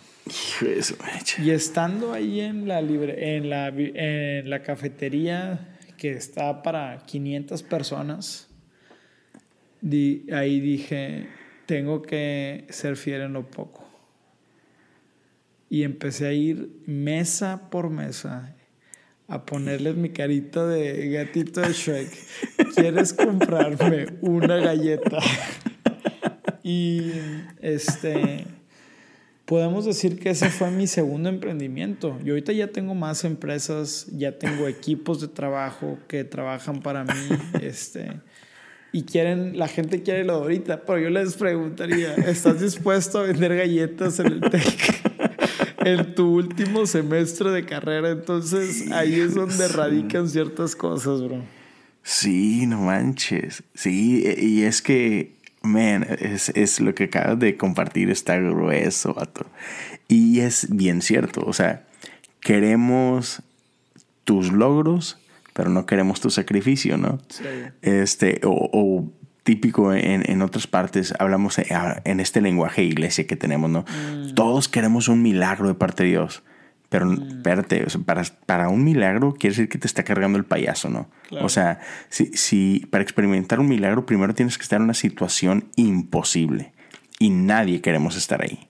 Y 1.43 1.49
estando 1.49 2.13
ahí 2.13 2.39
en 2.39 2.67
la, 2.67 2.82
libre, 2.82 3.36
en 3.38 3.49
la, 3.49 3.67
en 3.67 4.49
la 4.49 4.61
cafetería 4.61 5.77
que 5.97 6.11
está 6.13 6.63
para 6.63 7.03
500 7.05 7.63
personas, 7.63 8.49
ahí 10.34 10.59
dije, 10.59 11.27
tengo 11.65 12.01
que 12.01 12.65
ser 12.69 12.95
fiel 12.95 13.21
en 13.21 13.34
lo 13.34 13.49
poco. 13.49 13.88
Y 15.69 15.84
empecé 15.84 16.27
a 16.27 16.34
ir 16.34 16.69
mesa 16.86 17.69
por 17.69 17.89
mesa 17.89 18.55
a 19.27 19.45
ponerles 19.45 19.95
mi 19.95 20.09
carita 20.09 20.67
de 20.67 21.09
gatito 21.09 21.61
de 21.61 21.71
Shrek. 21.71 22.09
¿Quieres 22.75 23.13
comprarme 23.13 24.07
una 24.21 24.57
galleta? 24.57 25.19
y 26.63 27.11
este 27.61 28.45
podemos 29.52 29.84
decir 29.84 30.18
que 30.18 30.30
ese 30.30 30.49
fue 30.49 30.72
mi 30.72 30.88
segundo 30.88 31.28
emprendimiento. 31.28 32.18
Y 32.24 32.30
ahorita 32.30 32.54
ya 32.54 32.68
tengo 32.68 32.95
más 32.95 33.26
empresas, 33.26 34.08
ya 34.16 34.39
tengo 34.39 34.66
equipos 34.66 35.20
de 35.20 35.28
trabajo 35.28 35.99
que 36.08 36.24
trabajan 36.24 36.82
para 36.82 37.04
mí, 37.04 37.12
este, 37.62 38.14
y 38.93 39.04
quieren, 39.04 39.58
la 39.58 39.68
gente 39.68 40.04
quiere 40.04 40.24
lo 40.24 40.38
de 40.38 40.43
ahorita, 40.43 40.84
pero 40.86 40.99
yo 40.99 41.10
les 41.10 41.34
preguntaría, 41.34 42.14
¿estás 42.16 42.62
dispuesto 42.62 43.20
a 43.20 43.24
vender 43.24 43.58
galletas 43.58 44.22
en 44.22 44.28
el 44.28 44.39
TEC? 44.39 45.12
en 45.86 46.16
tu 46.16 46.34
último 46.34 46.86
semestre 46.86 47.52
de 47.52 47.66
carrera, 47.66 48.12
entonces 48.12 48.89
ahí 48.93 49.20
es 49.20 49.36
donde 49.36 49.68
radican 49.68 50.30
ciertas 50.30 50.78
cosas, 50.78 51.22
bro. 51.22 51.43
Sí, 52.04 52.66
no 52.68 52.84
manches. 52.84 53.64
Sí, 53.74 54.24
y 54.38 54.62
es 54.62 54.82
que 54.82 55.41
Man, 55.62 56.05
es, 56.20 56.49
es, 56.49 56.80
lo 56.80 56.95
que 56.95 57.05
acabas 57.05 57.38
de 57.39 57.55
compartir, 57.55 58.09
está 58.09 58.38
grueso, 58.38 59.14
vato. 59.14 59.45
Y 60.07 60.39
es 60.39 60.68
bien 60.70 61.01
cierto, 61.01 61.43
o 61.45 61.53
sea, 61.53 61.84
queremos 62.39 63.43
tus 64.24 64.51
logros, 64.51 65.20
pero 65.53 65.70
no 65.70 65.86
queremos 65.86 66.20
tu 66.20 66.30
sacrificio, 66.30 66.97
¿no? 66.97 67.20
Sí. 67.30 67.43
Este, 67.82 68.41
o, 68.43 68.70
o 68.74 69.12
típico 69.43 69.93
en, 69.93 70.30
en, 70.30 70.41
otras 70.41 70.68
partes, 70.68 71.14
hablamos 71.20 71.57
en, 71.57 72.20
este 72.20 72.41
lenguaje 72.41 72.82
de 72.82 72.88
iglesia 72.88 73.28
que 73.28 73.36
tenemos, 73.36 73.70
¿no? 73.70 73.82
Mm. 73.82 74.34
Todos 74.36 74.68
queremos 74.68 75.07
un 75.07 75.22
milagro 75.22 75.68
de 75.68 75.74
parte 75.74 76.03
de 76.03 76.09
Dios. 76.09 76.43
Pero 76.92 77.06
mm. 77.06 77.38
espérate, 77.38 77.86
para, 78.06 78.24
para, 78.46 78.68
un 78.68 78.84
milagro 78.84 79.34
quiere 79.34 79.56
decir 79.56 79.70
que 79.70 79.78
te 79.78 79.88
está 79.88 80.04
cargando 80.04 80.38
el 80.38 80.44
payaso, 80.44 80.89
¿no? 80.89 81.10
O 81.42 81.48
sea, 81.48 81.80
si, 82.10 82.26
si 82.34 82.86
para 82.92 83.02
experimentar 83.02 83.62
un 83.62 83.70
milagro 83.70 84.06
primero 84.06 84.34
tienes 84.34 84.58
que 84.58 84.64
estar 84.64 84.76
en 84.76 84.84
una 84.84 84.94
situación 84.94 85.70
imposible. 85.78 86.74
Y 87.18 87.30
nadie 87.30 87.80
queremos 87.80 88.18
estar 88.18 88.42
ahí. 88.42 88.68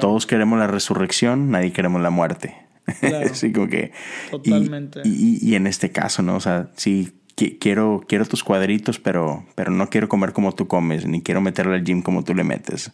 Todos 0.00 0.26
queremos 0.26 0.58
la 0.58 0.66
resurrección, 0.66 1.50
nadie 1.50 1.72
queremos 1.72 2.02
la 2.02 2.10
muerte. 2.10 2.56
Claro. 3.00 3.26
Así 3.32 3.52
como 3.52 3.68
que... 3.68 3.92
Totalmente. 4.30 5.00
Y, 5.04 5.38
y, 5.40 5.54
en 5.54 5.66
este 5.66 5.92
caso, 5.92 6.22
¿no? 6.22 6.36
O 6.36 6.40
sea, 6.40 6.68
sí, 6.76 7.14
quiero, 7.36 8.04
quiero 8.06 8.26
tus 8.26 8.44
cuadritos, 8.44 8.98
pero, 8.98 9.46
pero 9.54 9.70
no 9.70 9.88
quiero 9.88 10.10
comer 10.10 10.34
como 10.34 10.52
tú 10.52 10.66
comes, 10.66 11.06
ni 11.06 11.22
quiero 11.22 11.40
meterle 11.40 11.76
al 11.76 11.84
gym 11.84 12.02
como 12.02 12.22
tú 12.22 12.34
le 12.34 12.44
metes. 12.44 12.92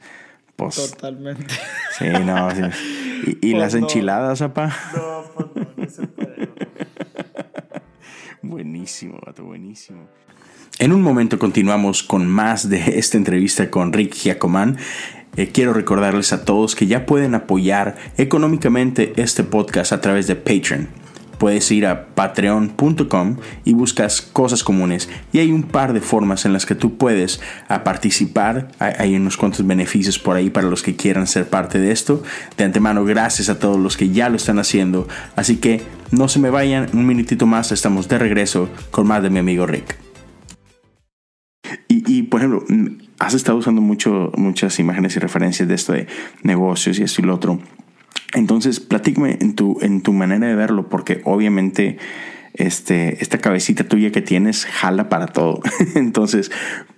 Pues, 0.57 0.77
Totalmente. 0.77 1.47
Sí, 1.99 2.07
no. 2.09 2.49
¿Y, 3.43 3.53
las 3.53 3.75
enchiladas, 3.75 4.41
apa? 4.43 4.75
No, 4.97 5.25
pues 5.35 5.49
no, 5.55 5.67
no 5.77 5.91
se 5.91 6.07
puede. 6.07 6.49
buenísimo, 8.43 9.21
vato, 9.25 9.45
buenísimo. 9.45 10.09
En 10.79 10.93
un 10.93 11.03
momento 11.03 11.39
continuamos 11.39 12.03
con 12.03 12.27
más 12.27 12.69
de 12.69 12.99
esta 12.99 13.19
entrevista 13.19 13.71
con 13.71 13.93
Rick 13.93 14.15
Giacomán. 14.15 14.79
Eh, 15.37 15.49
quiero 15.53 15.75
recordarles 15.75 16.33
a 16.33 16.45
todos 16.45 16.75
que 16.75 16.87
ya 16.87 17.07
pueden 17.07 17.35
apoyar 17.35 17.97
económicamente 18.17 19.13
este 19.17 19.45
podcast 19.45 19.93
a 19.93 20.01
través 20.01 20.27
de 20.27 20.35
Patreon 20.35 20.89
puedes 21.43 21.69
ir 21.73 21.87
a 21.87 22.07
patreon.com 22.15 23.37
y 23.65 23.73
buscas 23.73 24.23
cosas 24.23 24.63
comunes 24.63 25.09
y 25.33 25.41
hay 25.41 25.51
un 25.51 25.65
par 25.65 25.93
de 25.93 26.01
formas 26.01 26.45
en 26.45 26.53
las 26.53 26.67
que 26.67 26.77
tú 26.77 26.97
puedes 26.97 27.41
participar. 27.83 28.69
Hay, 28.79 29.17
unos 29.17 29.37
cuantos 29.37 29.67
beneficios 29.67 30.21
por 30.21 30.37
ahí 30.37 30.51
para 30.51 30.69
los 30.69 30.85
que 30.85 30.95
quieran 30.95 31.27
ser 31.27 31.49
parte 31.49 31.81
de 31.81 31.91
esto. 31.91 32.23
De 32.57 32.63
antemano, 32.63 33.05
gracias 33.05 33.49
a 33.49 33.59
todos 33.59 33.77
los 33.77 33.97
que 33.97 34.11
ya 34.11 34.29
lo 34.29 34.37
están 34.37 34.61
haciendo. 34.61 35.09
Así 35.35 35.57
que 35.57 35.83
no 36.13 36.29
se 36.29 36.39
me 36.39 36.49
vayan, 36.49 36.89
un 36.93 37.09
minutito 37.09 37.45
más, 37.45 37.73
estamos 37.73 38.07
de 38.07 38.19
regreso 38.19 38.69
con 38.93 39.09
más 39.09 39.21
de 39.25 39.31
mi 39.31 39.41
amigo 39.41 39.67
Rick. 39.67 39.99
Y, 41.89 42.23
por 42.23 42.41
ejemplo, 42.41 42.65
has 43.19 43.35
estado 43.35 43.59
usando 43.59 43.81
mucho, 43.81 44.31
muchas 44.37 44.79
imágenes 44.79 45.17
y 45.17 45.19
referencias 45.19 45.69
de 45.69 45.75
esto 45.75 45.93
de 45.93 46.07
negocios 46.45 47.01
y 47.01 47.03
esto 47.03 47.21
y 47.21 47.25
lo 47.25 47.35
otro. 47.35 47.59
Entonces, 48.35 48.81
platícame 48.81 49.39
en 49.41 49.55
tu, 49.55 49.79
en 49.83 50.01
tu 50.01 50.13
manera 50.13 50.47
de 50.47 50.55
verlo, 50.55 50.89
porque 50.89 51.21
obviamente 51.25 51.99
este, 52.55 53.23
esta 53.23 53.39
cabecita 53.39 53.85
tuya 53.85 54.11
que 54.11 54.23
tienes 54.23 54.65
jala 54.65 55.09
para 55.09 55.27
todo. 55.27 55.61
Entonces, 55.95 56.51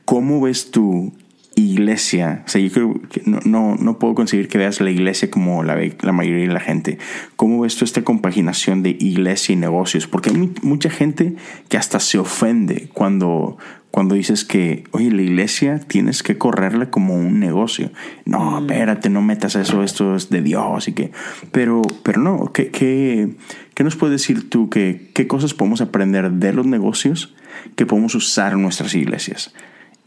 ¿cómo 0.04 0.40
ves 0.40 0.70
tu 0.70 1.12
iglesia? 1.56 2.42
O 2.46 2.48
sea, 2.48 2.60
yo 2.60 2.72
creo 2.72 3.00
que 3.10 3.22
no, 3.24 3.40
no, 3.44 3.76
no 3.76 3.98
puedo 3.98 4.14
conseguir 4.14 4.48
que 4.48 4.58
veas 4.58 4.80
la 4.80 4.90
iglesia 4.90 5.30
como 5.30 5.62
la 5.62 5.74
ve 5.74 5.96
la 6.02 6.12
mayoría 6.12 6.46
de 6.46 6.54
la 6.54 6.60
gente. 6.60 6.98
¿Cómo 7.36 7.60
ves 7.60 7.76
tú 7.76 7.84
esta 7.84 8.02
compaginación 8.02 8.82
de 8.82 8.90
iglesia 8.90 9.52
y 9.52 9.56
negocios? 9.56 10.06
Porque 10.06 10.30
hay 10.30 10.52
mucha 10.62 10.90
gente 10.90 11.34
que 11.68 11.76
hasta 11.76 12.00
se 12.00 12.18
ofende 12.18 12.88
cuando, 12.92 13.58
cuando 13.94 14.16
dices 14.16 14.44
que, 14.44 14.82
oye, 14.90 15.12
la 15.12 15.22
iglesia 15.22 15.78
tienes 15.78 16.24
que 16.24 16.36
correrle 16.36 16.90
como 16.90 17.14
un 17.14 17.38
negocio. 17.38 17.92
No, 18.24 18.60
mm. 18.60 18.64
espérate, 18.64 19.08
no 19.08 19.22
metas 19.22 19.54
eso, 19.54 19.84
esto 19.84 20.16
es 20.16 20.30
de 20.30 20.42
Dios 20.42 20.88
y 20.88 20.94
que... 20.94 21.12
Pero, 21.52 21.80
pero 22.02 22.20
no, 22.20 22.50
¿qué, 22.52 22.72
qué, 22.72 23.36
qué 23.72 23.84
nos 23.84 23.94
puedes 23.94 24.20
decir 24.20 24.50
tú? 24.50 24.68
Que, 24.68 25.12
¿Qué 25.14 25.28
cosas 25.28 25.54
podemos 25.54 25.80
aprender 25.80 26.28
de 26.28 26.52
los 26.52 26.66
negocios 26.66 27.36
que 27.76 27.86
podemos 27.86 28.16
usar 28.16 28.54
en 28.54 28.62
nuestras 28.62 28.96
iglesias? 28.96 29.54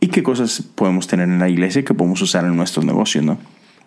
¿Y 0.02 0.08
qué 0.08 0.22
cosas 0.22 0.64
podemos 0.76 1.08
tener 1.08 1.30
en 1.30 1.40
la 1.40 1.48
iglesia 1.48 1.86
que 1.86 1.94
podemos 1.94 2.22
usar 2.22 2.44
en 2.44 2.58
nuestros 2.58 2.84
negocios, 2.84 3.24
no? 3.24 3.40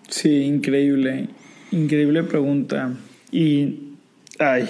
Sí, 0.09 0.45
increíble. 0.45 1.29
Increíble 1.73 2.23
pregunta. 2.23 2.95
Y, 3.31 3.97
ay, 4.39 4.67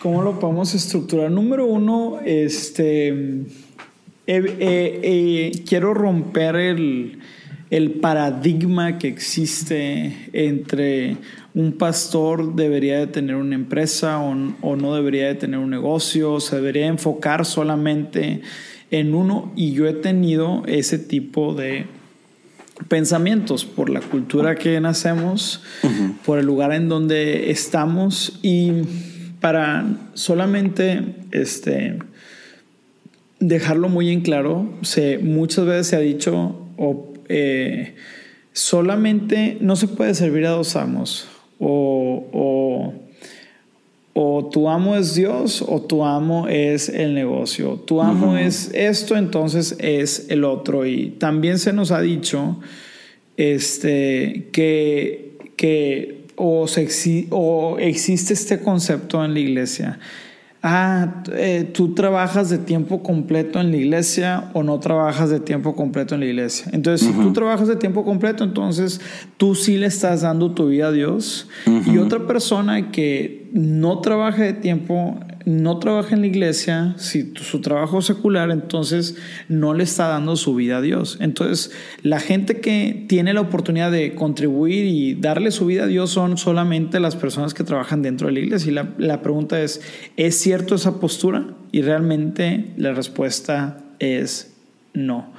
¿cómo 0.00 0.22
lo 0.22 0.40
podemos 0.40 0.74
estructurar? 0.74 1.30
Número 1.30 1.66
uno, 1.66 2.20
este 2.24 3.44
quiero 4.26 5.94
romper 5.94 6.56
el, 6.56 7.18
paradigma 8.00 8.98
que 8.98 9.08
existe 9.08 10.30
entre 10.32 11.16
un 11.54 11.72
pastor 11.72 12.54
debería 12.54 12.98
de 12.98 13.06
tener 13.06 13.36
una 13.36 13.54
empresa 13.54 14.18
o, 14.18 14.76
no 14.76 14.94
debería 14.94 15.28
de 15.28 15.36
tener 15.36 15.58
un 15.58 15.70
negocio, 15.70 16.40
se 16.40 16.56
debería 16.56 16.86
enfocar 16.86 17.44
solamente 17.44 18.42
en 18.90 19.14
uno. 19.14 19.52
Y 19.56 19.72
yo 19.72 19.86
he 19.86 19.94
tenido 19.94 20.64
ese 20.66 20.98
tipo 20.98 21.54
de 21.54 21.86
pensamientos 22.88 23.64
por 23.64 23.90
la 23.90 24.00
cultura 24.00 24.54
que 24.56 24.80
nacemos, 24.80 25.62
por 26.24 26.38
el 26.38 26.46
lugar 26.46 26.72
en 26.72 26.88
donde 26.88 27.50
estamos. 27.50 28.38
Y 28.42 28.72
para 29.40 29.86
solamente 30.14 31.14
este 31.30 31.98
dejarlo 33.40 33.88
muy 33.88 34.10
en 34.10 34.20
claro, 34.20 34.68
se, 34.82 35.18
muchas 35.18 35.66
veces 35.66 35.86
se 35.88 35.96
ha 35.96 36.00
dicho, 36.00 36.56
o, 36.76 37.12
eh, 37.28 37.94
solamente 38.52 39.58
no 39.60 39.76
se 39.76 39.88
puede 39.88 40.14
servir 40.14 40.46
a 40.46 40.50
dos 40.50 40.76
amos, 40.76 41.28
o, 41.58 42.24
o, 42.32 42.94
o, 44.14 44.48
tu 44.50 44.68
amo 44.68 44.96
es 44.96 45.14
Dios 45.14 45.62
o 45.66 45.82
tu 45.82 46.04
amo 46.04 46.48
es 46.48 46.88
el 46.88 47.14
negocio, 47.14 47.74
tu 47.86 48.00
amo 48.00 48.36
es 48.36 48.70
esto, 48.74 49.16
entonces 49.16 49.76
es 49.78 50.26
el 50.30 50.44
otro. 50.44 50.86
Y 50.86 51.10
también 51.18 51.58
se 51.58 51.72
nos 51.72 51.90
ha 51.90 52.00
dicho 52.00 52.58
este, 53.36 54.48
que, 54.52 55.36
que 55.56 56.24
o, 56.36 56.66
o 57.30 57.78
existe 57.78 58.32
este 58.34 58.60
concepto 58.60 59.24
en 59.24 59.34
la 59.34 59.40
iglesia 59.40 59.98
ah, 60.68 61.22
eh, 61.32 61.70
tú 61.72 61.94
trabajas 61.94 62.50
de 62.50 62.58
tiempo 62.58 63.00
completo 63.00 63.60
en 63.60 63.70
la 63.70 63.76
iglesia 63.76 64.50
o 64.52 64.64
no 64.64 64.80
trabajas 64.80 65.30
de 65.30 65.38
tiempo 65.38 65.76
completo 65.76 66.14
en 66.14 66.20
la 66.20 66.26
iglesia. 66.26 66.68
Entonces, 66.72 67.06
si 67.06 67.12
tú 67.12 67.32
trabajas 67.32 67.68
de 67.68 67.76
tiempo 67.76 68.04
completo, 68.04 68.42
entonces 68.42 69.00
tú 69.36 69.54
sí 69.54 69.76
le 69.76 69.86
estás 69.86 70.22
dando 70.22 70.52
tu 70.52 70.66
vida 70.66 70.88
a 70.88 70.92
Dios. 70.92 71.48
Y 71.86 71.98
otra 71.98 72.26
persona 72.26 72.90
que 72.90 73.48
no 73.52 74.00
trabaja 74.00 74.42
de 74.42 74.54
tiempo 74.54 75.20
no 75.46 75.78
trabaja 75.78 76.16
en 76.16 76.22
la 76.22 76.26
iglesia, 76.26 76.94
si 76.98 77.32
su 77.36 77.60
trabajo 77.60 78.00
es 78.00 78.06
secular, 78.06 78.50
entonces 78.50 79.16
no 79.48 79.74
le 79.74 79.84
está 79.84 80.08
dando 80.08 80.34
su 80.34 80.56
vida 80.56 80.78
a 80.78 80.80
Dios. 80.80 81.18
Entonces, 81.20 81.70
la 82.02 82.18
gente 82.18 82.60
que 82.60 83.04
tiene 83.08 83.32
la 83.32 83.42
oportunidad 83.42 83.92
de 83.92 84.16
contribuir 84.16 84.86
y 84.86 85.14
darle 85.14 85.52
su 85.52 85.66
vida 85.66 85.84
a 85.84 85.86
Dios 85.86 86.10
son 86.10 86.36
solamente 86.36 86.98
las 86.98 87.14
personas 87.14 87.54
que 87.54 87.62
trabajan 87.62 88.02
dentro 88.02 88.26
de 88.26 88.32
la 88.32 88.40
iglesia. 88.40 88.72
Y 88.72 88.74
la, 88.74 88.92
la 88.98 89.22
pregunta 89.22 89.62
es, 89.62 89.80
¿es 90.16 90.36
cierto 90.36 90.74
esa 90.74 90.98
postura? 90.98 91.46
Y 91.70 91.82
realmente 91.82 92.72
la 92.76 92.92
respuesta 92.92 93.78
es 94.00 94.52
no. 94.94 95.32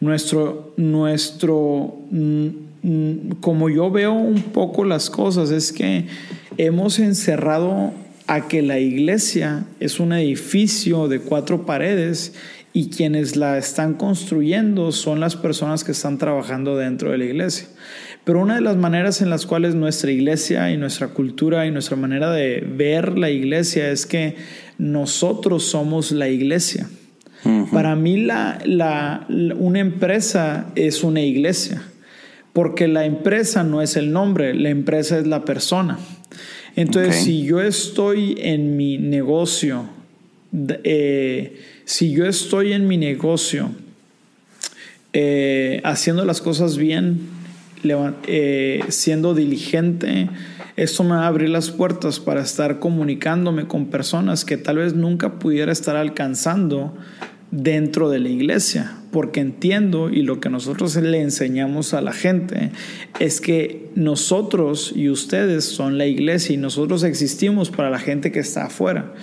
Nuestro, 0.00 0.74
nuestro, 0.76 1.96
mm, 2.10 2.46
mm, 2.82 3.30
como 3.40 3.70
yo 3.70 3.88
veo 3.92 4.14
un 4.14 4.42
poco 4.42 4.84
las 4.84 5.10
cosas, 5.10 5.52
es 5.52 5.72
que 5.72 6.08
hemos 6.56 6.98
encerrado 6.98 7.92
a 8.26 8.48
que 8.48 8.62
la 8.62 8.78
iglesia 8.78 9.64
es 9.80 10.00
un 10.00 10.12
edificio 10.12 11.08
de 11.08 11.20
cuatro 11.20 11.66
paredes 11.66 12.34
y 12.72 12.88
quienes 12.88 13.36
la 13.36 13.56
están 13.56 13.94
construyendo 13.94 14.90
son 14.90 15.20
las 15.20 15.36
personas 15.36 15.84
que 15.84 15.92
están 15.92 16.18
trabajando 16.18 16.76
dentro 16.76 17.10
de 17.10 17.18
la 17.18 17.24
iglesia. 17.24 17.68
Pero 18.24 18.40
una 18.40 18.56
de 18.56 18.62
las 18.62 18.76
maneras 18.76 19.20
en 19.20 19.30
las 19.30 19.46
cuales 19.46 19.74
nuestra 19.74 20.10
iglesia 20.10 20.70
y 20.70 20.76
nuestra 20.76 21.08
cultura 21.08 21.66
y 21.66 21.70
nuestra 21.70 21.96
manera 21.96 22.32
de 22.32 22.60
ver 22.66 23.18
la 23.18 23.30
iglesia 23.30 23.90
es 23.90 24.06
que 24.06 24.36
nosotros 24.78 25.64
somos 25.64 26.10
la 26.10 26.28
iglesia. 26.28 26.88
Para 27.72 27.94
mí 27.94 28.16
la, 28.16 28.58
la, 28.64 29.26
una 29.28 29.78
empresa 29.78 30.72
es 30.76 31.04
una 31.04 31.20
iglesia, 31.20 31.82
porque 32.54 32.88
la 32.88 33.04
empresa 33.04 33.62
no 33.64 33.82
es 33.82 33.96
el 33.96 34.12
nombre, 34.12 34.54
la 34.54 34.70
empresa 34.70 35.18
es 35.18 35.26
la 35.26 35.44
persona. 35.44 35.98
Entonces, 36.76 37.22
si 37.22 37.44
yo 37.44 37.60
estoy 37.60 38.36
en 38.38 38.76
mi 38.76 38.98
negocio, 38.98 39.88
eh, 40.84 41.60
si 41.84 42.12
yo 42.12 42.26
estoy 42.26 42.72
en 42.72 42.88
mi 42.88 42.96
negocio 42.96 43.70
eh, 45.12 45.80
haciendo 45.84 46.24
las 46.24 46.40
cosas 46.40 46.76
bien, 46.76 47.28
eh, 48.26 48.82
siendo 48.88 49.34
diligente, 49.34 50.28
esto 50.76 51.04
me 51.04 51.10
va 51.10 51.24
a 51.24 51.26
abrir 51.28 51.50
las 51.50 51.70
puertas 51.70 52.18
para 52.18 52.42
estar 52.42 52.80
comunicándome 52.80 53.68
con 53.68 53.86
personas 53.86 54.44
que 54.44 54.56
tal 54.56 54.78
vez 54.78 54.94
nunca 54.94 55.38
pudiera 55.38 55.70
estar 55.70 55.94
alcanzando 55.94 56.96
dentro 57.54 58.10
de 58.10 58.18
la 58.18 58.28
iglesia, 58.30 58.96
porque 59.12 59.38
entiendo 59.38 60.10
y 60.10 60.22
lo 60.22 60.40
que 60.40 60.50
nosotros 60.50 60.96
le 60.96 61.20
enseñamos 61.20 61.94
a 61.94 62.00
la 62.00 62.12
gente 62.12 62.72
es 63.20 63.40
que 63.40 63.90
nosotros 63.94 64.92
y 64.94 65.08
ustedes 65.08 65.64
son 65.64 65.96
la 65.96 66.06
iglesia 66.06 66.54
y 66.54 66.56
nosotros 66.56 67.04
existimos 67.04 67.70
para 67.70 67.90
la 67.90 68.00
gente 68.00 68.32
que 68.32 68.40
está 68.40 68.66
afuera. 68.66 69.14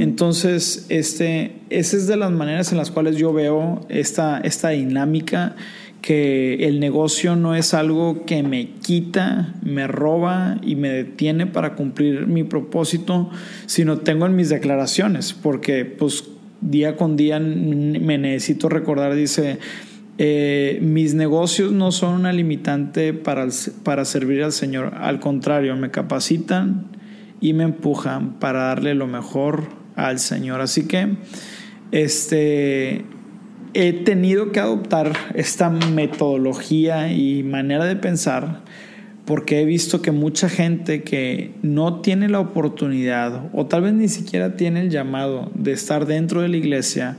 Entonces, 0.00 0.86
este, 0.88 1.52
esa 1.70 1.96
es 1.96 2.08
de 2.08 2.16
las 2.16 2.32
maneras 2.32 2.72
en 2.72 2.78
las 2.78 2.90
cuales 2.90 3.16
yo 3.16 3.32
veo 3.32 3.86
esta, 3.88 4.40
esta 4.40 4.70
dinámica 4.70 5.54
que 6.02 6.66
el 6.66 6.80
negocio 6.80 7.36
no 7.36 7.54
es 7.54 7.74
algo 7.74 8.24
que 8.24 8.42
me 8.42 8.70
quita, 8.82 9.54
me 9.62 9.86
roba 9.86 10.58
y 10.62 10.74
me 10.74 10.88
detiene 10.88 11.46
para 11.46 11.74
cumplir 11.76 12.26
mi 12.26 12.42
propósito, 12.42 13.30
sino 13.66 13.98
tengo 13.98 14.26
en 14.26 14.34
mis 14.34 14.48
declaraciones, 14.48 15.32
porque 15.32 15.84
pues 15.84 16.24
día 16.60 16.96
con 16.96 17.16
día 17.16 17.38
me 17.38 18.18
necesito 18.18 18.68
recordar, 18.68 19.14
dice, 19.14 19.58
eh, 20.18 20.78
mis 20.82 21.14
negocios 21.14 21.72
no 21.72 21.92
son 21.92 22.14
una 22.14 22.32
limitante 22.32 23.12
para, 23.12 23.46
para 23.84 24.04
servir 24.04 24.42
al 24.42 24.52
Señor, 24.52 24.94
al 24.96 25.20
contrario, 25.20 25.76
me 25.76 25.90
capacitan 25.90 26.86
y 27.40 27.52
me 27.52 27.64
empujan 27.64 28.38
para 28.40 28.64
darle 28.64 28.94
lo 28.94 29.06
mejor 29.06 29.68
al 29.94 30.18
Señor. 30.18 30.60
Así 30.60 30.88
que 30.88 31.16
este, 31.92 33.04
he 33.74 33.92
tenido 33.92 34.50
que 34.50 34.60
adoptar 34.60 35.12
esta 35.34 35.70
metodología 35.70 37.12
y 37.12 37.44
manera 37.44 37.84
de 37.84 37.96
pensar 37.96 38.62
porque 39.28 39.60
he 39.60 39.66
visto 39.66 40.00
que 40.00 40.10
mucha 40.10 40.48
gente 40.48 41.02
que 41.02 41.52
no 41.60 42.00
tiene 42.00 42.30
la 42.30 42.40
oportunidad 42.40 43.50
o 43.52 43.66
tal 43.66 43.82
vez 43.82 43.92
ni 43.92 44.08
siquiera 44.08 44.56
tiene 44.56 44.80
el 44.80 44.88
llamado 44.88 45.52
de 45.54 45.72
estar 45.72 46.06
dentro 46.06 46.40
de 46.40 46.48
la 46.48 46.56
iglesia, 46.56 47.18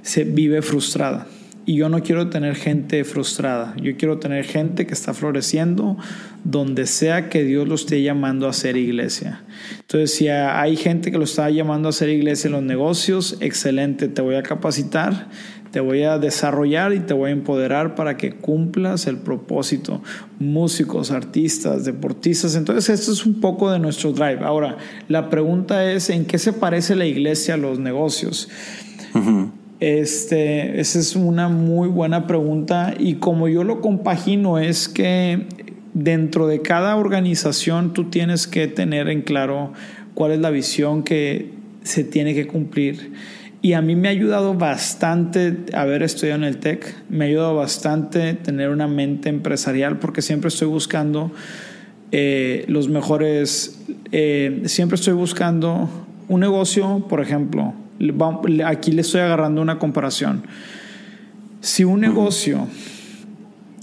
se 0.00 0.24
vive 0.24 0.62
frustrada. 0.62 1.26
y 1.66 1.74
yo 1.74 1.90
no 1.90 2.02
quiero 2.02 2.30
tener 2.30 2.56
gente 2.56 3.04
frustrada. 3.04 3.74
Yo 3.76 3.94
quiero 3.98 4.18
tener 4.18 4.44
gente 4.44 4.86
que 4.86 4.94
está 4.94 5.12
floreciendo 5.12 5.98
donde 6.42 6.86
sea 6.86 7.28
que 7.28 7.44
Dios 7.44 7.68
lo 7.68 7.74
esté 7.74 8.02
llamando 8.02 8.48
a 8.48 8.54
ser 8.54 8.78
iglesia. 8.78 9.42
Entonces, 9.80 10.14
si 10.14 10.28
hay 10.28 10.76
gente 10.76 11.12
que 11.12 11.18
lo 11.18 11.24
está 11.24 11.50
llamando 11.50 11.90
a 11.90 11.92
ser 11.92 12.08
iglesia 12.08 12.48
en 12.48 12.54
los 12.54 12.62
negocios, 12.62 13.36
excelente, 13.40 14.08
te 14.08 14.22
voy 14.22 14.36
a 14.36 14.42
capacitar, 14.42 15.28
te 15.70 15.80
voy 15.80 16.02
a 16.02 16.18
desarrollar 16.18 16.92
y 16.92 17.00
te 17.00 17.14
voy 17.14 17.30
a 17.30 17.32
empoderar 17.32 17.94
para 17.94 18.16
que 18.16 18.32
cumplas 18.32 19.06
el 19.06 19.18
propósito. 19.18 20.02
Músicos, 20.38 21.10
artistas, 21.10 21.84
deportistas. 21.84 22.56
Entonces, 22.56 23.00
esto 23.00 23.12
es 23.12 23.24
un 23.24 23.40
poco 23.40 23.70
de 23.70 23.78
nuestro 23.78 24.12
drive. 24.12 24.40
Ahora, 24.42 24.78
la 25.08 25.30
pregunta 25.30 25.90
es, 25.90 26.10
¿en 26.10 26.24
qué 26.24 26.38
se 26.38 26.52
parece 26.52 26.96
la 26.96 27.06
iglesia 27.06 27.54
a 27.54 27.56
los 27.56 27.78
negocios? 27.78 28.48
Este, 29.80 30.80
esa 30.80 30.98
es 30.98 31.16
una 31.16 31.48
muy 31.48 31.88
buena 31.88 32.26
pregunta 32.26 32.94
y 32.98 33.14
como 33.14 33.48
yo 33.48 33.64
lo 33.64 33.80
compagino 33.80 34.58
es 34.58 34.88
que 34.88 35.46
dentro 35.94 36.46
de 36.46 36.62
cada 36.62 36.96
organización 36.96 37.92
tú 37.92 38.10
tienes 38.10 38.46
que 38.46 38.68
tener 38.68 39.08
en 39.08 39.22
claro 39.22 39.72
cuál 40.14 40.32
es 40.32 40.40
la 40.40 40.50
visión 40.50 41.02
que 41.02 41.52
se 41.82 42.04
tiene 42.04 42.34
que 42.34 42.46
cumplir. 42.46 43.12
Y 43.62 43.74
a 43.74 43.82
mí 43.82 43.94
me 43.94 44.08
ha 44.08 44.10
ayudado 44.10 44.54
bastante 44.54 45.66
haber 45.74 46.02
estudiado 46.02 46.38
en 46.38 46.44
el 46.44 46.56
TEC, 46.58 46.94
me 47.10 47.24
ha 47.24 47.28
ayudado 47.28 47.56
bastante 47.56 48.32
tener 48.34 48.70
una 48.70 48.88
mente 48.88 49.28
empresarial 49.28 49.98
porque 49.98 50.22
siempre 50.22 50.48
estoy 50.48 50.68
buscando 50.68 51.30
eh, 52.10 52.64
los 52.68 52.88
mejores, 52.88 53.78
eh, 54.12 54.62
siempre 54.64 54.96
estoy 54.96 55.12
buscando 55.12 55.90
un 56.28 56.40
negocio, 56.40 57.04
por 57.08 57.20
ejemplo, 57.20 57.74
aquí 58.64 58.92
le 58.92 59.02
estoy 59.02 59.20
agarrando 59.20 59.60
una 59.60 59.78
comparación. 59.78 60.44
Si 61.60 61.84
un 61.84 62.00
negocio 62.00 62.66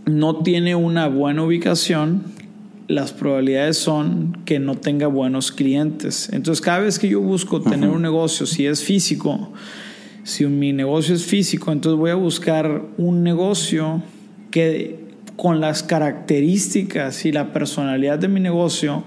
no 0.05 0.37
tiene 0.37 0.73
una 0.73 1.07
buena 1.07 1.43
ubicación, 1.43 2.23
las 2.87 3.11
probabilidades 3.11 3.77
son 3.77 4.37
que 4.45 4.59
no 4.59 4.75
tenga 4.75 5.07
buenos 5.07 5.51
clientes. 5.51 6.29
Entonces, 6.31 6.61
cada 6.61 6.79
vez 6.79 6.99
que 6.99 7.09
yo 7.09 7.21
busco 7.21 7.61
tener 7.61 7.89
un 7.89 8.01
negocio, 8.01 8.45
si 8.45 8.65
es 8.65 8.83
físico, 8.83 9.51
si 10.23 10.45
mi 10.45 10.73
negocio 10.73 11.15
es 11.15 11.25
físico, 11.25 11.71
entonces 11.71 11.99
voy 11.99 12.11
a 12.11 12.15
buscar 12.15 12.83
un 12.97 13.23
negocio 13.23 14.01
que 14.51 15.05
con 15.35 15.59
las 15.59 15.83
características 15.83 17.25
y 17.25 17.31
la 17.31 17.53
personalidad 17.53 18.19
de 18.19 18.27
mi 18.27 18.39
negocio 18.39 19.03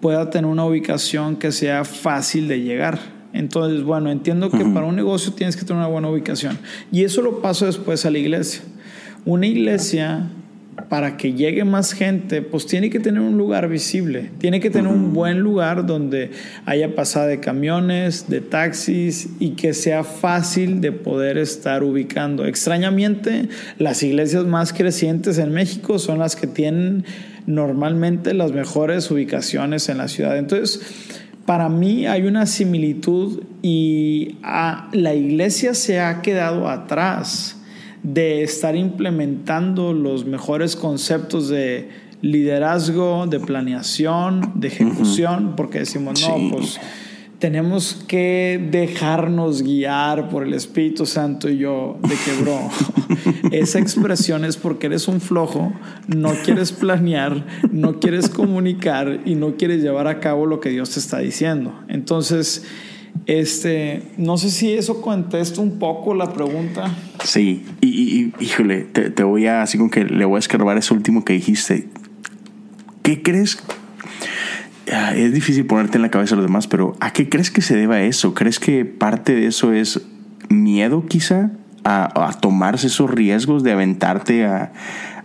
pueda 0.00 0.30
tener 0.30 0.50
una 0.50 0.64
ubicación 0.64 1.36
que 1.36 1.52
sea 1.52 1.84
fácil 1.84 2.48
de 2.48 2.60
llegar. 2.60 2.98
Entonces, 3.32 3.82
bueno, 3.82 4.10
entiendo 4.10 4.50
que 4.50 4.64
para 4.64 4.86
un 4.86 4.96
negocio 4.96 5.32
tienes 5.32 5.56
que 5.56 5.62
tener 5.62 5.78
una 5.78 5.88
buena 5.88 6.08
ubicación. 6.08 6.58
Y 6.90 7.04
eso 7.04 7.20
lo 7.20 7.42
paso 7.42 7.66
después 7.66 8.06
a 8.06 8.10
la 8.10 8.18
iglesia. 8.18 8.62
Una 9.26 9.46
iglesia 9.46 10.30
para 10.88 11.16
que 11.16 11.32
llegue 11.32 11.64
más 11.64 11.92
gente, 11.92 12.40
pues 12.40 12.66
tiene 12.66 12.88
que 12.90 13.00
tener 13.00 13.20
un 13.20 13.36
lugar 13.36 13.68
visible, 13.68 14.30
tiene 14.38 14.60
que 14.60 14.70
tener 14.70 14.90
un 14.90 15.12
buen 15.12 15.40
lugar 15.40 15.86
donde 15.86 16.30
haya 16.66 16.94
pasada 16.94 17.26
de 17.26 17.40
camiones, 17.40 18.28
de 18.28 18.40
taxis 18.40 19.28
y 19.40 19.50
que 19.50 19.74
sea 19.74 20.04
fácil 20.04 20.80
de 20.80 20.92
poder 20.92 21.36
estar 21.36 21.82
ubicando. 21.82 22.46
Extrañamente, 22.46 23.48
las 23.78 24.02
iglesias 24.02 24.44
más 24.44 24.72
crecientes 24.72 25.38
en 25.38 25.52
México 25.52 25.98
son 25.98 26.20
las 26.20 26.36
que 26.36 26.46
tienen 26.46 27.04
normalmente 27.46 28.34
las 28.34 28.52
mejores 28.52 29.10
ubicaciones 29.10 29.88
en 29.88 29.98
la 29.98 30.06
ciudad. 30.06 30.38
Entonces, 30.38 30.80
para 31.44 31.68
mí 31.68 32.06
hay 32.06 32.22
una 32.22 32.46
similitud 32.46 33.42
y 33.62 34.36
la 34.92 35.14
iglesia 35.14 35.74
se 35.74 35.98
ha 35.98 36.20
quedado 36.22 36.68
atrás 36.68 37.57
de 38.02 38.42
estar 38.42 38.76
implementando 38.76 39.92
los 39.92 40.24
mejores 40.24 40.76
conceptos 40.76 41.48
de 41.48 41.88
liderazgo, 42.20 43.26
de 43.26 43.40
planeación, 43.40 44.52
de 44.56 44.68
ejecución, 44.68 45.54
porque 45.56 45.80
decimos, 45.80 46.20
no, 46.28 46.50
pues 46.50 46.80
tenemos 47.38 48.04
que 48.08 48.68
dejarnos 48.70 49.62
guiar 49.62 50.28
por 50.28 50.42
el 50.42 50.54
Espíritu 50.54 51.06
Santo 51.06 51.48
y 51.48 51.58
yo, 51.58 51.98
de 52.02 52.16
que, 52.16 52.42
bro, 52.42 52.58
esa 53.52 53.78
expresión 53.78 54.44
es 54.44 54.56
porque 54.56 54.86
eres 54.86 55.06
un 55.06 55.20
flojo, 55.20 55.72
no 56.08 56.32
quieres 56.44 56.72
planear, 56.72 57.46
no 57.70 58.00
quieres 58.00 58.28
comunicar 58.28 59.20
y 59.24 59.36
no 59.36 59.56
quieres 59.56 59.82
llevar 59.82 60.08
a 60.08 60.18
cabo 60.18 60.46
lo 60.46 60.58
que 60.58 60.70
Dios 60.70 60.90
te 60.90 60.98
está 60.98 61.18
diciendo. 61.18 61.72
Entonces, 61.86 62.64
este, 63.28 64.02
no 64.16 64.38
sé 64.38 64.50
si 64.50 64.72
eso 64.72 65.02
contesta 65.02 65.60
un 65.60 65.78
poco 65.78 66.14
la 66.14 66.32
pregunta. 66.32 66.96
Sí, 67.22 67.62
y, 67.82 68.32
híjole, 68.40 68.84
te, 68.84 69.22
voy 69.22 69.46
a, 69.46 69.60
así 69.60 69.76
como 69.76 69.90
que 69.90 70.04
le 70.04 70.24
voy 70.24 70.36
a 70.36 70.38
escarbar 70.38 70.78
eso 70.78 70.94
último 70.94 71.26
que 71.26 71.34
dijiste. 71.34 71.88
¿Qué 73.02 73.22
crees? 73.22 73.62
Ah, 74.90 75.14
es 75.14 75.34
difícil 75.34 75.66
ponerte 75.66 75.98
en 75.98 76.02
la 76.02 76.10
cabeza 76.10 76.34
a 76.34 76.36
los 76.36 76.46
demás, 76.46 76.66
pero 76.66 76.96
¿a 77.00 77.12
qué 77.12 77.28
crees 77.28 77.50
que 77.50 77.60
se 77.60 77.76
deba 77.76 78.00
eso? 78.00 78.32
¿Crees 78.32 78.58
que 78.58 78.86
parte 78.86 79.34
de 79.34 79.46
eso 79.46 79.74
es 79.74 80.00
miedo 80.48 81.04
quizá 81.06 81.50
a, 81.84 82.30
tomarse 82.40 82.86
esos 82.86 83.10
riesgos 83.10 83.62
de 83.62 83.72
aventarte 83.72 84.46
a, 84.46 84.72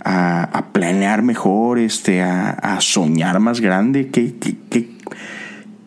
a, 0.04 0.66
planear 0.74 1.22
mejor, 1.22 1.80
este, 1.80 2.22
a, 2.22 2.78
soñar 2.82 3.40
más 3.40 3.62
grande? 3.62 4.10
¿Qué, 4.10 4.36
qué, 4.36 4.58
qué, 4.70 4.90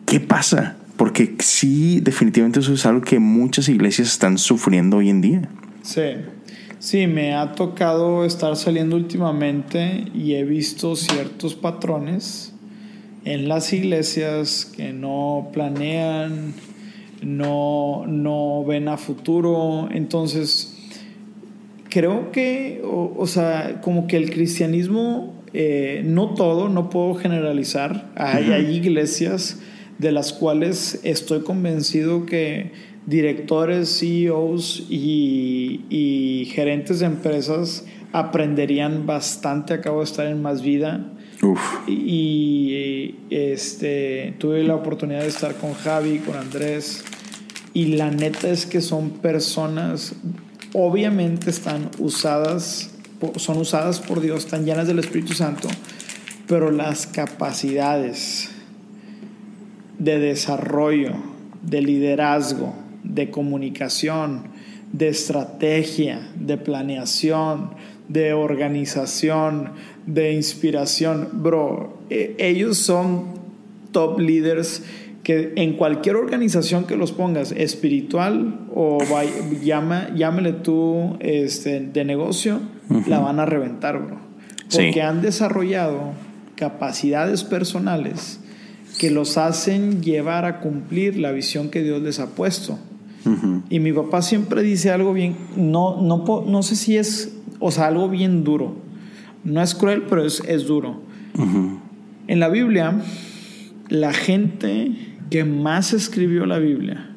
qué 0.07 0.19
pasa? 0.19 0.76
Porque 0.97 1.35
sí, 1.39 1.99
definitivamente 2.01 2.59
eso 2.59 2.73
es 2.73 2.85
algo 2.85 3.01
que 3.01 3.19
muchas 3.19 3.69
iglesias 3.69 4.09
están 4.09 4.39
sufriendo 4.39 4.97
hoy 4.97 5.09
en 5.09 5.21
día. 5.21 5.49
Sí, 5.83 6.01
sí, 6.79 7.05
me 7.05 7.35
ha 7.35 7.53
tocado 7.53 8.25
estar 8.25 8.55
saliendo 8.55 8.95
últimamente 8.95 10.05
y 10.15 10.33
he 10.33 10.43
visto 10.43 10.95
ciertos 10.95 11.53
patrones 11.53 12.53
en 13.25 13.47
las 13.47 13.71
iglesias 13.73 14.65
que 14.65 14.91
no 14.91 15.49
planean, 15.53 16.53
no, 17.21 18.05
no 18.07 18.65
ven 18.65 18.87
a 18.87 18.97
futuro. 18.97 19.89
Entonces, 19.91 20.75
creo 21.89 22.31
que, 22.31 22.81
o, 22.83 23.27
sea, 23.27 23.81
como 23.81 24.07
que 24.07 24.17
el 24.17 24.31
cristianismo, 24.31 25.35
eh, 25.53 26.01
no 26.05 26.33
todo, 26.33 26.69
no 26.69 26.89
puedo 26.89 27.13
generalizar. 27.15 28.09
Hay, 28.15 28.51
hay 28.51 28.75
iglesias 28.75 29.59
de 29.97 30.11
las 30.11 30.33
cuales 30.33 30.99
estoy 31.03 31.41
convencido 31.41 32.25
que 32.25 32.71
directores, 33.07 33.99
CEOs 33.99 34.85
y, 34.89 36.49
gerentes 36.53 36.99
de 36.99 37.07
empresas 37.07 37.85
aprenderían 38.11 39.05
bastante. 39.05 39.73
Acabo 39.73 39.99
de 39.99 40.05
estar 40.05 40.27
en 40.27 40.41
Más 40.41 40.61
Vida. 40.61 41.13
Y, 41.87 43.15
este, 43.29 44.35
tuve 44.39 44.63
la 44.63 44.75
oportunidad 44.75 45.21
de 45.21 45.27
estar 45.27 45.55
con 45.55 45.73
Javi, 45.73 46.19
con 46.19 46.35
Andrés. 46.35 47.03
Y 47.73 47.95
la 47.95 48.11
neta 48.11 48.49
es 48.49 48.65
que 48.65 48.81
son 48.81 49.11
personas, 49.11 50.15
obviamente 50.73 51.49
están 51.49 51.91
usadas, 51.99 52.91
son 53.35 53.57
usadas 53.57 53.99
por 53.99 54.19
Dios, 54.19 54.45
están 54.45 54.65
llenas 54.65 54.87
del 54.87 54.99
Espíritu 54.99 55.33
Santo, 55.33 55.67
pero 56.47 56.71
las 56.71 57.05
capacidades, 57.05 58.49
de 59.99 60.19
desarrollo, 60.19 61.13
de 61.61 61.81
liderazgo, 61.81 62.73
de 63.03 63.29
comunicación, 63.29 64.43
de 64.91 65.09
estrategia, 65.09 66.29
de 66.35 66.57
planeación, 66.57 67.71
de 68.07 68.33
organización, 68.33 69.71
de 70.05 70.33
inspiración. 70.33 71.29
Bro, 71.33 71.97
e, 72.09 72.35
ellos 72.39 72.77
son 72.77 73.25
top 73.91 74.19
leaders 74.19 74.83
que 75.23 75.51
en 75.57 75.73
cualquier 75.73 76.15
organización 76.15 76.85
que 76.85 76.95
los 76.95 77.11
pongas, 77.11 77.51
espiritual 77.51 78.61
o 78.73 78.97
llama, 79.61 80.09
llámele 80.15 80.53
tú 80.53 81.17
este, 81.19 81.81
de 81.81 82.05
negocio, 82.05 82.61
la 83.07 83.19
van 83.19 83.41
a 83.41 83.45
reventar, 83.45 84.01
bro. 84.01 84.19
Porque 84.71 85.01
han 85.01 85.21
desarrollado 85.21 86.13
capacidades 86.55 87.43
personales 87.43 88.39
que 88.97 89.11
los 89.11 89.37
hacen 89.37 90.01
llevar 90.01 90.45
a 90.45 90.59
cumplir 90.59 91.17
la 91.17 91.31
visión 91.31 91.69
que 91.69 91.83
Dios 91.83 92.01
les 92.01 92.19
ha 92.19 92.35
puesto. 92.35 92.79
Y 93.69 93.81
mi 93.81 93.91
papá 93.91 94.21
siempre 94.21 94.63
dice 94.63 94.89
algo 94.89 95.11
bien, 95.11 95.35
no, 95.57 96.01
no, 96.01 96.45
no 96.47 96.63
sé 96.63 96.77
si 96.77 96.95
es, 96.95 97.35
o 97.59 97.71
sea, 97.71 97.87
algo 97.87 98.07
bien 98.07 98.45
duro. 98.45 98.75
No 99.43 99.61
es 99.61 99.75
cruel, 99.75 100.03
pero 100.03 100.25
es, 100.25 100.41
es 100.47 100.65
duro. 100.65 101.01
En 102.27 102.39
la 102.39 102.47
Biblia, 102.47 103.01
la 103.89 104.13
gente 104.13 104.93
que 105.29 105.43
más 105.43 105.93
escribió 105.93 106.45
la 106.45 106.57
Biblia, 106.57 107.09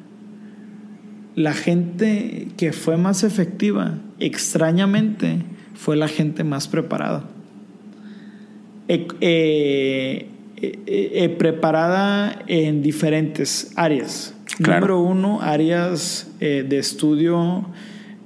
la 1.35 1.53
gente 1.53 2.49
que 2.57 2.73
fue 2.73 2.97
más 2.97 3.23
efectiva, 3.23 3.97
extrañamente, 4.19 5.43
fue 5.75 5.95
la 5.95 6.09
gente 6.09 6.43
más 6.43 6.67
preparada. 6.67 7.23
Eh, 8.87 9.07
eh, 9.21 10.30
eh, 10.63 10.77
eh, 10.85 11.29
preparada 11.29 12.43
en 12.45 12.83
diferentes 12.83 13.71
áreas. 13.75 14.35
Número 14.59 14.99
uno, 14.99 15.41
áreas 15.41 16.29
eh, 16.39 16.63
de 16.67 16.77
estudio 16.77 17.65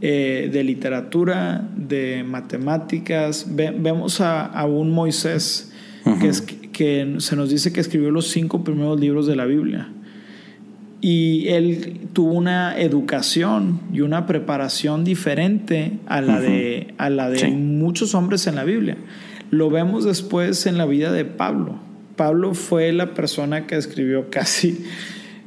de 0.02 0.64
literatura, 0.64 1.68
de 1.76 2.24
matemáticas. 2.24 3.48
vemos 3.50 4.22
a, 4.22 4.66
un 4.66 4.92
Moisés 4.92 5.72
que, 6.20 6.28
es, 6.28 6.42
que 6.42 7.16
se 7.18 7.36
nos 7.36 7.50
dice 7.50 7.74
que 7.74 7.80
escribió 7.80 8.12
los 8.12 8.28
cinco 8.28 8.64
primeros 8.64 9.00
libros 9.00 9.26
de 9.26 9.36
la 9.36 9.46
Biblia. 9.46 9.90
Y 11.02 11.48
él 11.48 12.02
tuvo 12.14 12.34
una 12.34 12.78
educación 12.78 13.80
y 13.94 14.02
una 14.02 14.28
preparación 14.28 15.04
diferente 15.06 15.94
a 16.06 16.22
la 16.22 16.40
de, 16.40 16.94
a 17.00 17.10
la 17.10 17.32
de 17.32 17.48
muchos 17.48 18.14
hombres 18.14 18.46
en 18.46 18.56
la 18.56 18.64
Biblia. 18.64 18.98
Lo 19.50 19.72
vemos 19.72 20.04
después 20.04 20.68
en 20.68 20.78
la 20.78 20.86
vida 20.86 21.12
de 21.12 21.26
Pablo. 21.26 21.85
Pablo 22.16 22.54
fue 22.54 22.92
la 22.94 23.14
persona 23.14 23.68
que 23.68 23.76
escribió 23.76 24.30
casi 24.30 24.86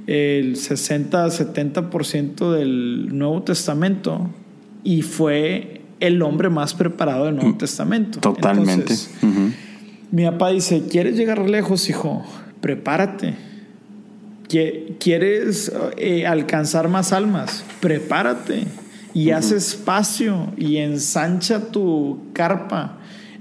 el 0.07 0.57
60-70% 0.57 2.53
del 2.53 3.17
Nuevo 3.17 3.43
Testamento 3.43 4.31
y 4.85 5.03
fue 5.03 5.83
el 6.01 6.23
hombre 6.23 6.49
más 6.49 6.75
preparado 6.75 7.27
del 7.27 7.37
Nuevo 7.37 7.51
mm, 7.51 7.59
Testamento. 7.59 8.21
Totalmente. 8.21 8.95
Mi 10.11 10.25
papá 10.25 10.49
dice, 10.51 10.85
¿quieres 10.91 11.17
llegar 11.17 11.49
lejos, 11.49 11.91
hijo? 11.91 12.25
Prepárate. 12.61 13.35
¿Quieres 14.49 15.71
eh, 15.99 16.27
alcanzar 16.27 16.89
más 16.89 17.13
almas? 17.13 17.65
Prepárate 17.81 18.65
y 19.13 19.31
haz 19.31 19.53
espacio 19.53 20.53
y 20.57 20.79
ensancha 20.79 21.71
tu 21.71 22.31
carpa 22.33 22.98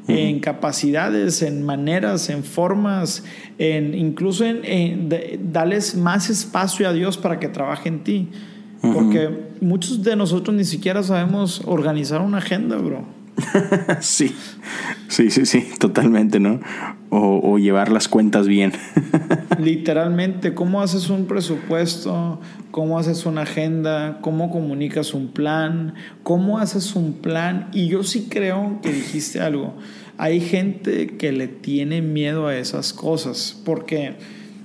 en 0.07 0.39
capacidades, 0.39 1.41
en 1.41 1.63
maneras, 1.63 2.29
en 2.29 2.43
formas, 2.43 3.23
en, 3.57 3.93
incluso 3.93 4.45
en, 4.45 5.09
darles 5.51 5.95
más 5.95 6.29
espacio 6.29 6.87
a 6.87 6.93
Dios 6.93 7.17
para 7.17 7.39
que 7.39 7.49
trabaje 7.49 7.89
en 7.89 8.03
ti. 8.03 8.29
Porque 8.81 9.29
muchos 9.59 10.03
de 10.03 10.15
nosotros 10.15 10.55
ni 10.55 10.63
siquiera 10.63 11.03
sabemos 11.03 11.61
organizar 11.65 12.21
una 12.21 12.37
agenda, 12.37 12.77
bro. 12.77 13.16
sí, 13.99 14.35
sí, 15.07 15.29
sí, 15.29 15.45
sí, 15.45 15.67
totalmente, 15.79 16.39
¿no? 16.39 16.59
O, 17.09 17.57
llevar 17.57 17.91
las 17.91 18.07
cuentas 18.07 18.47
bien. 18.47 18.73
Literalmente, 19.59 20.53
¿cómo 20.53 20.81
haces 20.81 21.09
un 21.09 21.25
presupuesto? 21.25 22.39
¿Cómo 22.71 22.99
haces 22.99 23.25
una 23.25 23.43
agenda? 23.43 24.19
¿Cómo 24.21 24.51
comunicas 24.51 25.13
un 25.13 25.29
plan? 25.29 25.93
¿Cómo 26.23 26.59
haces 26.59 26.95
un 26.95 27.13
plan? 27.13 27.69
Y 27.73 27.87
yo 27.87 28.03
sí 28.03 28.27
creo 28.29 28.79
que 28.81 28.91
dijiste 28.91 29.39
algo. 29.39 29.75
Hay 30.17 30.41
gente 30.41 31.15
que 31.17 31.31
le 31.31 31.47
tiene 31.47 32.01
miedo 32.01 32.47
a 32.47 32.57
esas 32.57 32.91
cosas, 32.91 33.59
porque 33.63 34.15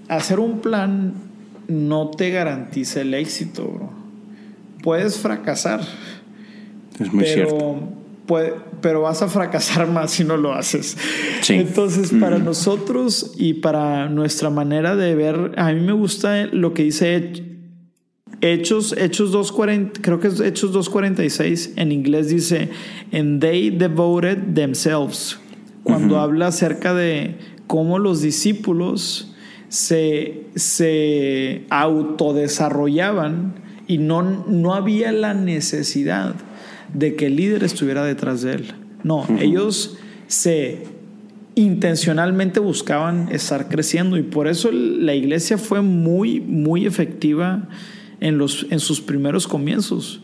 hacer 0.09 0.41
un 0.41 0.61
plan 0.61 1.15
no 1.69 2.11
te 2.11 2.31
garantiza 2.31 3.03
el 3.03 3.15
éxito, 3.15 3.69
bro. 3.69 3.91
Puedes 4.83 5.19
fracasar. 5.19 5.81
Es 6.99 7.13
muy 7.13 7.25
cierto 7.25 8.02
pero 8.81 9.03
vas 9.03 9.23
a 9.23 9.29
fracasar 9.29 9.89
más 9.89 10.13
si 10.13 10.25
no 10.25 10.37
lo 10.37 10.53
haces. 10.53 10.97
Entonces, 11.49 12.13
para 12.19 12.39
nosotros 12.39 13.33
y 13.37 13.55
para 13.55 14.09
nuestra 14.09 14.51
manera 14.51 14.97
de 14.97 15.15
ver, 15.15 15.53
a 15.57 15.73
mí 15.73 15.81
me 15.81 15.93
gusta 15.93 16.47
lo 16.47 16.73
que 16.75 16.85
dice 16.85 17.33
Hechos, 18.41 18.95
Hechos 18.99 19.33
2.40, 19.33 20.01
creo 20.01 20.21
que 20.21 20.29
es 20.29 20.41
Hechos 20.41 20.73
2.46, 20.73 21.73
en 21.77 21.93
inglés 21.93 22.29
dice, 22.29 22.71
and 23.13 23.41
they 23.41 23.71
devoted 23.71 24.55
themselves, 24.55 25.39
cuando 25.85 26.19
habla 26.19 26.49
acerca 26.49 26.95
de 26.95 27.37
cómo 27.67 27.99
los 27.99 28.21
discípulos 28.21 29.33
se, 29.69 30.47
se 30.55 31.65
autodesarrollaban 31.71 33.55
y 33.87 33.99
no, 33.99 34.23
no 34.23 34.75
había 34.75 35.13
la 35.13 35.35
necesidad 35.35 36.35
de 36.95 37.15
que 37.17 37.27
el 37.27 37.37
líder 37.37 37.65
estuviera 37.65 38.05
detrás 38.05 38.43
de 38.43 38.55
él. 38.55 38.75
No, 39.03 39.27
ellos 39.41 39.97
se 40.27 40.85
intencionalmente 41.55 42.61
buscaban 42.61 43.29
estar 43.31 43.69
creciendo 43.69 44.17
y 44.17 44.23
por 44.23 44.49
eso 44.49 44.71
la 44.73 45.15
iglesia 45.15 45.59
fue 45.59 45.83
muy, 45.83 46.41
muy 46.41 46.87
efectiva 46.87 47.69
en, 48.21 48.39
los, 48.39 48.67
en 48.71 48.81
sus 48.81 49.01
primeros 49.01 49.47
comienzos. 49.47 50.23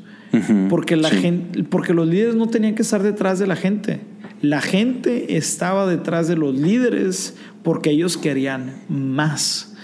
porque, 0.68 0.96
la 0.96 1.08
gente, 1.08 1.64
porque 1.64 1.94
los 1.94 2.06
líderes 2.06 2.34
no 2.34 2.48
tenían 2.48 2.74
que 2.74 2.82
estar 2.82 3.02
detrás 3.02 3.38
de 3.38 3.46
la 3.46 3.56
gente. 3.56 4.00
La 4.42 4.60
gente 4.60 5.36
estaba 5.36 5.86
detrás 5.86 6.28
de 6.28 6.36
los 6.36 6.54
líderes 6.54 7.34
porque 7.62 7.90
ellos 7.90 8.16
querían 8.16 8.74
más. 8.88 9.74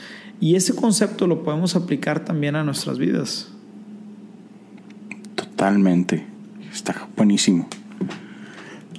Y 0.41 0.57
ese 0.57 0.75
concepto 0.75 1.27
lo 1.27 1.43
podemos 1.43 1.77
aplicar 1.77 2.25
también 2.25 2.57
a 2.57 2.63
nuestras 2.63 2.99
vidas. 2.99 3.49
Totalmente. 5.35 6.34
Está 6.75 7.09
buenísimo. 7.17 7.69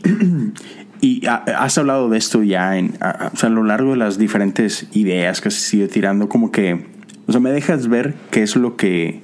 y 1.02 1.26
has 1.28 1.78
hablado 1.78 2.10
de 2.10 2.18
esto 2.18 2.42
ya 2.42 2.78
en, 2.78 2.94
a, 3.02 3.32
a 3.40 3.50
lo 3.50 3.64
largo 3.64 3.92
de 3.92 3.98
las 3.98 4.18
diferentes 4.18 4.88
ideas 4.94 5.42
que 5.42 5.50
has 5.50 5.74
ido 5.74 5.88
tirando, 5.88 6.30
como 6.30 6.52
que, 6.52 6.86
o 7.28 7.32
sea, 7.32 7.42
me 7.42 7.52
dejas 7.52 7.88
ver 7.88 8.16
qué 8.32 8.44
es 8.44 8.56
lo 8.56 8.78
que, 8.78 9.22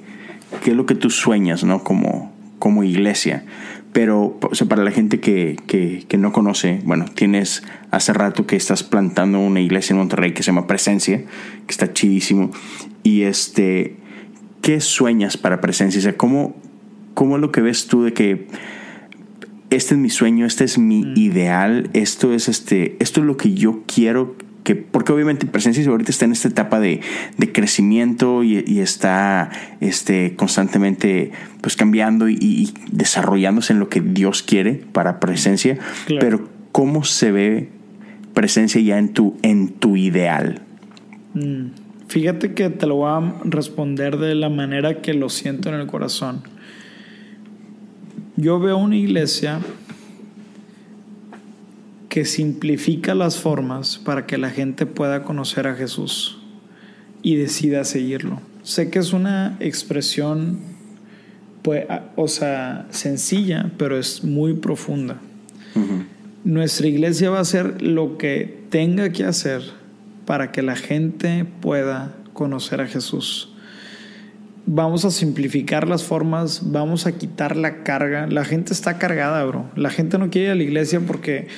qué 0.62 0.70
es 0.70 0.76
lo 0.76 0.86
que 0.86 0.94
tú 0.94 1.08
sueñas, 1.10 1.64
¿no? 1.64 1.82
Como, 1.82 2.32
como 2.58 2.84
iglesia. 2.84 3.44
Pero 3.92 4.38
o 4.40 4.54
sea, 4.54 4.68
para 4.68 4.82
la 4.82 4.90
gente 4.90 5.20
que, 5.20 5.56
que, 5.66 6.04
que, 6.08 6.16
no 6.16 6.32
conoce, 6.32 6.80
bueno, 6.84 7.04
tienes 7.06 7.62
hace 7.90 8.12
rato 8.12 8.46
que 8.46 8.56
estás 8.56 8.82
plantando 8.82 9.38
una 9.38 9.60
iglesia 9.60 9.92
en 9.92 9.98
Monterrey 9.98 10.32
que 10.32 10.42
se 10.42 10.46
llama 10.46 10.66
Presencia, 10.66 11.18
que 11.18 11.70
está 11.70 11.92
chidísimo. 11.92 12.50
Y 13.02 13.22
este, 13.22 13.96
¿qué 14.62 14.80
sueñas 14.80 15.36
para 15.36 15.60
Presencia? 15.60 16.16
¿cómo, 16.16 16.56
¿Cómo 17.14 17.38
lo 17.38 17.52
que 17.52 17.60
ves 17.60 17.86
tú 17.86 18.04
de 18.04 18.12
que 18.12 18.46
este 19.70 19.94
es 19.94 20.00
mi 20.00 20.10
sueño, 20.10 20.46
este 20.46 20.64
es 20.64 20.78
mi 20.78 21.02
mm. 21.02 21.16
ideal, 21.16 21.90
esto 21.92 22.32
es 22.32 22.48
este, 22.48 22.96
esto 23.00 23.20
es 23.20 23.26
lo 23.26 23.36
que 23.36 23.54
yo 23.54 23.82
quiero 23.86 24.36
que, 24.64 24.76
porque 24.76 25.12
obviamente 25.12 25.46
Presencia 25.46 25.84
ahorita 25.88 26.10
está 26.10 26.24
en 26.24 26.32
esta 26.32 26.48
etapa 26.48 26.78
de, 26.78 27.00
crecimiento 27.52 28.44
y, 28.44 28.78
está 28.78 29.50
este, 29.80 30.36
constantemente 30.36 31.32
pues 31.60 31.76
cambiando 31.76 32.28
y, 32.28 32.72
desarrollándose 32.90 33.72
en 33.72 33.80
lo 33.80 33.88
que 33.88 34.00
Dios 34.00 34.42
quiere 34.42 34.74
para 34.92 35.20
Presencia, 35.20 35.78
pero 36.20 36.48
¿cómo 36.70 37.04
se 37.04 37.32
ve 37.32 37.68
Presencia 38.34 38.80
ya 38.80 38.98
en 38.98 39.12
tu, 39.12 39.36
en 39.42 39.68
tu 39.68 39.96
ideal? 39.96 40.62
Mm. 41.34 41.82
Fíjate 42.08 42.52
que 42.52 42.68
te 42.68 42.86
lo 42.86 42.96
voy 42.96 43.10
a 43.10 43.34
responder 43.44 44.18
de 44.18 44.34
la 44.34 44.50
manera 44.50 45.00
que 45.00 45.14
lo 45.14 45.30
siento 45.30 45.70
en 45.70 45.76
el 45.76 45.86
corazón. 45.86 46.42
Yo 48.36 48.58
veo 48.58 48.78
una 48.78 48.96
iglesia 48.96 49.60
que 52.08 52.24
simplifica 52.24 53.14
las 53.14 53.36
formas 53.36 53.98
para 53.98 54.26
que 54.26 54.38
la 54.38 54.48
gente 54.48 54.86
pueda 54.86 55.22
conocer 55.22 55.66
a 55.66 55.74
Jesús 55.74 56.38
y 57.22 57.36
decida 57.36 57.84
seguirlo. 57.84 58.40
Sé 58.62 58.90
que 58.90 59.00
es 59.00 59.12
una 59.12 59.58
expresión, 59.60 60.60
pues, 61.60 61.84
o 62.16 62.26
sea, 62.26 62.86
sencilla, 62.88 63.70
pero 63.76 63.98
es 63.98 64.24
muy 64.24 64.54
profunda. 64.54 65.20
Nuestra 66.42 66.86
iglesia 66.86 67.28
va 67.28 67.38
a 67.38 67.42
hacer 67.42 67.82
lo 67.82 68.16
que 68.16 68.64
tenga 68.70 69.10
que 69.10 69.24
hacer 69.24 69.62
para 70.24 70.52
que 70.52 70.62
la 70.62 70.76
gente 70.76 71.44
pueda 71.60 72.14
conocer 72.32 72.80
a 72.80 72.86
Jesús 72.86 73.51
vamos 74.66 75.04
a 75.04 75.10
simplificar 75.10 75.88
las 75.88 76.04
formas, 76.04 76.72
vamos 76.72 77.06
a 77.06 77.12
quitar 77.12 77.56
la 77.56 77.82
carga. 77.82 78.26
La 78.26 78.44
gente 78.44 78.72
está 78.72 78.98
cargada, 78.98 79.44
bro. 79.44 79.70
La 79.76 79.90
gente 79.90 80.18
no 80.18 80.30
quiere 80.30 80.48
ir 80.48 80.52
a 80.52 80.54
la 80.56 80.62
iglesia 80.62 81.00
porque 81.00 81.48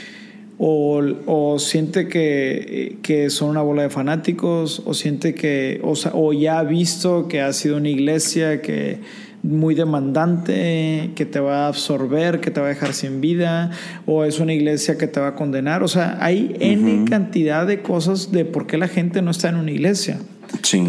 o, 0.59 1.57
siente 1.59 2.09
que, 2.09 2.99
que, 3.03 3.31
son 3.31 3.51
una 3.51 3.63
bola 3.63 3.83
de 3.83 3.91
fanáticos, 3.91 4.83
o 4.85 4.95
siente 4.95 5.35
que, 5.35 5.81
o, 5.83 5.95
o 6.13 6.33
ya 6.33 6.61
ha 6.61 6.65
visto 6.65 7.29
que 7.29 7.41
ha 7.41 7.53
sido 7.53 7.77
una 7.77 7.89
iglesia 7.89 8.63
que 8.63 9.01
muy 9.43 9.75
demandante, 9.75 11.11
que 11.15 11.27
te 11.27 11.39
va 11.39 11.67
a 11.67 11.69
absorber, 11.69 12.41
que 12.41 12.51
te 12.51 12.61
va 12.61 12.67
a 12.67 12.69
dejar 12.71 12.95
sin 12.95 13.21
vida, 13.21 13.71
o 14.07 14.25
es 14.25 14.41
una 14.41 14.55
iglesia 14.55 14.97
que 14.97 15.07
te 15.07 15.21
va 15.21 15.29
a 15.29 15.35
condenar. 15.35 15.83
O 15.83 15.89
sea, 15.89 16.17
hay 16.21 16.57
N 16.61 17.05
cantidad 17.09 17.67
de 17.67 17.83
cosas 17.83 18.33
de 18.33 18.47
por 18.47 18.67
qué 18.67 18.79
la 18.79 18.89
gente 18.89 19.21
no 19.21 19.31
está 19.31 19.51
en 19.51 19.57
una 19.57 19.71
iglesia. 19.71 20.19
Sí. 20.63 20.85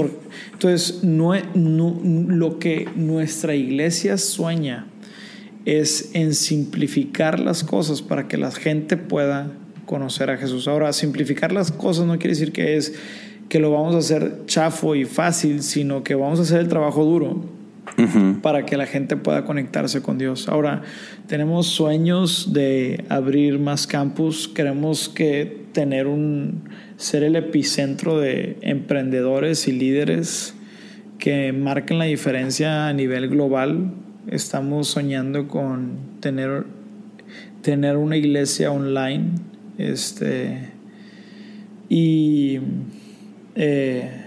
entonces, 0.53 1.03
no, 1.03 1.33
lo 1.55 2.59
que 2.59 2.87
nuestra 2.95 3.55
iglesia 3.55 4.17
sueña 4.17 4.87
es 5.65 6.11
en 6.13 6.33
simplificar 6.33 7.39
las 7.39 7.63
cosas 7.63 8.01
para 8.01 8.27
que 8.27 8.37
la 8.37 8.51
gente 8.51 8.97
pueda 8.97 9.51
conocer 9.85 10.29
a 10.29 10.37
Jesús. 10.37 10.67
Ahora, 10.67 10.93
simplificar 10.93 11.51
las 11.51 11.71
cosas 11.71 12.05
no 12.05 12.17
quiere 12.17 12.29
decir 12.29 12.51
que 12.51 12.77
es 12.77 12.93
que 13.49 13.59
lo 13.59 13.71
vamos 13.71 13.95
a 13.95 13.99
hacer 13.99 14.45
chafo 14.45 14.95
y 14.95 15.05
fácil, 15.05 15.61
sino 15.61 16.03
que 16.03 16.15
vamos 16.15 16.39
a 16.39 16.43
hacer 16.43 16.59
el 16.59 16.67
trabajo 16.67 17.03
duro 17.03 17.54
para 18.41 18.65
que 18.65 18.77
la 18.77 18.85
gente 18.85 19.17
pueda 19.17 19.45
conectarse 19.45 20.01
con 20.01 20.17
Dios. 20.17 20.49
Ahora, 20.49 20.81
tenemos 21.27 21.67
sueños 21.67 22.53
de 22.53 23.05
abrir 23.09 23.59
más 23.59 23.87
campus, 23.87 24.47
queremos 24.47 25.09
que 25.09 25.65
tener 25.71 26.07
un 26.07 26.69
ser 26.97 27.23
el 27.23 27.35
epicentro 27.35 28.19
de 28.19 28.57
emprendedores 28.61 29.67
y 29.67 29.73
líderes 29.73 30.55
que 31.19 31.53
marquen 31.53 31.99
la 31.99 32.05
diferencia 32.05 32.87
a 32.87 32.93
nivel 32.93 33.29
global 33.29 33.91
Estamos 34.27 34.87
soñando 34.87 35.47
con 35.47 35.97
tener, 36.19 36.65
tener 37.61 37.95
una 37.95 38.17
iglesia 38.17 38.71
online. 38.71 39.33
Este, 39.77 40.71
y 41.89 42.57
eh, 43.53 44.24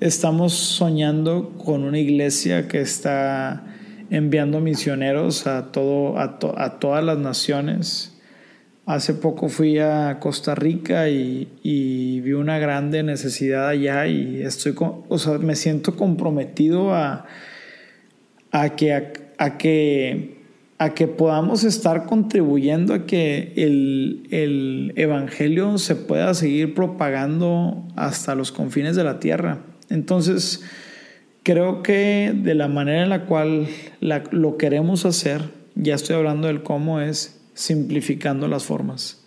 estamos 0.00 0.54
soñando 0.54 1.52
con 1.62 1.84
una 1.84 1.98
iglesia 1.98 2.68
que 2.68 2.80
está 2.80 3.64
enviando 4.08 4.60
misioneros 4.60 5.46
a, 5.46 5.70
todo, 5.72 6.18
a, 6.18 6.38
a 6.56 6.78
todas 6.78 7.04
las 7.04 7.18
naciones. 7.18 8.18
Hace 8.86 9.12
poco 9.14 9.48
fui 9.48 9.78
a 9.78 10.18
Costa 10.18 10.54
Rica 10.54 11.08
y, 11.10 11.48
vi 11.62 12.32
una 12.32 12.58
grande 12.58 13.02
necesidad 13.02 13.68
allá 13.68 14.06
y 14.06 14.42
estoy, 14.42 14.74
o 14.78 15.18
sea, 15.18 15.38
me 15.38 15.54
siento 15.54 15.94
comprometido 15.94 16.94
a, 16.94 17.26
a, 18.50 18.70
que, 18.70 18.92
a, 19.38 19.58
que, 19.58 20.38
a 20.78 20.94
que 20.94 21.08
podamos 21.08 21.62
estar 21.62 22.06
contribuyendo 22.06 22.94
a 22.94 23.06
que 23.06 23.52
el, 23.54 24.26
el 24.30 24.92
Evangelio 24.96 25.76
se 25.78 25.94
pueda 25.94 26.32
seguir 26.32 26.74
propagando 26.74 27.86
hasta 27.96 28.34
los 28.34 28.50
confines 28.50 28.96
de 28.96 29.04
la 29.04 29.20
tierra. 29.20 29.69
Entonces, 29.90 30.62
creo 31.42 31.82
que 31.82 32.32
de 32.34 32.54
la 32.54 32.68
manera 32.68 33.02
en 33.02 33.10
la 33.10 33.26
cual 33.26 33.68
lo 34.00 34.56
queremos 34.56 35.04
hacer, 35.04 35.50
ya 35.74 35.94
estoy 35.94 36.16
hablando 36.16 36.46
del 36.46 36.62
cómo 36.62 37.00
es 37.00 37.40
simplificando 37.54 38.48
las 38.48 38.64
formas. 38.64 39.24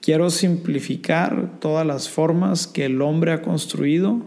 Quiero 0.00 0.28
simplificar 0.30 1.58
todas 1.60 1.86
las 1.86 2.10
formas 2.10 2.66
que 2.66 2.84
el 2.84 3.00
hombre 3.00 3.32
ha 3.32 3.42
construido 3.42 4.22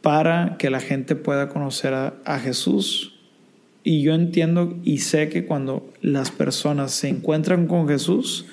para 0.00 0.56
que 0.58 0.70
la 0.70 0.80
gente 0.80 1.16
pueda 1.16 1.48
conocer 1.48 1.92
a, 1.94 2.38
Jesús. 2.38 3.16
Y 3.82 4.02
yo 4.02 4.14
entiendo 4.14 4.78
y 4.84 4.98
sé 4.98 5.28
que 5.28 5.44
cuando 5.44 5.92
las 6.00 6.30
personas 6.30 6.92
se 6.92 7.08
encuentran 7.08 7.66
con 7.66 7.88
Jesús, 7.88 8.46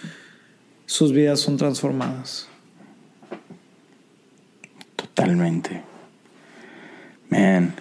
sus 0.85 1.11
vidas 1.11 1.39
son 1.39 1.57
transformadas. 1.57 2.47
Totalmente. 4.95 5.86
Man. 7.29 7.73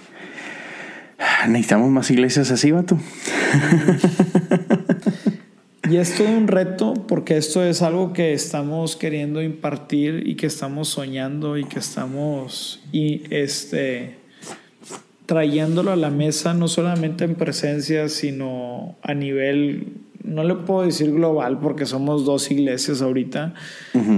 Necesitamos 1.48 1.90
más 1.90 2.10
iglesias 2.10 2.50
así, 2.50 2.70
vato. 2.72 2.98
Y 5.88 5.98
es 5.98 6.16
todo 6.16 6.28
un 6.28 6.48
reto 6.48 6.94
porque 7.06 7.36
esto 7.36 7.62
es 7.62 7.80
algo 7.80 8.12
que 8.12 8.32
estamos 8.32 8.96
queriendo 8.96 9.40
impartir 9.40 10.24
y 10.26 10.34
que 10.34 10.46
estamos 10.46 10.88
soñando 10.88 11.56
y 11.58 11.64
que 11.64 11.78
estamos 11.78 12.82
y 12.90 13.22
este 13.30 14.18
trayéndolo 15.26 15.92
a 15.92 15.96
la 15.96 16.10
mesa 16.10 16.54
no 16.54 16.66
solamente 16.66 17.24
en 17.24 17.36
presencia 17.36 18.08
sino 18.08 18.96
a 19.02 19.14
nivel 19.14 19.92
no 20.24 20.42
le 20.42 20.54
puedo 20.54 20.82
decir 20.82 21.12
global 21.12 21.60
porque 21.60 21.86
somos 21.86 22.24
dos 22.24 22.50
iglesias 22.50 23.00
ahorita 23.00 23.54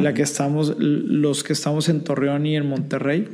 la 0.00 0.14
que 0.14 0.22
estamos 0.22 0.74
los 0.78 1.44
que 1.44 1.52
estamos 1.52 1.90
en 1.90 2.02
Torreón 2.02 2.46
y 2.46 2.56
en 2.56 2.66
Monterrey 2.66 3.28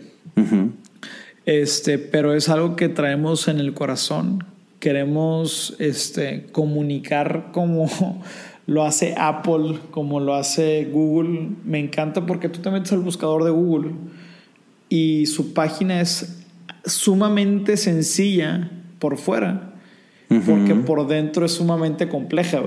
este 1.47 1.99
pero 1.99 2.35
es 2.35 2.49
algo 2.49 2.77
que 2.77 2.89
traemos 2.89 3.49
en 3.49 3.61
el 3.61 3.75
corazón. 3.75 4.45
Queremos 4.79 5.77
este, 5.79 6.47
comunicar 6.53 7.51
como 7.53 7.89
lo 8.67 8.85
hace 8.85 9.15
Apple, 9.17 9.79
como 9.91 10.21
lo 10.21 10.35
hace 10.35 10.89
Google. 10.91 11.51
Me 11.65 11.79
encanta 11.79 12.27
porque 12.27 12.49
tú 12.49 12.61
te 12.61 12.71
metes 12.71 12.93
al 12.93 13.01
buscador 13.01 13.45
de 13.45 13.51
Google. 13.51 13.93
Y 14.89 15.27
su 15.27 15.55
página 15.55 16.01
es 16.01 16.45
sumamente 16.85 17.77
sencilla 17.77 18.71
por 18.99 19.17
fuera, 19.17 19.75
porque 20.47 20.75
por 20.75 21.07
dentro 21.07 21.47
es 21.47 21.53
sumamente 21.53 22.09
compleja, 22.09 22.63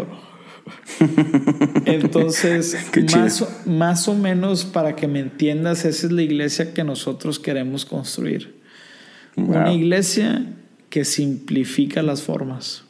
Entonces, 1.86 2.76
más, 3.16 3.66
más 3.66 4.08
o 4.10 4.16
menos 4.16 4.66
para 4.66 4.96
que 4.96 5.08
me 5.08 5.20
entiendas, 5.20 5.86
esa 5.86 6.08
es 6.08 6.12
la 6.12 6.22
iglesia 6.22 6.74
que 6.74 6.84
nosotros 6.84 7.40
queremos 7.40 7.86
construir. 7.86 8.57
Una 9.38 9.72
iglesia 9.72 10.46
que 10.90 11.06
simplifica 11.06 12.02
las 12.02 12.24
formas 12.24 12.84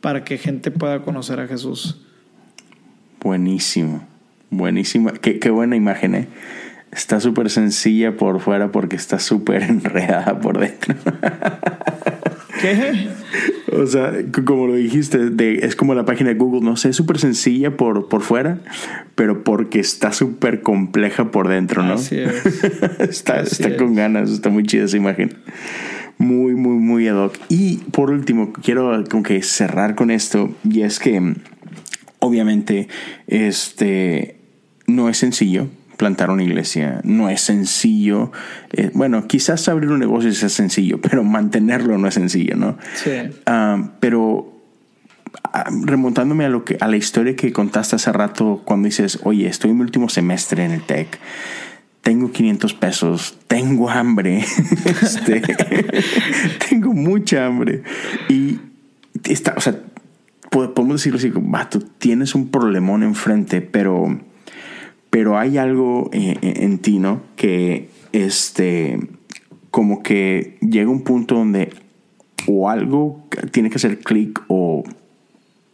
para 0.00 0.24
que 0.24 0.38
gente 0.38 0.70
pueda 0.70 1.02
conocer 1.02 1.40
a 1.40 1.46
Jesús. 1.46 2.02
Buenísimo, 3.20 4.06
buenísimo. 4.50 5.10
Qué, 5.20 5.38
qué 5.38 5.50
buena 5.50 5.76
imagen, 5.76 6.14
¿eh? 6.14 6.28
Está 6.90 7.20
súper 7.20 7.50
sencilla 7.50 8.16
por 8.16 8.40
fuera 8.40 8.72
porque 8.72 8.96
está 8.96 9.18
súper 9.18 9.62
enredada 9.70 10.40
por 10.40 10.58
dentro. 10.58 10.94
¿Qué? 12.60 13.08
O 13.72 13.86
sea, 13.86 14.12
como 14.44 14.66
lo 14.66 14.74
dijiste, 14.74 15.30
de, 15.30 15.66
es 15.66 15.76
como 15.76 15.94
la 15.94 16.04
página 16.04 16.30
de 16.30 16.36
Google, 16.36 16.62
no 16.62 16.76
sé, 16.76 16.90
es 16.90 16.96
súper 16.96 17.18
sencilla 17.18 17.76
por, 17.76 18.08
por 18.08 18.22
fuera, 18.22 18.58
pero 19.14 19.44
porque 19.44 19.80
está 19.80 20.12
súper 20.12 20.62
compleja 20.62 21.30
por 21.30 21.48
dentro, 21.48 21.82
¿no? 21.82 21.94
Así 21.94 22.16
es. 22.18 22.46
está 23.00 23.40
está 23.40 23.76
con 23.76 23.94
ganas, 23.94 24.30
está 24.30 24.48
muy 24.48 24.64
chida 24.64 24.84
esa 24.84 24.96
imagen 24.96 25.36
muy, 26.18 26.54
muy, 26.54 26.74
muy 26.74 27.08
ad 27.08 27.16
hoc. 27.16 27.38
Y 27.48 27.78
por 27.92 28.10
último, 28.10 28.52
quiero 28.52 29.04
como 29.08 29.22
que 29.22 29.40
cerrar 29.42 29.94
con 29.94 30.10
esto, 30.10 30.50
y 30.68 30.82
es 30.82 30.98
que 30.98 31.34
obviamente 32.18 32.88
este, 33.26 34.36
no 34.86 35.08
es 35.08 35.18
sencillo 35.18 35.68
plantar 35.98 36.30
una 36.30 36.42
iglesia, 36.42 37.00
no 37.04 37.28
es 37.28 37.42
sencillo. 37.42 38.32
Eh, 38.72 38.90
bueno, 38.94 39.26
quizás 39.26 39.68
abrir 39.68 39.90
un 39.90 39.98
negocio 39.98 40.30
es 40.30 40.38
sencillo, 40.38 40.98
pero 41.02 41.22
mantenerlo 41.24 41.98
no 41.98 42.08
es 42.08 42.14
sencillo, 42.14 42.56
¿no? 42.56 42.78
Sí. 42.94 43.10
Ah, 43.44 43.90
pero 44.00 44.50
ah, 45.52 45.70
remontándome 45.82 46.46
a 46.46 46.48
lo 46.48 46.64
que 46.64 46.78
a 46.80 46.88
la 46.88 46.96
historia 46.96 47.36
que 47.36 47.52
contaste 47.52 47.96
hace 47.96 48.10
rato 48.12 48.62
cuando 48.64 48.86
dices, 48.86 49.18
oye, 49.24 49.46
estoy 49.46 49.72
en 49.72 49.76
mi 49.76 49.82
último 49.82 50.08
semestre 50.08 50.64
en 50.64 50.70
el 50.70 50.82
TEC 50.82 51.18
tengo 52.08 52.32
500 52.32 52.72
pesos, 52.72 53.38
tengo 53.48 53.90
hambre, 53.90 54.38
este, 55.02 55.42
tengo 56.70 56.94
mucha 56.94 57.44
hambre. 57.44 57.82
Y 58.30 58.58
está, 59.24 59.52
o 59.58 59.60
sea, 59.60 59.78
podemos 60.50 60.94
decirlo 60.94 61.18
así, 61.18 61.30
vato, 61.34 61.80
tienes 61.80 62.34
un 62.34 62.48
problemón 62.48 63.02
enfrente, 63.02 63.60
pero, 63.60 64.18
pero 65.10 65.38
hay 65.38 65.58
algo 65.58 66.10
en, 66.12 66.38
en 66.42 66.78
ti, 66.78 66.98
¿no? 66.98 67.22
Que 67.36 67.88
este, 68.12 68.98
como 69.70 70.02
que 70.02 70.58
llega 70.60 70.90
un 70.90 71.02
punto 71.02 71.34
donde 71.34 71.70
o 72.46 72.70
algo 72.70 73.26
tiene 73.50 73.70
que 73.70 73.76
hacer 73.76 73.98
clic 73.98 74.42
o, 74.48 74.84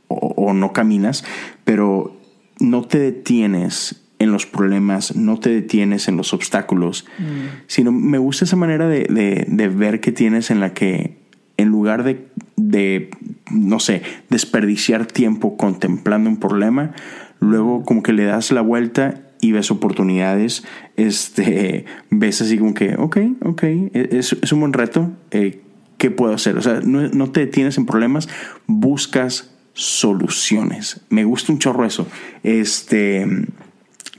o, 0.08 0.16
o 0.16 0.52
no 0.54 0.72
caminas, 0.72 1.24
pero 1.64 2.16
no 2.58 2.82
te 2.82 2.98
detienes 2.98 4.04
en 4.18 4.32
los 4.32 4.46
problemas, 4.46 5.16
no 5.16 5.38
te 5.38 5.50
detienes 5.50 6.08
en 6.08 6.16
los 6.16 6.32
obstáculos, 6.32 7.06
mm. 7.18 7.64
sino 7.66 7.92
me 7.92 8.18
gusta 8.18 8.44
esa 8.44 8.56
manera 8.56 8.88
de, 8.88 9.72
ver 9.74 10.00
que 10.00 10.12
tienes 10.12 10.50
en 10.50 10.60
la 10.60 10.72
que 10.72 11.18
en 11.56 11.68
lugar 11.68 12.02
de, 12.04 12.28
de, 12.56 13.10
no 13.50 13.78
sé, 13.78 14.02
desperdiciar 14.30 15.06
tiempo 15.06 15.56
contemplando 15.56 16.30
un 16.30 16.38
problema, 16.38 16.92
luego 17.40 17.84
como 17.84 18.02
que 18.02 18.12
le 18.12 18.24
das 18.24 18.50
la 18.50 18.60
vuelta 18.60 19.23
y 19.44 19.52
ves 19.52 19.70
oportunidades, 19.70 20.64
este, 20.96 21.84
ves 22.10 22.40
así 22.40 22.56
como 22.56 22.72
que, 22.72 22.94
ok, 22.96 23.18
ok, 23.42 23.62
es, 23.92 24.34
es 24.40 24.52
un 24.52 24.60
buen 24.60 24.72
reto, 24.72 25.10
eh, 25.32 25.60
¿qué 25.98 26.10
puedo 26.10 26.32
hacer? 26.32 26.56
O 26.56 26.62
sea, 26.62 26.80
no, 26.82 27.30
te 27.30 27.40
detienes 27.40 27.76
en 27.76 27.84
problemas, 27.84 28.26
buscas 28.66 29.50
soluciones. 29.74 31.02
Me 31.10 31.24
gusta 31.24 31.52
un 31.52 31.58
chorro 31.58 31.84
eso. 31.84 32.06
Este, 32.42 33.26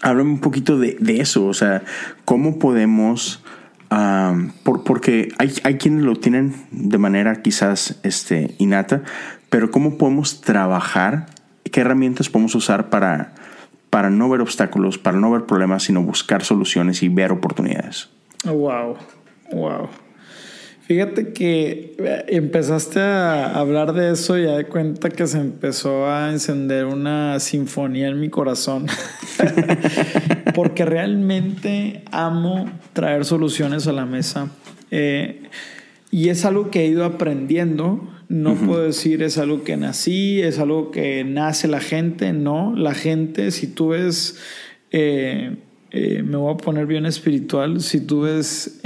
háblame 0.03 0.29
un 0.29 0.41
poquito 0.41 0.77
de, 0.77 0.95
eso, 1.19 1.47
o 1.47 1.55
sea, 1.55 1.83
cómo 2.23 2.59
podemos, 2.59 3.43
porque 4.83 5.29
hay, 5.39 5.53
hay, 5.63 5.77
quienes 5.77 6.03
lo 6.03 6.17
tienen 6.17 6.53
de 6.69 6.99
manera 6.99 7.41
quizás 7.41 7.99
este, 8.03 8.53
innata, 8.59 9.01
pero 9.49 9.71
cómo 9.71 9.97
podemos 9.97 10.41
trabajar, 10.41 11.25
qué 11.71 11.81
herramientas 11.81 12.29
podemos 12.29 12.53
usar 12.53 12.91
para, 12.91 13.33
para 13.95 14.09
no 14.09 14.27
ver 14.27 14.41
obstáculos, 14.41 14.97
para 14.97 15.17
no 15.17 15.31
ver 15.31 15.45
problemas, 15.45 15.83
sino 15.83 16.03
buscar 16.03 16.43
soluciones 16.43 17.01
y 17.01 17.07
ver 17.07 17.31
oportunidades. 17.31 18.09
Wow, 18.43 18.97
wow. 19.53 19.87
Fíjate 20.81 21.31
que 21.31 21.95
eh, 21.97 22.25
empezaste 22.27 22.99
a 22.99 23.57
hablar 23.57 23.93
de 23.93 24.11
eso 24.11 24.37
y 24.37 24.43
ya 24.43 24.57
de 24.57 24.65
cuenta 24.65 25.09
que 25.09 25.25
se 25.27 25.39
empezó 25.39 26.07
a 26.07 26.29
encender 26.29 26.87
una 26.87 27.39
sinfonía 27.39 28.09
en 28.09 28.19
mi 28.19 28.29
corazón. 28.29 28.87
Porque 30.55 30.83
realmente 30.83 32.03
amo 32.11 32.69
traer 32.91 33.23
soluciones 33.23 33.87
a 33.87 33.93
la 33.93 34.05
mesa. 34.05 34.49
Eh, 34.91 35.43
y 36.11 36.27
es 36.27 36.43
algo 36.43 36.69
que 36.69 36.81
he 36.81 36.87
ido 36.87 37.05
aprendiendo. 37.05 38.09
No 38.27 38.55
puedo 38.55 38.83
decir 38.83 39.21
es 39.23 39.37
algo 39.37 39.63
que 39.63 39.77
nací, 39.77 40.41
es 40.41 40.59
algo 40.59 40.91
que 40.91 41.23
nace 41.23 41.67
la 41.67 41.79
gente. 41.79 42.33
No, 42.33 42.75
la 42.75 42.93
gente, 42.93 43.51
si 43.51 43.67
tú 43.67 43.89
ves... 43.89 44.39
Eh, 44.91 45.57
me 45.91 46.35
voy 46.35 46.53
a 46.53 46.57
poner 46.57 46.87
bien 46.87 47.05
espiritual. 47.05 47.79
Si 47.79 48.01
tú 48.01 48.21
ves 48.21 48.81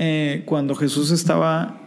cuando 0.45 0.75
Jesús 0.75 1.09
estaba 1.11 1.79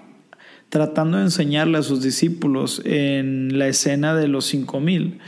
tratando 0.73 1.19
de 1.19 1.25
enseñarle 1.25 1.77
a 1.77 1.83
sus 1.83 2.03
discípulos 2.03 2.81
en 2.87 3.59
la 3.59 3.69
escena 3.69 4.15
de 4.15 4.27
los 4.27 4.47
cinco 4.47 4.81
mil. 4.81 5.19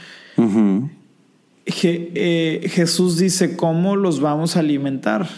Eh, 1.66 2.66
Jesús 2.70 3.18
dice, 3.18 3.55
¿cómo 3.55 3.95
los 3.95 4.20
vamos 4.20 4.57
a 4.57 4.61
alimentar? 4.61 5.29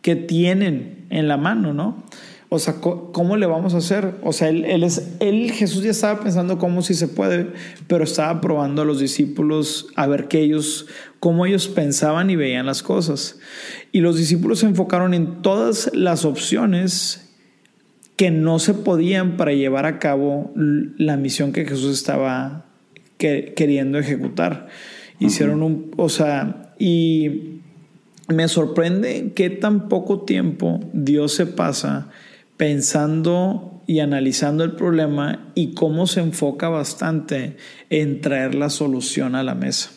¿Qué 0.00 0.16
tienen 0.16 1.04
en 1.10 1.28
la 1.28 1.36
mano, 1.36 1.74
no? 1.74 2.02
O 2.54 2.58
sea, 2.58 2.74
¿cómo 2.82 3.38
le 3.38 3.46
vamos 3.46 3.72
a 3.72 3.78
hacer? 3.78 4.16
O 4.22 4.34
sea, 4.34 4.50
él, 4.50 4.84
es, 4.84 5.14
él, 5.20 5.52
Jesús 5.52 5.84
ya 5.84 5.90
estaba 5.90 6.20
pensando 6.20 6.58
cómo 6.58 6.82
si 6.82 6.92
se 6.92 7.08
puede, 7.08 7.46
pero 7.86 8.04
estaba 8.04 8.42
probando 8.42 8.82
a 8.82 8.84
los 8.84 9.00
discípulos 9.00 9.86
a 9.96 10.06
ver 10.06 10.28
qué 10.28 10.42
ellos, 10.42 10.86
cómo 11.18 11.46
ellos 11.46 11.68
pensaban 11.68 12.28
y 12.28 12.36
veían 12.36 12.66
las 12.66 12.82
cosas. 12.82 13.38
Y 13.90 14.02
los 14.02 14.18
discípulos 14.18 14.58
se 14.58 14.66
enfocaron 14.66 15.14
en 15.14 15.40
todas 15.40 15.90
las 15.94 16.26
opciones 16.26 17.34
que 18.16 18.30
no 18.30 18.58
se 18.58 18.74
podían 18.74 19.38
para 19.38 19.54
llevar 19.54 19.86
a 19.86 19.98
cabo 19.98 20.52
la 20.54 21.16
misión 21.16 21.52
que 21.52 21.64
Jesús 21.64 21.94
estaba 21.94 22.66
queriendo 23.16 23.98
ejecutar. 23.98 24.66
Hicieron 25.18 25.62
un, 25.62 25.90
o 25.96 26.10
sea, 26.10 26.74
y 26.78 27.62
me 28.28 28.46
sorprende 28.46 29.32
que 29.34 29.48
tan 29.48 29.88
poco 29.88 30.20
tiempo 30.20 30.80
Dios 30.92 31.32
se 31.32 31.46
pasa 31.46 32.10
pensando 32.62 33.82
y 33.88 33.98
analizando 33.98 34.62
el 34.62 34.76
problema 34.76 35.50
y 35.56 35.74
cómo 35.74 36.06
se 36.06 36.20
enfoca 36.20 36.68
bastante 36.68 37.56
en 37.90 38.20
traer 38.20 38.54
la 38.54 38.70
solución 38.70 39.34
a 39.34 39.42
la 39.42 39.56
mesa. 39.56 39.90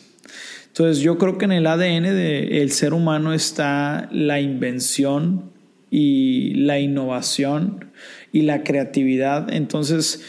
Entonces 0.66 0.98
yo 0.98 1.16
creo 1.16 1.38
que 1.38 1.44
en 1.44 1.52
el 1.52 1.68
ADN 1.68 2.02
del 2.02 2.72
ser 2.72 2.92
humano 2.92 3.32
está 3.32 4.08
la 4.10 4.40
invención 4.40 5.52
y 5.92 6.54
la 6.54 6.80
innovación 6.80 7.92
y 8.32 8.42
la 8.42 8.64
creatividad. 8.64 9.54
Entonces 9.54 10.24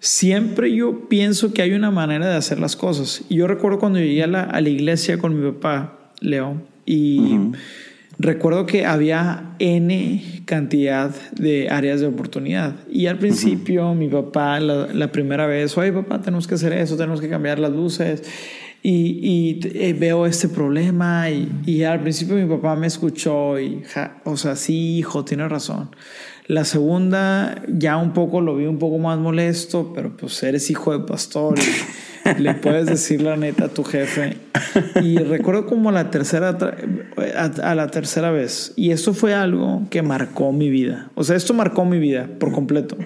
siempre 0.00 0.74
yo 0.74 1.08
pienso 1.08 1.54
que 1.54 1.62
hay 1.62 1.74
una 1.74 1.92
manera 1.92 2.28
de 2.28 2.34
hacer 2.34 2.58
las 2.58 2.74
cosas. 2.74 3.22
Y 3.28 3.36
yo 3.36 3.46
recuerdo 3.46 3.78
cuando 3.78 4.00
llegué 4.00 4.24
a 4.24 4.26
la, 4.26 4.42
a 4.42 4.60
la 4.60 4.68
iglesia 4.68 5.16
con 5.16 5.40
mi 5.40 5.48
papá, 5.52 6.10
Leo, 6.20 6.60
y... 6.84 7.38
Recuerdo 8.22 8.66
que 8.66 8.86
había 8.86 9.56
N 9.58 10.44
cantidad 10.44 11.10
de 11.32 11.68
áreas 11.70 12.00
de 12.00 12.06
oportunidad. 12.06 12.76
Y 12.88 13.06
al 13.08 13.18
principio 13.18 13.94
mi 13.94 14.06
papá, 14.06 14.60
la, 14.60 15.10
primera 15.10 15.48
vez, 15.48 15.76
oye 15.76 15.92
papá, 15.92 16.20
tenemos 16.20 16.46
que 16.46 16.54
hacer 16.54 16.72
eso, 16.72 16.96
tenemos 16.96 17.20
que 17.20 17.28
cambiar 17.28 17.58
las 17.58 17.72
luces. 17.72 18.22
Y, 18.84 19.60
eh, 19.74 19.92
veo 19.98 20.26
este 20.26 20.48
problema 20.48 21.30
y, 21.30 21.50
y, 21.66 21.82
al 21.82 22.00
principio 22.00 22.36
mi 22.36 22.46
papá 22.46 22.76
me 22.76 22.86
escuchó 22.86 23.58
y, 23.58 23.82
o 24.24 24.36
sea, 24.36 24.56
sí, 24.56 24.98
hijo, 24.98 25.24
tiene 25.24 25.48
razón. 25.48 25.90
La 26.46 26.64
segunda 26.64 27.62
ya 27.68 27.96
un 27.96 28.12
poco 28.12 28.40
lo 28.40 28.56
vi 28.56 28.66
un 28.66 28.78
poco 28.78 28.98
más 28.98 29.18
molesto, 29.18 29.92
pero 29.94 30.16
pues 30.16 30.42
eres 30.42 30.70
hijo 30.70 30.96
de 30.96 31.04
pastor 31.06 31.54
y 32.38 32.40
le 32.40 32.54
puedes 32.54 32.86
decir 32.86 33.22
la 33.22 33.36
neta 33.36 33.66
a 33.66 33.68
tu 33.68 33.84
jefe. 33.84 34.36
Y 35.02 35.18
recuerdo 35.18 35.66
como 35.66 35.92
la 35.92 36.10
tercera, 36.10 36.58
a, 37.16 37.74
la 37.74 37.88
tercera 37.88 38.30
vez, 38.30 38.72
y 38.76 38.90
esto 38.90 39.14
fue 39.14 39.34
algo 39.34 39.82
que 39.90 40.02
marcó 40.02 40.52
mi 40.52 40.70
vida. 40.70 41.10
O 41.14 41.24
sea, 41.24 41.36
esto 41.36 41.54
marcó 41.54 41.84
mi 41.84 41.98
vida 41.98 42.28
por 42.38 42.52
completo. 42.52 42.96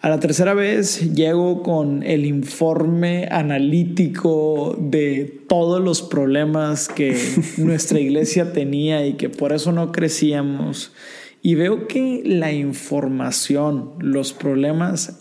A 0.00 0.08
la 0.08 0.18
tercera 0.18 0.52
vez 0.52 1.14
llego 1.14 1.62
con 1.62 2.02
el 2.02 2.24
informe 2.26 3.28
analítico 3.30 4.76
de 4.80 5.44
todos 5.48 5.80
los 5.80 6.02
problemas 6.02 6.88
que 6.88 7.16
nuestra 7.58 8.00
iglesia 8.00 8.52
tenía 8.52 9.06
y 9.06 9.14
que 9.14 9.28
por 9.28 9.52
eso 9.52 9.70
no 9.70 9.92
crecíamos. 9.92 10.92
Y 11.40 11.54
veo 11.54 11.86
que 11.86 12.22
la 12.24 12.52
información, 12.52 13.92
los 14.00 14.32
problemas, 14.32 15.20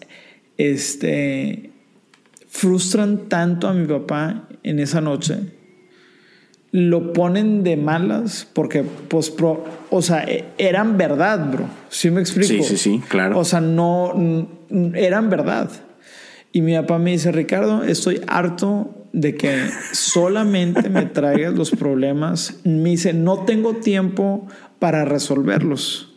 este, 0.58 1.72
frustran 2.48 3.30
tanto 3.30 3.68
a 3.68 3.74
mi 3.74 3.88
papá 3.88 4.48
en 4.64 4.80
esa 4.80 5.00
noche. 5.00 5.61
Lo 6.72 7.12
ponen 7.14 7.64
de 7.64 7.76
malas 7.76 8.48
porque, 8.54 8.84
pues, 8.84 9.34
o 9.90 10.02
sea, 10.02 10.24
e, 10.24 10.46
eran 10.58 10.98
verdad, 10.98 11.52
bro. 11.52 11.66
¿Sí 11.90 12.10
me 12.12 12.22
explico? 12.22 12.48
Sí, 12.48 12.64
sí, 12.64 12.78
sí, 12.78 13.02
claro. 13.08 13.38
O 13.38 13.44
sea, 13.44 13.60
no, 13.60 14.48
eran 14.94 15.30
verdad. 15.30 15.70
Y 16.54 16.62
mi 16.62 16.74
papá 16.76 16.98
me 16.98 17.12
dice, 17.12 17.32
Ricardo, 17.32 17.84
estoy 17.84 18.22
harto 18.28 19.08
de 19.14 19.36
que 19.36 19.68
solamente 19.92 20.90
me 20.90 21.06
traigas 21.06 21.54
los 21.54 21.72
problemas. 21.72 22.56
Me 22.64 22.90
dice, 22.92 23.14
no 23.14 23.40
tengo 23.40 23.76
tiempo 23.76 24.48
para 24.80 25.06
resolverlos. 25.06 26.10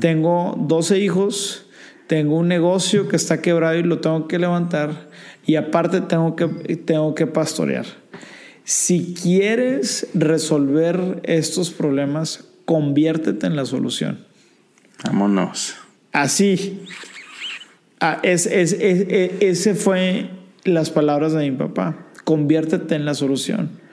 Tengo 0.00 0.56
12 0.58 0.98
hijos, 0.98 1.66
tengo 2.06 2.36
un 2.36 2.48
negocio 2.48 3.08
que 3.08 3.16
está 3.16 3.40
quebrado 3.40 3.76
y 3.76 3.82
lo 3.82 4.00
tengo 4.00 4.28
que 4.28 4.38
levantar 4.38 5.08
y 5.46 5.56
aparte 5.56 6.02
tengo 6.02 6.36
que, 6.36 6.46
tengo 6.76 7.14
que 7.14 7.26
pastorear. 7.26 7.86
Si 8.64 9.14
quieres 9.14 10.08
resolver 10.14 11.20
estos 11.24 11.70
problemas, 11.70 12.44
conviértete 12.64 13.46
en 13.46 13.56
la 13.56 13.66
solución. 13.66 14.24
Vámonos. 15.04 15.74
Así. 16.12 16.80
Ah, 18.00 18.20
es, 18.22 18.46
es, 18.46 18.72
ese 18.80 19.74
fue 19.74 20.30
las 20.64 20.90
palabras 20.90 21.34
de 21.34 21.50
mi 21.50 21.56
papá. 21.56 22.06
Conviértete 22.24 22.94
en 22.94 23.04
la 23.04 23.14
solución. 23.14 23.83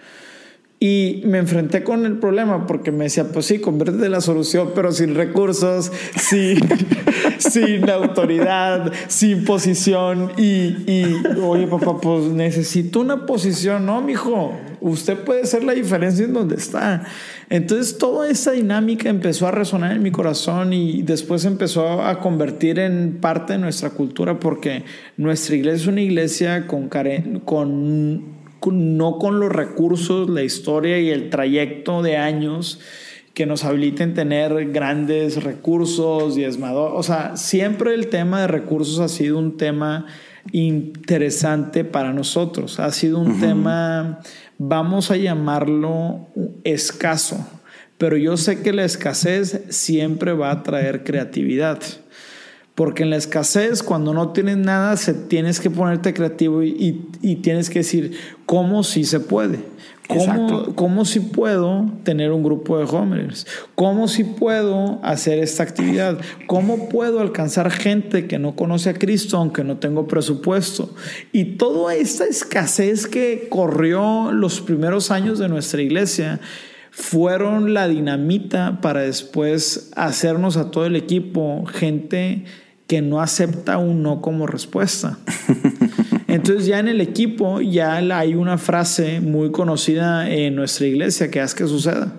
Y 0.84 1.22
me 1.26 1.38
enfrenté 1.38 1.84
con 1.84 2.08
el 2.08 2.18
problema 2.18 2.66
porque 2.66 2.92
me 2.92 3.04
decía, 3.04 3.26
pues 3.26 3.46
sí, 3.46 3.60
convierte 3.60 4.04
en 4.04 4.12
la 4.12 4.20
solución, 4.20 4.72
pero 4.74 4.92
sin 4.92 5.14
recursos, 5.14 5.92
sin, 6.18 6.58
sin 7.38 7.88
autoridad, 7.88 8.92
sin 9.08 9.46
posición. 9.46 10.32
Y, 10.38 10.74
y, 10.92 11.22
oye, 11.40 11.68
papá, 11.68 12.02
pues 12.02 12.26
necesito 12.32 13.02
una 13.02 13.28
posición, 13.28 13.86
¿no, 13.86 14.02
mijo? 14.02 14.58
Usted 14.80 15.20
puede 15.20 15.46
ser 15.46 15.64
la 15.64 15.74
diferencia 15.74 16.26
en 16.26 16.34
donde 16.34 16.56
está. 16.56 17.04
Entonces, 17.52 18.00
toda 18.00 18.28
esa 18.28 18.54
dinámica 18.54 19.08
empezó 19.08 19.48
a 19.48 19.52
resonar 19.52 19.92
en 19.92 20.02
mi 20.02 20.10
corazón 20.10 20.74
y 20.74 21.04
después 21.04 21.46
empezó 21.46 22.02
a 22.02 22.20
convertir 22.20 22.80
en 22.80 23.20
parte 23.22 23.54
de 23.54 23.60
nuestra 23.60 23.92
cultura 23.92 24.40
porque 24.40 24.84
nuestra 25.16 25.56
iglesia 25.56 25.84
es 25.84 25.88
una 25.88 26.02
iglesia 26.02 26.66
con, 26.66 26.90
con 27.46 28.41
no 28.70 29.18
con 29.18 29.40
los 29.40 29.52
recursos, 29.52 30.30
la 30.30 30.44
historia 30.44 31.00
y 31.00 31.10
el 31.10 31.30
trayecto 31.30 32.02
de 32.02 32.18
años 32.18 32.80
que 33.34 33.46
nos 33.46 33.64
habiliten 33.64 34.14
tener 34.14 34.72
grandes 34.72 35.44
recursos, 35.44 36.36
diezmador. 36.36 36.92
O 36.96 37.04
sea, 37.04 37.38
siempre 37.38 37.94
el 37.94 38.08
tema 38.08 38.42
de 38.42 38.48
recursos 38.48 39.00
ha 39.00 39.08
sido 39.08 39.40
un 39.40 39.58
tema 39.58 40.06
interesante 40.52 41.84
para 41.86 42.14
nosotros. 42.14 42.80
Ha 42.80 42.92
sido 42.92 43.20
un 43.20 43.40
tema, 43.40 44.20
vamos 44.58 45.12
a 45.12 45.18
llamarlo 45.18 46.28
escaso, 46.64 47.48
pero 47.98 48.18
yo 48.18 48.36
sé 48.38 48.62
que 48.62 48.74
la 48.74 48.84
escasez 48.84 49.62
siempre 49.70 50.34
va 50.34 50.52
a 50.52 50.64
traer 50.64 51.04
creatividad. 51.04 51.80
Porque 52.76 53.04
en 53.04 53.10
la 53.10 53.18
escasez, 53.18 53.84
cuando 53.84 54.14
no 54.14 54.30
tienes 54.30 54.58
nada, 54.58 54.96
se, 54.96 55.14
tienes 55.14 55.60
que 55.60 55.70
ponerte 55.70 56.14
creativo 56.14 56.64
y, 56.64 57.06
y, 57.22 57.36
tienes 57.38 57.70
que 57.70 57.80
decir, 57.80 58.18
¿cómo 58.46 58.84
sí 58.84 59.04
se 59.04 59.20
puede? 59.20 59.60
¿Cómo, 60.08 60.76
¿Cómo 60.76 61.06
si 61.06 61.20
puedo 61.20 61.90
tener 62.04 62.32
un 62.32 62.44
grupo 62.44 62.78
de 62.80 62.86
jóvenes? 62.86 63.48
¿Cómo 63.76 64.08
si 64.08 64.24
puedo 64.24 65.00
hacer 65.04 65.40
esta 65.40 65.64
actividad? 65.64 66.20
¿Cómo 66.48 66.90
puedo 66.90 67.20
alcanzar 67.22 67.72
gente 67.72 68.28
que 68.28 68.40
no 68.40 68.56
conoce 68.56 68.90
a 68.90 68.94
Cristo 68.94 69.38
aunque 69.38 69.64
no 69.64 69.78
tengo 69.78 70.08
presupuesto? 70.08 70.94
Y 71.32 71.56
toda 71.56 71.96
esta 71.96 72.26
escasez 72.26 73.08
que 73.08 73.48
corrió 73.50 74.32
los 74.32 74.60
primeros 74.60 75.12
años 75.12 75.40
de 75.40 75.48
nuestra 75.48 75.82
iglesia 75.82 76.42
fueron 76.92 77.74
la 77.74 77.88
dinamita 77.88 78.82
para 78.82 79.02
después 79.02 79.92
hacernos 79.96 80.58
a 80.58 80.72
todo 80.72 80.86
el 80.86 80.98
equipo 80.98 81.66
gente 81.66 82.44
que 82.86 83.02
no 83.02 83.22
acepta 83.22 83.78
un 83.78 84.04
no 84.04 84.22
como 84.22 84.46
respuesta. 84.46 85.18
Entonces 86.28 86.66
ya 86.66 86.80
en 86.80 86.90
el 86.90 87.00
equipo 87.00 87.62
ya 87.62 87.96
hay 87.96 88.36
una 88.36 88.58
frase 88.58 89.22
muy 89.22 89.52
conocida 89.52 90.30
en 90.30 90.56
nuestra 90.56 90.86
iglesia 90.86 91.32
que 91.32 91.40
haz 91.40 91.56
que 91.56 91.66
suceda. 91.66 92.14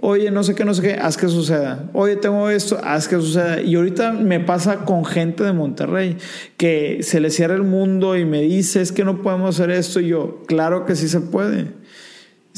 Oye, 0.00 0.30
no 0.30 0.44
sé 0.44 0.54
qué, 0.54 0.64
no 0.64 0.74
sé 0.74 0.82
qué, 0.82 0.92
haz 0.94 1.16
que 1.16 1.28
suceda. 1.28 1.88
Oye, 1.94 2.16
tengo 2.16 2.50
esto, 2.50 2.78
haz 2.84 3.08
que 3.08 3.16
suceda. 3.16 3.60
Y 3.62 3.74
ahorita 3.74 4.12
me 4.12 4.38
pasa 4.40 4.84
con 4.84 5.04
gente 5.04 5.42
de 5.42 5.52
Monterrey 5.52 6.18
que 6.56 6.98
se 7.02 7.20
le 7.20 7.30
cierra 7.30 7.54
el 7.54 7.64
mundo 7.64 8.16
y 8.16 8.24
me 8.24 8.42
dice, 8.42 8.80
es 8.82 8.92
que 8.92 9.04
no 9.04 9.22
podemos 9.22 9.58
hacer 9.58 9.70
esto. 9.70 10.00
Y 10.00 10.08
yo, 10.08 10.42
claro 10.46 10.84
que 10.84 10.94
sí 10.94 11.08
se 11.08 11.20
puede 11.20 11.77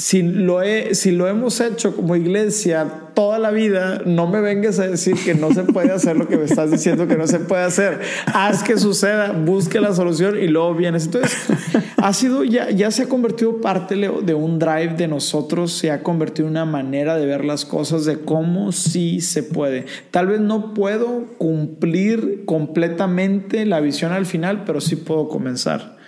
si 0.00 0.22
lo, 0.22 0.62
he, 0.62 0.94
si 0.94 1.10
lo 1.10 1.28
hemos 1.28 1.60
hecho 1.60 1.94
como 1.94 2.16
iglesia 2.16 2.86
toda 3.12 3.38
la 3.38 3.50
vida, 3.50 4.00
no 4.06 4.26
me 4.26 4.40
vengas 4.40 4.78
a 4.78 4.86
decir 4.86 5.14
que 5.22 5.34
no 5.34 5.52
se 5.52 5.64
puede 5.64 5.92
hacer 5.92 6.16
lo 6.16 6.26
que 6.26 6.38
me 6.38 6.44
estás 6.44 6.70
diciendo 6.70 7.06
que 7.06 7.16
no 7.16 7.26
se 7.26 7.38
puede 7.38 7.64
hacer. 7.64 8.00
Haz 8.32 8.62
que 8.62 8.78
suceda, 8.78 9.32
busque 9.32 9.78
la 9.78 9.94
solución 9.94 10.38
y 10.42 10.48
luego 10.48 10.74
vienes. 10.74 11.04
Entonces, 11.04 11.36
ha 11.98 12.14
sido, 12.14 12.44
ya, 12.44 12.70
ya 12.70 12.90
se 12.90 13.02
ha 13.02 13.08
convertido 13.10 13.60
parte 13.60 13.94
de 13.94 14.34
un 14.34 14.58
drive 14.58 14.94
de 14.96 15.06
nosotros, 15.06 15.70
se 15.70 15.90
ha 15.90 16.02
convertido 16.02 16.48
en 16.48 16.52
una 16.52 16.64
manera 16.64 17.18
de 17.18 17.26
ver 17.26 17.44
las 17.44 17.66
cosas, 17.66 18.06
de 18.06 18.20
cómo 18.20 18.72
sí 18.72 19.20
se 19.20 19.42
puede. 19.42 19.84
Tal 20.10 20.28
vez 20.28 20.40
no 20.40 20.72
puedo 20.72 21.26
cumplir 21.36 22.44
completamente 22.46 23.66
la 23.66 23.80
visión 23.80 24.12
al 24.12 24.24
final, 24.24 24.64
pero 24.64 24.80
sí 24.80 24.96
puedo 24.96 25.28
comenzar. 25.28 25.98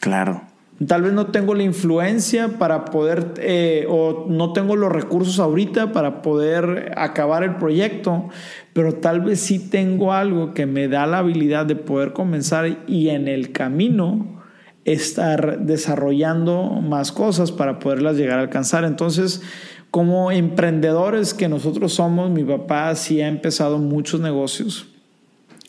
Claro. 0.00 0.51
Tal 0.86 1.02
vez 1.02 1.12
no 1.12 1.26
tengo 1.26 1.54
la 1.54 1.62
influencia 1.62 2.58
para 2.58 2.86
poder, 2.86 3.34
eh, 3.38 3.86
o 3.88 4.26
no 4.28 4.52
tengo 4.52 4.74
los 4.74 4.90
recursos 4.90 5.38
ahorita 5.38 5.92
para 5.92 6.22
poder 6.22 6.92
acabar 6.96 7.42
el 7.42 7.56
proyecto, 7.56 8.28
pero 8.72 8.94
tal 8.94 9.20
vez 9.20 9.40
sí 9.40 9.58
tengo 9.58 10.12
algo 10.12 10.54
que 10.54 10.66
me 10.66 10.88
da 10.88 11.06
la 11.06 11.18
habilidad 11.18 11.66
de 11.66 11.76
poder 11.76 12.12
comenzar 12.12 12.78
y 12.86 13.10
en 13.10 13.28
el 13.28 13.52
camino 13.52 14.42
estar 14.84 15.60
desarrollando 15.60 16.64
más 16.64 17.12
cosas 17.12 17.52
para 17.52 17.78
poderlas 17.78 18.16
llegar 18.16 18.38
a 18.38 18.42
alcanzar. 18.42 18.84
Entonces, 18.84 19.42
como 19.90 20.32
emprendedores 20.32 21.34
que 21.34 21.48
nosotros 21.48 21.92
somos, 21.92 22.30
mi 22.30 22.44
papá 22.44 22.94
sí 22.94 23.20
ha 23.20 23.28
empezado 23.28 23.78
muchos 23.78 24.20
negocios. 24.20 24.91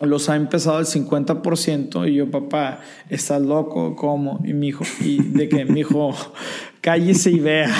Los 0.06 0.30
ha 0.30 0.36
empezado 0.36 0.78
al 0.78 0.86
50% 0.86 2.10
y 2.10 2.16
yo, 2.16 2.32
papá, 2.32 2.80
estás 3.10 3.42
loco, 3.42 3.96
¿cómo? 3.96 4.40
Y 4.44 4.54
mi 4.54 4.70
hijo, 4.70 4.84
y 5.02 5.22
de 5.22 5.50
que 5.50 5.66
mi 5.66 5.82
hijo, 5.82 6.16
cállese 6.82 7.32
y 7.32 7.40
vea. 7.40 7.74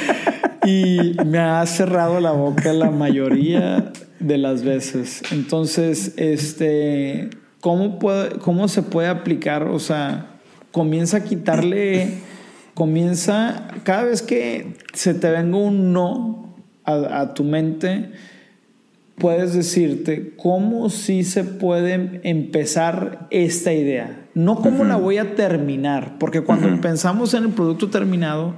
y 0.66 1.16
me 1.24 1.38
ha 1.38 1.64
cerrado 1.66 2.20
la 2.20 2.32
boca 2.32 2.72
la 2.72 2.90
mayoría 2.90 3.92
de 4.18 4.38
las 4.38 4.64
veces. 4.64 5.22
Entonces, 5.30 6.14
este, 6.16 7.30
¿cómo, 7.60 7.98
cómo 8.40 8.68
se 8.68 8.82
puede 8.82 9.08
aplicar? 9.08 9.64
O 9.64 9.78
sea, 9.78 10.38
comienza 10.72 11.18
a 11.18 11.24
quitarle, 11.24 12.18
comienza, 12.74 13.68
cada 13.84 14.04
vez 14.04 14.22
que 14.22 14.76
se 14.92 15.14
te 15.14 15.30
venga 15.30 15.58
un 15.58 15.92
no 15.92 16.56
a, 16.84 17.32
tu 17.34 17.44
mente, 17.44 18.10
puedes 19.18 19.54
decirte 19.54 20.32
cómo 20.36 20.90
sí 20.90 21.24
se 21.24 21.44
puede 21.44 22.20
empezar 22.24 23.26
esta 23.30 23.72
idea, 23.72 24.26
no 24.34 24.56
cómo 24.56 24.84
la 24.84 24.96
voy 24.96 25.18
a 25.18 25.34
terminar, 25.34 26.16
porque 26.18 26.42
cuando 26.42 26.80
pensamos 26.80 27.34
en 27.34 27.44
el 27.44 27.50
producto 27.50 27.90
terminado, 27.90 28.54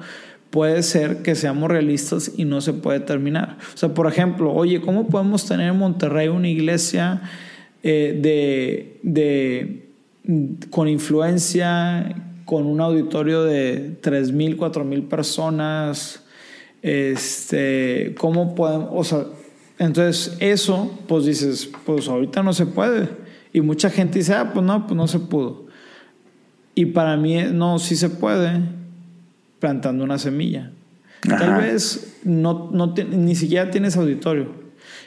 puede 0.51 0.83
ser 0.83 1.19
que 1.19 1.35
seamos 1.35 1.71
realistas 1.71 2.33
y 2.37 2.45
no 2.45 2.61
se 2.61 2.73
puede 2.73 3.01
terminar. 3.01 3.59
O 3.75 3.77
sea, 3.77 3.91
por 3.91 4.07
ejemplo, 4.07 4.55
oye, 4.55 4.81
¿cómo 4.81 5.09
podemos 5.09 5.47
tener 5.47 5.71
en 5.71 5.79
Monterrey 5.79 6.29
una 6.29 6.49
iglesia 6.49 7.23
eh, 7.83 8.19
de, 8.21 8.99
de 9.03 9.87
con 10.71 10.89
influencia, 10.89 12.17
con 12.45 12.67
un 12.67 12.81
auditorio 12.81 13.45
de 13.45 14.01
3.000, 14.01 14.57
4.000 14.57 15.09
personas. 15.09 16.25
Este, 16.83 18.15
¿Cómo 18.19 18.55
podemos? 18.55 18.89
O 18.93 19.05
sea, 19.05 19.27
entonces 19.79 20.37
eso, 20.41 20.99
pues 21.07 21.25
dices, 21.25 21.71
pues 21.85 22.09
ahorita 22.09 22.43
no 22.43 22.53
se 22.53 22.67
puede. 22.67 23.09
Y 23.53 23.61
mucha 23.61 23.91
gente 23.91 24.19
dice, 24.19 24.35
ah, 24.35 24.53
pues 24.53 24.65
no, 24.65 24.87
pues 24.87 24.97
no 24.97 25.07
se 25.07 25.19
pudo. 25.19 25.67
Y 26.75 26.87
para 26.87 27.17
mí, 27.17 27.37
no, 27.53 27.79
sí 27.79 27.97
se 27.97 28.11
puede, 28.11 28.61
plantando 29.61 30.05
una 30.05 30.19
semilla. 30.19 30.73
Tal 31.27 31.61
vez 31.61 32.19
no, 32.25 32.71
no 32.73 32.95
ni 32.95 33.35
siquiera 33.35 33.71
tienes 33.71 33.97
auditorio 33.97 34.67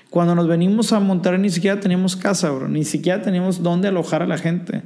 cuando 0.10 0.34
nos 0.34 0.48
venimos 0.48 0.92
a 0.92 1.00
montar 1.00 1.38
ni 1.40 1.50
siquiera 1.50 1.80
teníamos 1.80 2.16
casa, 2.16 2.50
bro. 2.50 2.68
Ni 2.68 2.84
siquiera 2.84 3.22
teníamos 3.22 3.62
dónde 3.62 3.90
alojar 3.90 4.24
a 4.24 4.28
la 4.28 4.38
gente. 4.38 4.82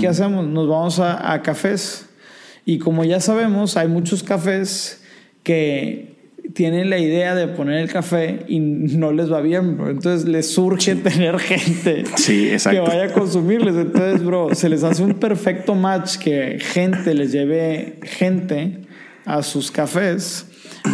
¿Qué 0.00 0.08
hacemos? 0.08 0.46
Nos 0.46 0.68
vamos 0.68 1.00
a, 1.00 1.42
cafés. 1.42 2.08
Y 2.64 2.78
como 2.78 3.04
ya 3.04 3.20
sabemos, 3.20 3.76
hay 3.76 3.88
muchos 3.88 4.22
cafés 4.22 5.02
que 5.42 6.17
tienen 6.58 6.90
la 6.90 6.98
idea 6.98 7.36
de 7.36 7.46
poner 7.46 7.78
el 7.78 7.88
café 7.88 8.40
y 8.48 8.58
no 8.58 9.12
les 9.12 9.30
va 9.32 9.40
bien, 9.40 9.76
bro. 9.76 9.90
Entonces 9.90 10.26
les 10.28 10.50
surge 10.50 10.96
tener 10.96 11.38
gente 11.38 12.02
que 12.26 12.80
vaya 12.80 13.04
a 13.04 13.12
consumirles. 13.12 13.76
Entonces, 13.76 14.24
bro, 14.24 14.52
se 14.56 14.68
les 14.68 14.82
hace 14.82 15.04
un 15.04 15.14
perfecto 15.14 15.76
match 15.76 16.16
que 16.16 16.58
gente 16.58 17.14
les 17.14 17.30
lleve 17.30 18.00
gente 18.02 18.80
a 19.24 19.44
sus 19.44 19.70
cafés 19.70 20.46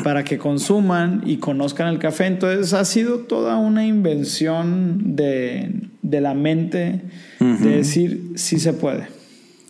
para 0.02 0.22
que 0.22 0.36
consuman 0.36 1.22
y 1.24 1.38
conozcan 1.38 1.88
el 1.88 1.98
café. 1.98 2.26
Entonces 2.26 2.74
ha 2.74 2.84
sido 2.84 3.20
toda 3.20 3.56
una 3.56 3.86
invención 3.86 5.16
de, 5.16 5.88
la 6.02 6.34
mente 6.34 7.00
de 7.40 7.70
decir 7.70 8.32
si 8.34 8.60
se 8.60 8.74
puede. 8.74 9.08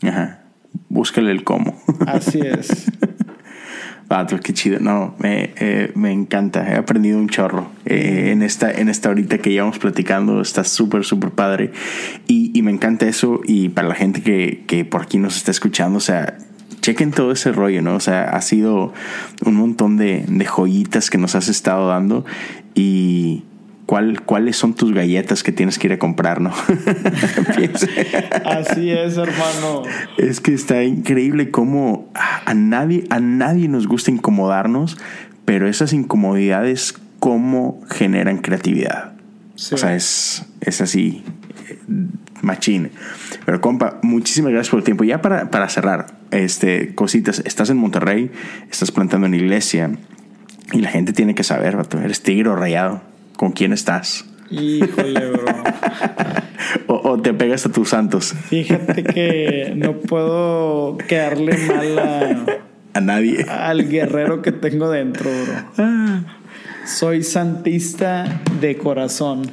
Ajá. 0.03 0.41
Búscale 0.89 1.31
el 1.31 1.45
cómo. 1.45 1.81
Así 2.09 2.41
es. 2.41 2.91
Ah, 4.09 4.27
qué 4.27 4.53
chido. 4.53 4.79
No, 4.81 5.15
me, 5.19 5.53
eh, 5.57 5.91
me 5.95 6.13
encanta. 6.13 6.71
He 6.71 6.77
aprendido 6.77 7.19
un 7.19 7.29
chorro 7.29 7.69
eh, 7.85 8.31
en, 8.33 8.43
esta, 8.43 8.71
en 8.71 8.89
esta 8.89 9.11
horita 9.11 9.39
que 9.39 9.51
llevamos 9.51 9.79
platicando. 9.79 10.41
Está 10.41 10.65
súper, 10.65 11.05
súper 11.05 11.31
padre. 11.31 11.73
Y, 12.27 12.51
y, 12.57 12.63
me 12.63 12.71
encanta 12.71 13.07
eso. 13.07 13.41
Y 13.45 13.71
para 13.71 13.89
la 13.89 13.95
gente 13.95 14.23
que, 14.23 14.65
que 14.67 14.85
por 14.85 15.03
aquí 15.03 15.19
nos 15.19 15.37
está 15.37 15.51
escuchando, 15.51 15.99
o 15.99 16.01
sea, 16.01 16.37
chequen 16.85 17.13
todo 17.13 17.33
ese 17.33 17.51
rollo, 17.51 17.81
¿no? 17.81 17.95
O 17.95 18.01
sea, 18.01 18.25
ha 18.25 18.43
sido 18.43 18.93
un 19.47 19.55
montón 19.55 19.97
de, 19.97 20.27
joyitas 20.45 21.09
que 21.09 21.17
nos 21.17 21.35
has 21.35 21.49
estado 21.49 21.89
dando 21.89 22.27
y 22.75 23.45
¿cuál, 23.87 24.23
cuáles 24.23 24.57
son 24.57 24.75
tus 24.75 24.93
galletas 24.93 25.43
que 25.43 25.53
tienes 25.53 25.79
que 25.79 25.87
ir 25.89 25.93
a 25.93 25.99
comprar, 25.99 26.41
¿no? 26.41 26.51
Así 28.45 28.91
es, 28.91 29.17
hermano. 29.17 29.83
Es 30.17 30.41
que 30.41 30.55
está 30.55 30.83
increíble 30.83 31.51
cómo 31.51 32.11
a 32.15 32.55
nadie, 32.55 33.05
a 33.11 33.21
nadie 33.21 33.69
nos 33.69 33.87
gusta 33.87 34.11
incomodarnos, 34.11 34.99
pero 35.45 35.69
esas 35.69 35.93
incomodidades, 35.93 36.95
cómo 37.21 37.81
generan 37.91 38.39
creatividad. 38.39 39.13
O 39.55 39.77
sea, 39.77 39.95
es, 39.95 40.45
es 40.61 40.81
así, 40.81 41.23
machine. 42.43 42.91
Pero 43.45 43.61
compa, 43.61 43.99
muchísimas 44.03 44.53
gracias 44.53 44.71
por 44.71 44.81
el 44.81 44.85
tiempo. 44.85 45.05
Ya 45.05 45.23
para, 45.23 45.51
para 45.51 45.69
cerrar, 45.69 46.07
este, 46.31 46.95
cositas, 46.95 47.43
estás 47.45 47.71
en 47.71 47.77
Monterrey, 47.77 48.31
estás 48.71 48.91
plantando 48.91 49.27
en 49.27 49.35
iglesia 49.35 49.93
y 50.73 50.81
la 50.81 50.91
gente 50.91 51.13
tiene 51.13 51.35
que 51.35 51.45
saber, 51.45 51.77
eres 52.03 52.23
tigre 52.23 52.49
o 52.49 52.57
rayado, 52.57 53.03
¿con 53.37 53.53
quién 53.53 53.73
estás? 53.73 54.25
Híjole, 54.51 55.31
bro. 55.31 55.45
o, 56.87 57.21
te 57.21 57.33
pegas 57.35 57.67
a 57.67 57.73
tus 57.73 57.89
santos. 57.89 58.35
Fíjate 58.49 59.05
que 59.05 59.73
no 59.77 59.95
puedo 59.99 60.99
quedarle 60.99 61.57
mal 61.67 61.99
a, 61.99 62.47
a 62.95 63.01
nadie. 63.01 63.45
Al 63.49 63.89
guerrero 63.89 64.43
que 64.43 64.53
tengo 64.53 64.91
dentro, 64.91 65.31
bro. 65.31 66.25
Soy 66.87 67.23
santista 67.23 68.41
de 68.61 68.77
corazón. 68.77 69.51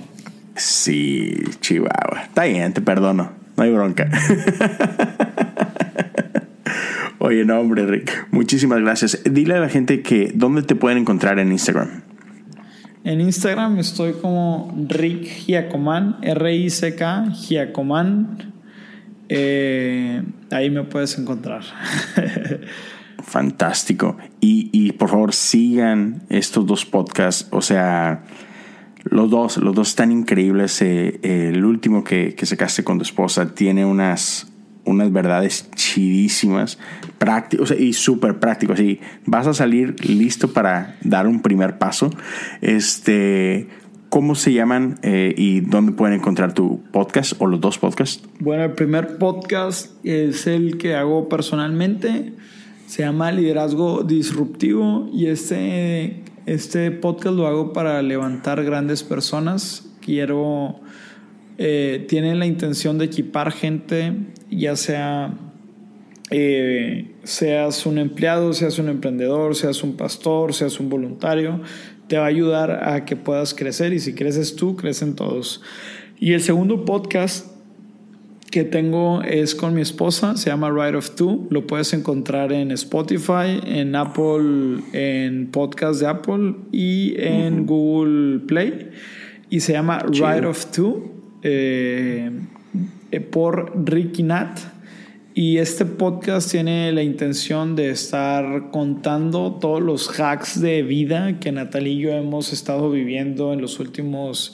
Sí, 0.55 1.33
Chihuahua. 1.61 2.23
Está 2.23 2.43
bien, 2.43 2.73
te 2.73 2.81
perdono. 2.81 3.31
No 3.55 3.63
hay 3.63 3.71
bronca. 3.71 4.09
Oye, 7.19 7.45
no, 7.45 7.59
hombre, 7.59 7.85
Rick. 7.85 8.27
Muchísimas 8.31 8.81
gracias. 8.81 9.21
Dile 9.23 9.55
a 9.55 9.59
la 9.59 9.69
gente 9.69 10.01
que 10.01 10.31
dónde 10.33 10.63
te 10.63 10.75
pueden 10.75 10.97
encontrar 10.97 11.39
en 11.39 11.51
Instagram. 11.51 12.00
En 13.03 13.19
Instagram 13.19 13.79
estoy 13.79 14.13
como 14.13 14.73
Rick 14.87 15.23
Giacoman, 15.45 16.17
R-I-C-K, 16.21 17.31
Giacoman. 17.31 18.53
Eh, 19.27 20.21
ahí 20.51 20.69
me 20.69 20.83
puedes 20.83 21.17
encontrar. 21.17 21.63
Fantástico. 23.23 24.17
Y, 24.39 24.69
y 24.71 24.91
por 24.91 25.09
favor 25.09 25.33
sigan 25.33 26.23
estos 26.29 26.65
dos 26.67 26.85
podcasts. 26.85 27.47
O 27.51 27.61
sea, 27.61 28.23
los 29.03 29.29
dos, 29.31 29.57
los 29.57 29.73
dos 29.73 29.89
están 29.89 30.11
increíbles. 30.11 30.81
Eh, 30.81 31.19
el 31.23 31.65
último 31.65 32.03
que, 32.03 32.35
que 32.35 32.45
se 32.45 32.55
case 32.57 32.83
con 32.83 32.97
tu 32.99 33.03
esposa 33.03 33.53
tiene 33.55 33.83
unas, 33.83 34.50
unas 34.85 35.11
verdades 35.11 35.69
chidísimas, 35.75 36.77
y 37.77 37.93
súper 37.93 38.39
prácticos. 38.39 38.79
Así 38.79 38.99
vas 39.25 39.47
a 39.47 39.53
salir 39.53 39.95
listo 40.07 40.53
para 40.53 40.97
dar 41.03 41.27
un 41.27 41.41
primer 41.41 41.77
paso. 41.77 42.09
Este, 42.61 43.67
¿Cómo 44.09 44.35
se 44.35 44.53
llaman 44.53 44.99
eh, 45.03 45.33
y 45.37 45.61
dónde 45.61 45.93
pueden 45.93 46.19
encontrar 46.19 46.53
tu 46.53 46.81
podcast 46.91 47.33
o 47.39 47.47
los 47.47 47.61
dos 47.61 47.77
podcasts? 47.77 48.23
Bueno, 48.39 48.63
el 48.65 48.71
primer 48.73 49.17
podcast 49.17 49.91
es 50.05 50.47
el 50.47 50.77
que 50.77 50.95
hago 50.95 51.29
personalmente. 51.29 52.33
Se 52.87 53.03
llama 53.03 53.31
Liderazgo 53.31 54.03
Disruptivo 54.03 55.09
y 55.13 55.27
este 55.27 56.23
este 56.45 56.89
podcast 56.89 57.35
lo 57.35 57.45
hago 57.45 57.71
para 57.71 58.01
levantar 58.01 58.63
grandes 58.63 59.03
personas. 59.03 59.85
Quiero, 60.01 60.79
eh, 61.59 62.05
tienen 62.09 62.39
la 62.39 62.47
intención 62.47 62.97
de 62.97 63.05
equipar 63.05 63.51
gente, 63.51 64.13
ya 64.51 64.75
sea, 64.75 65.33
eh, 66.29 67.11
seas 67.23 67.85
un 67.85 67.97
empleado, 67.97 68.53
seas 68.53 68.77
un 68.79 68.89
emprendedor, 68.89 69.55
seas 69.55 69.83
un 69.83 69.95
pastor, 69.95 70.53
seas 70.53 70.79
un 70.79 70.89
voluntario, 70.89 71.61
te 72.07 72.17
va 72.17 72.25
a 72.25 72.27
ayudar 72.27 72.87
a 72.87 73.05
que 73.05 73.15
puedas 73.15 73.53
crecer 73.53 73.93
y 73.93 73.99
si 73.99 74.13
creces 74.13 74.55
tú, 74.55 74.75
crecen 74.75 75.15
todos. 75.15 75.61
Y 76.19 76.33
el 76.33 76.41
segundo 76.41 76.85
podcast 76.85 77.47
que 78.51 78.65
tengo 78.65 79.23
es 79.23 79.55
con 79.55 79.73
mi 79.73 79.81
esposa, 79.81 80.35
se 80.35 80.49
llama 80.49 80.69
Ride 80.69 80.97
of 80.97 81.11
Two. 81.15 81.47
Lo 81.49 81.65
puedes 81.65 81.93
encontrar 81.93 82.51
en 82.51 82.71
Spotify, 82.71 83.61
en 83.65 83.95
Apple, 83.95 84.83
en 84.91 85.49
podcast 85.51 86.01
de 86.01 86.07
Apple 86.07 86.55
y 86.71 87.15
en 87.17 87.65
Google 87.65 88.39
Play. 88.39 88.89
Y 89.49 89.61
se 89.61 89.71
llama 89.73 89.99
Ride 89.99 90.45
of 90.45 90.65
Two 90.67 91.11
eh, 91.43 92.29
por 93.19 93.73
Ricky 93.85 94.23
Nat. 94.23 94.59
Y 95.33 95.59
este 95.59 95.85
podcast 95.85 96.51
tiene 96.51 96.91
la 96.91 97.03
intención 97.03 97.77
de 97.77 97.89
estar 97.89 98.69
contando 98.69 99.53
todos 99.61 99.81
los 99.81 100.19
hacks 100.19 100.59
de 100.59 100.83
vida 100.83 101.39
que 101.39 101.53
Natalie 101.53 101.93
y 101.93 101.99
yo 101.99 102.11
hemos 102.11 102.51
estado 102.51 102.91
viviendo 102.91 103.53
en 103.53 103.61
los 103.61 103.79
últimos 103.79 104.53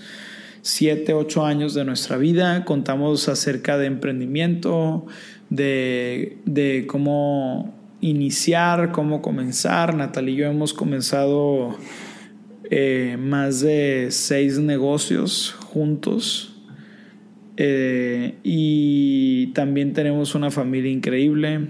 7, 0.62 1.14
8 1.14 1.46
años 1.46 1.74
de 1.74 1.84
nuestra 1.84 2.18
vida. 2.18 2.64
Contamos 2.64 3.28
acerca 3.28 3.80
de 3.80 3.88
emprendimiento, 3.88 5.08
de, 5.50 6.86
cómo 6.88 7.74
iniciar, 8.02 8.92
cómo 8.92 9.24
comenzar. 9.24 9.96
Natalie 9.96 10.36
y 10.36 10.38
yo 10.38 10.46
hemos 10.46 10.76
comenzado 10.76 11.76
eh, 12.70 13.18
más 13.20 13.62
de 13.62 14.10
seis 14.12 14.60
negocios 14.60 15.56
juntos. 15.66 16.57
Eh, 17.58 18.36
y 18.44 19.48
también 19.48 19.94
tenemos 19.94 20.36
una 20.36 20.52
familia 20.52 20.92
increíble. 20.92 21.68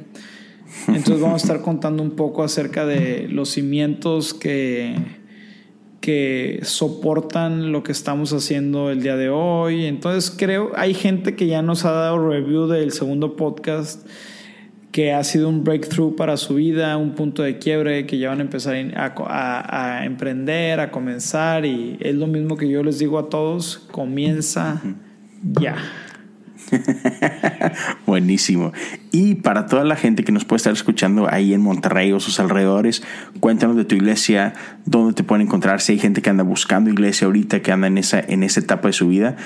Entonces 0.88 1.22
vamos 1.22 1.43
a 1.43 1.45
estar 1.45 1.61
contando 1.61 2.03
un 2.03 2.11
poco 2.11 2.43
acerca 2.43 2.85
de 2.85 3.27
los 3.30 3.49
cimientos 3.49 4.34
que 4.34 4.95
que 6.07 6.61
soportan 6.64 7.73
lo 7.73 7.84
que 7.84 7.91
estamos 7.91 8.31
haciendo 8.31 8.91
el 8.91 9.03
día 9.03 9.18
de 9.18 9.27
hoy. 9.27 9.84
Entonces 9.84 10.31
creo, 10.31 10.72
hay 10.77 10.93
gente 10.93 11.35
que 11.35 11.47
ya 11.47 11.61
nos 11.61 11.84
ha 11.84 11.91
dado 11.91 12.30
review 12.30 12.68
del 12.68 12.93
segundo 12.93 13.35
podcast 13.35 14.07
que 14.93 15.11
ha 15.11 15.22
sido 15.26 15.49
un 15.49 15.65
breakthrough 15.65 16.15
para 16.15 16.38
su 16.38 16.55
vida, 16.55 16.95
un 16.95 17.14
punto 17.14 17.43
de 17.43 17.59
quiebre, 17.59 18.05
que 18.05 18.18
ya 18.19 18.30
van 18.30 18.39
a 18.39 18.43
empezar 18.43 18.76
a, 18.95 20.05
emprender, 20.05 20.80
a 20.80 20.91
comenzar 20.91 21.65
y 21.65 21.97
es 21.99 22.15
lo 22.15 22.26
mismo 22.26 22.55
que 22.55 22.69
yo 22.69 22.84
les 22.84 22.99
digo 22.99 23.19
a 23.19 23.27
todos, 23.27 23.77
comienza 23.91 24.81
ya. 25.43 25.76
Buenísimo. 28.05 28.73
Y 29.11 29.35
para 29.35 29.65
toda 29.65 29.84
la 29.84 29.95
gente 29.95 30.23
que 30.23 30.31
nos 30.31 30.45
puede 30.45 30.57
estar 30.57 30.73
escuchando 30.73 31.27
ahí 31.30 31.53
en 31.53 31.61
Monterrey 31.61 32.11
o 32.11 32.19
sus 32.19 32.39
alrededores, 32.39 33.03
cuéntanos 33.39 33.76
de 33.76 33.85
tu 33.85 33.95
iglesia, 33.95 34.53
dónde 34.85 35.14
te 35.14 35.23
pueden 35.23 35.45
encontrar, 35.45 35.81
si 35.81 35.93
hay 35.93 35.99
gente 35.99 36.22
que 36.22 36.30
anda 36.30 36.43
buscando 36.43 36.89
iglesia 36.89 37.26
ahorita, 37.26 37.61
que 37.61 37.72
anda 37.72 37.88
en 37.88 37.97
esa, 37.97 38.19
en 38.19 38.43
esa 38.43 38.59
etapa 38.59 38.88
de 38.88 38.93
su 38.93 39.07
vida, 39.07 39.38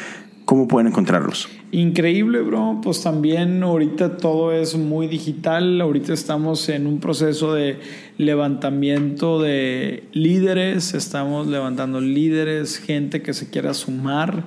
¿cómo 0.46 0.68
pueden 0.68 0.88
encontrarlos? 0.88 1.50
Increíble, 1.72 2.42
bro. 2.42 2.82
Pues 2.84 3.02
también 3.02 3.64
ahorita 3.64 4.18
todo 4.18 4.52
es 4.52 4.76
muy 4.76 5.08
digital. 5.08 5.80
Ahorita 5.80 6.14
estamos 6.14 6.68
en 6.70 6.88
un 6.88 7.00
proceso 7.00 7.54
de 7.54 7.80
levantamiento 8.18 9.42
de 9.42 10.04
líderes. 10.12 10.94
Estamos 10.94 11.48
levantando 11.48 12.02
líderes, 12.02 12.78
gente 12.78 13.22
que 13.22 13.34
se 13.34 13.50
quiera 13.50 13.74
sumar 13.74 14.46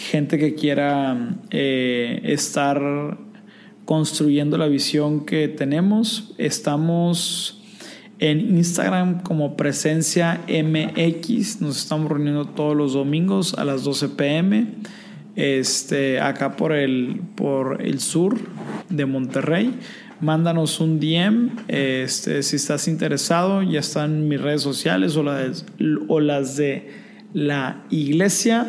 gente 0.00 0.38
que 0.38 0.54
quiera 0.54 1.36
eh, 1.50 2.20
estar 2.24 3.18
construyendo 3.84 4.56
la 4.56 4.66
visión 4.66 5.26
que 5.26 5.48
tenemos. 5.48 6.32
Estamos 6.38 7.62
en 8.18 8.56
Instagram 8.56 9.22
como 9.22 9.56
Presencia 9.56 10.40
MX. 10.48 11.60
Nos 11.60 11.78
estamos 11.78 12.10
reuniendo 12.10 12.46
todos 12.46 12.76
los 12.76 12.94
domingos 12.94 13.54
a 13.54 13.64
las 13.64 13.84
12 13.84 14.08
pm. 14.10 14.66
Este, 15.36 16.20
acá 16.20 16.56
por 16.56 16.72
el, 16.72 17.20
por 17.34 17.82
el 17.82 18.00
sur 18.00 18.38
de 18.88 19.06
Monterrey. 19.06 19.74
Mándanos 20.20 20.80
un 20.80 20.98
DM 21.00 21.50
este, 21.68 22.42
si 22.42 22.56
estás 22.56 22.88
interesado. 22.88 23.62
Ya 23.62 23.80
están 23.80 24.28
mis 24.28 24.40
redes 24.40 24.62
sociales 24.62 25.16
o 25.16 25.22
las, 25.22 25.66
o 26.08 26.20
las 26.20 26.56
de 26.56 26.90
la 27.32 27.84
iglesia. 27.90 28.66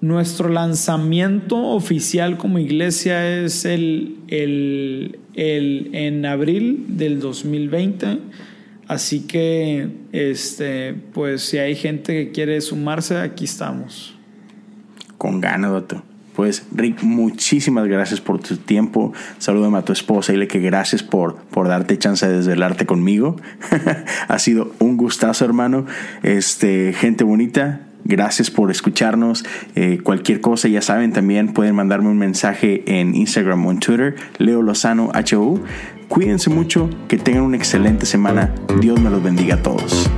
Nuestro 0.00 0.48
lanzamiento 0.48 1.56
oficial 1.56 2.36
como 2.36 2.58
iglesia 2.58 3.44
es 3.44 3.64
el, 3.64 4.16
el, 4.28 5.18
el, 5.34 5.90
en 5.92 6.26
abril 6.26 6.84
del 6.88 7.18
2020. 7.18 8.18
Así 8.88 9.26
que, 9.26 9.88
este, 10.12 10.94
pues 11.12 11.42
si 11.42 11.58
hay 11.58 11.74
gente 11.74 12.12
que 12.12 12.32
quiere 12.32 12.60
sumarse, 12.60 13.16
aquí 13.18 13.44
estamos. 13.44 14.14
Con 15.18 15.40
ganas, 15.40 15.72
doctor. 15.72 16.02
Pues 16.36 16.66
Rick, 16.70 17.02
muchísimas 17.02 17.88
gracias 17.88 18.20
por 18.20 18.38
tu 18.38 18.58
tiempo. 18.58 19.14
Salúdame 19.38 19.78
a 19.78 19.82
tu 19.82 19.94
esposa 19.94 20.32
y 20.32 20.34
dile 20.34 20.46
que 20.46 20.60
gracias 20.60 21.02
por, 21.02 21.36
por 21.36 21.66
darte 21.66 21.98
chance 21.98 22.28
de 22.28 22.36
desvelarte 22.36 22.84
conmigo. 22.84 23.36
ha 24.28 24.38
sido 24.38 24.74
un 24.78 24.98
gustazo, 24.98 25.46
hermano. 25.46 25.86
Este, 26.22 26.92
gente 26.92 27.24
bonita, 27.24 27.85
Gracias 28.08 28.50
por 28.50 28.70
escucharnos. 28.70 29.44
Eh, 29.74 29.98
cualquier 30.02 30.40
cosa, 30.40 30.68
ya 30.68 30.80
saben, 30.80 31.12
también 31.12 31.52
pueden 31.52 31.74
mandarme 31.74 32.08
un 32.08 32.18
mensaje 32.18 32.84
en 32.86 33.16
Instagram 33.16 33.66
o 33.66 33.72
en 33.72 33.80
Twitter, 33.80 34.14
Leo 34.38 34.62
Lozano 34.62 35.10
HU. 35.12 35.60
Cuídense 36.08 36.50
mucho, 36.50 36.88
que 37.08 37.18
tengan 37.18 37.42
una 37.42 37.56
excelente 37.56 38.06
semana. 38.06 38.54
Dios 38.80 39.00
me 39.00 39.10
los 39.10 39.22
bendiga 39.22 39.56
a 39.56 39.62
todos. 39.62 40.08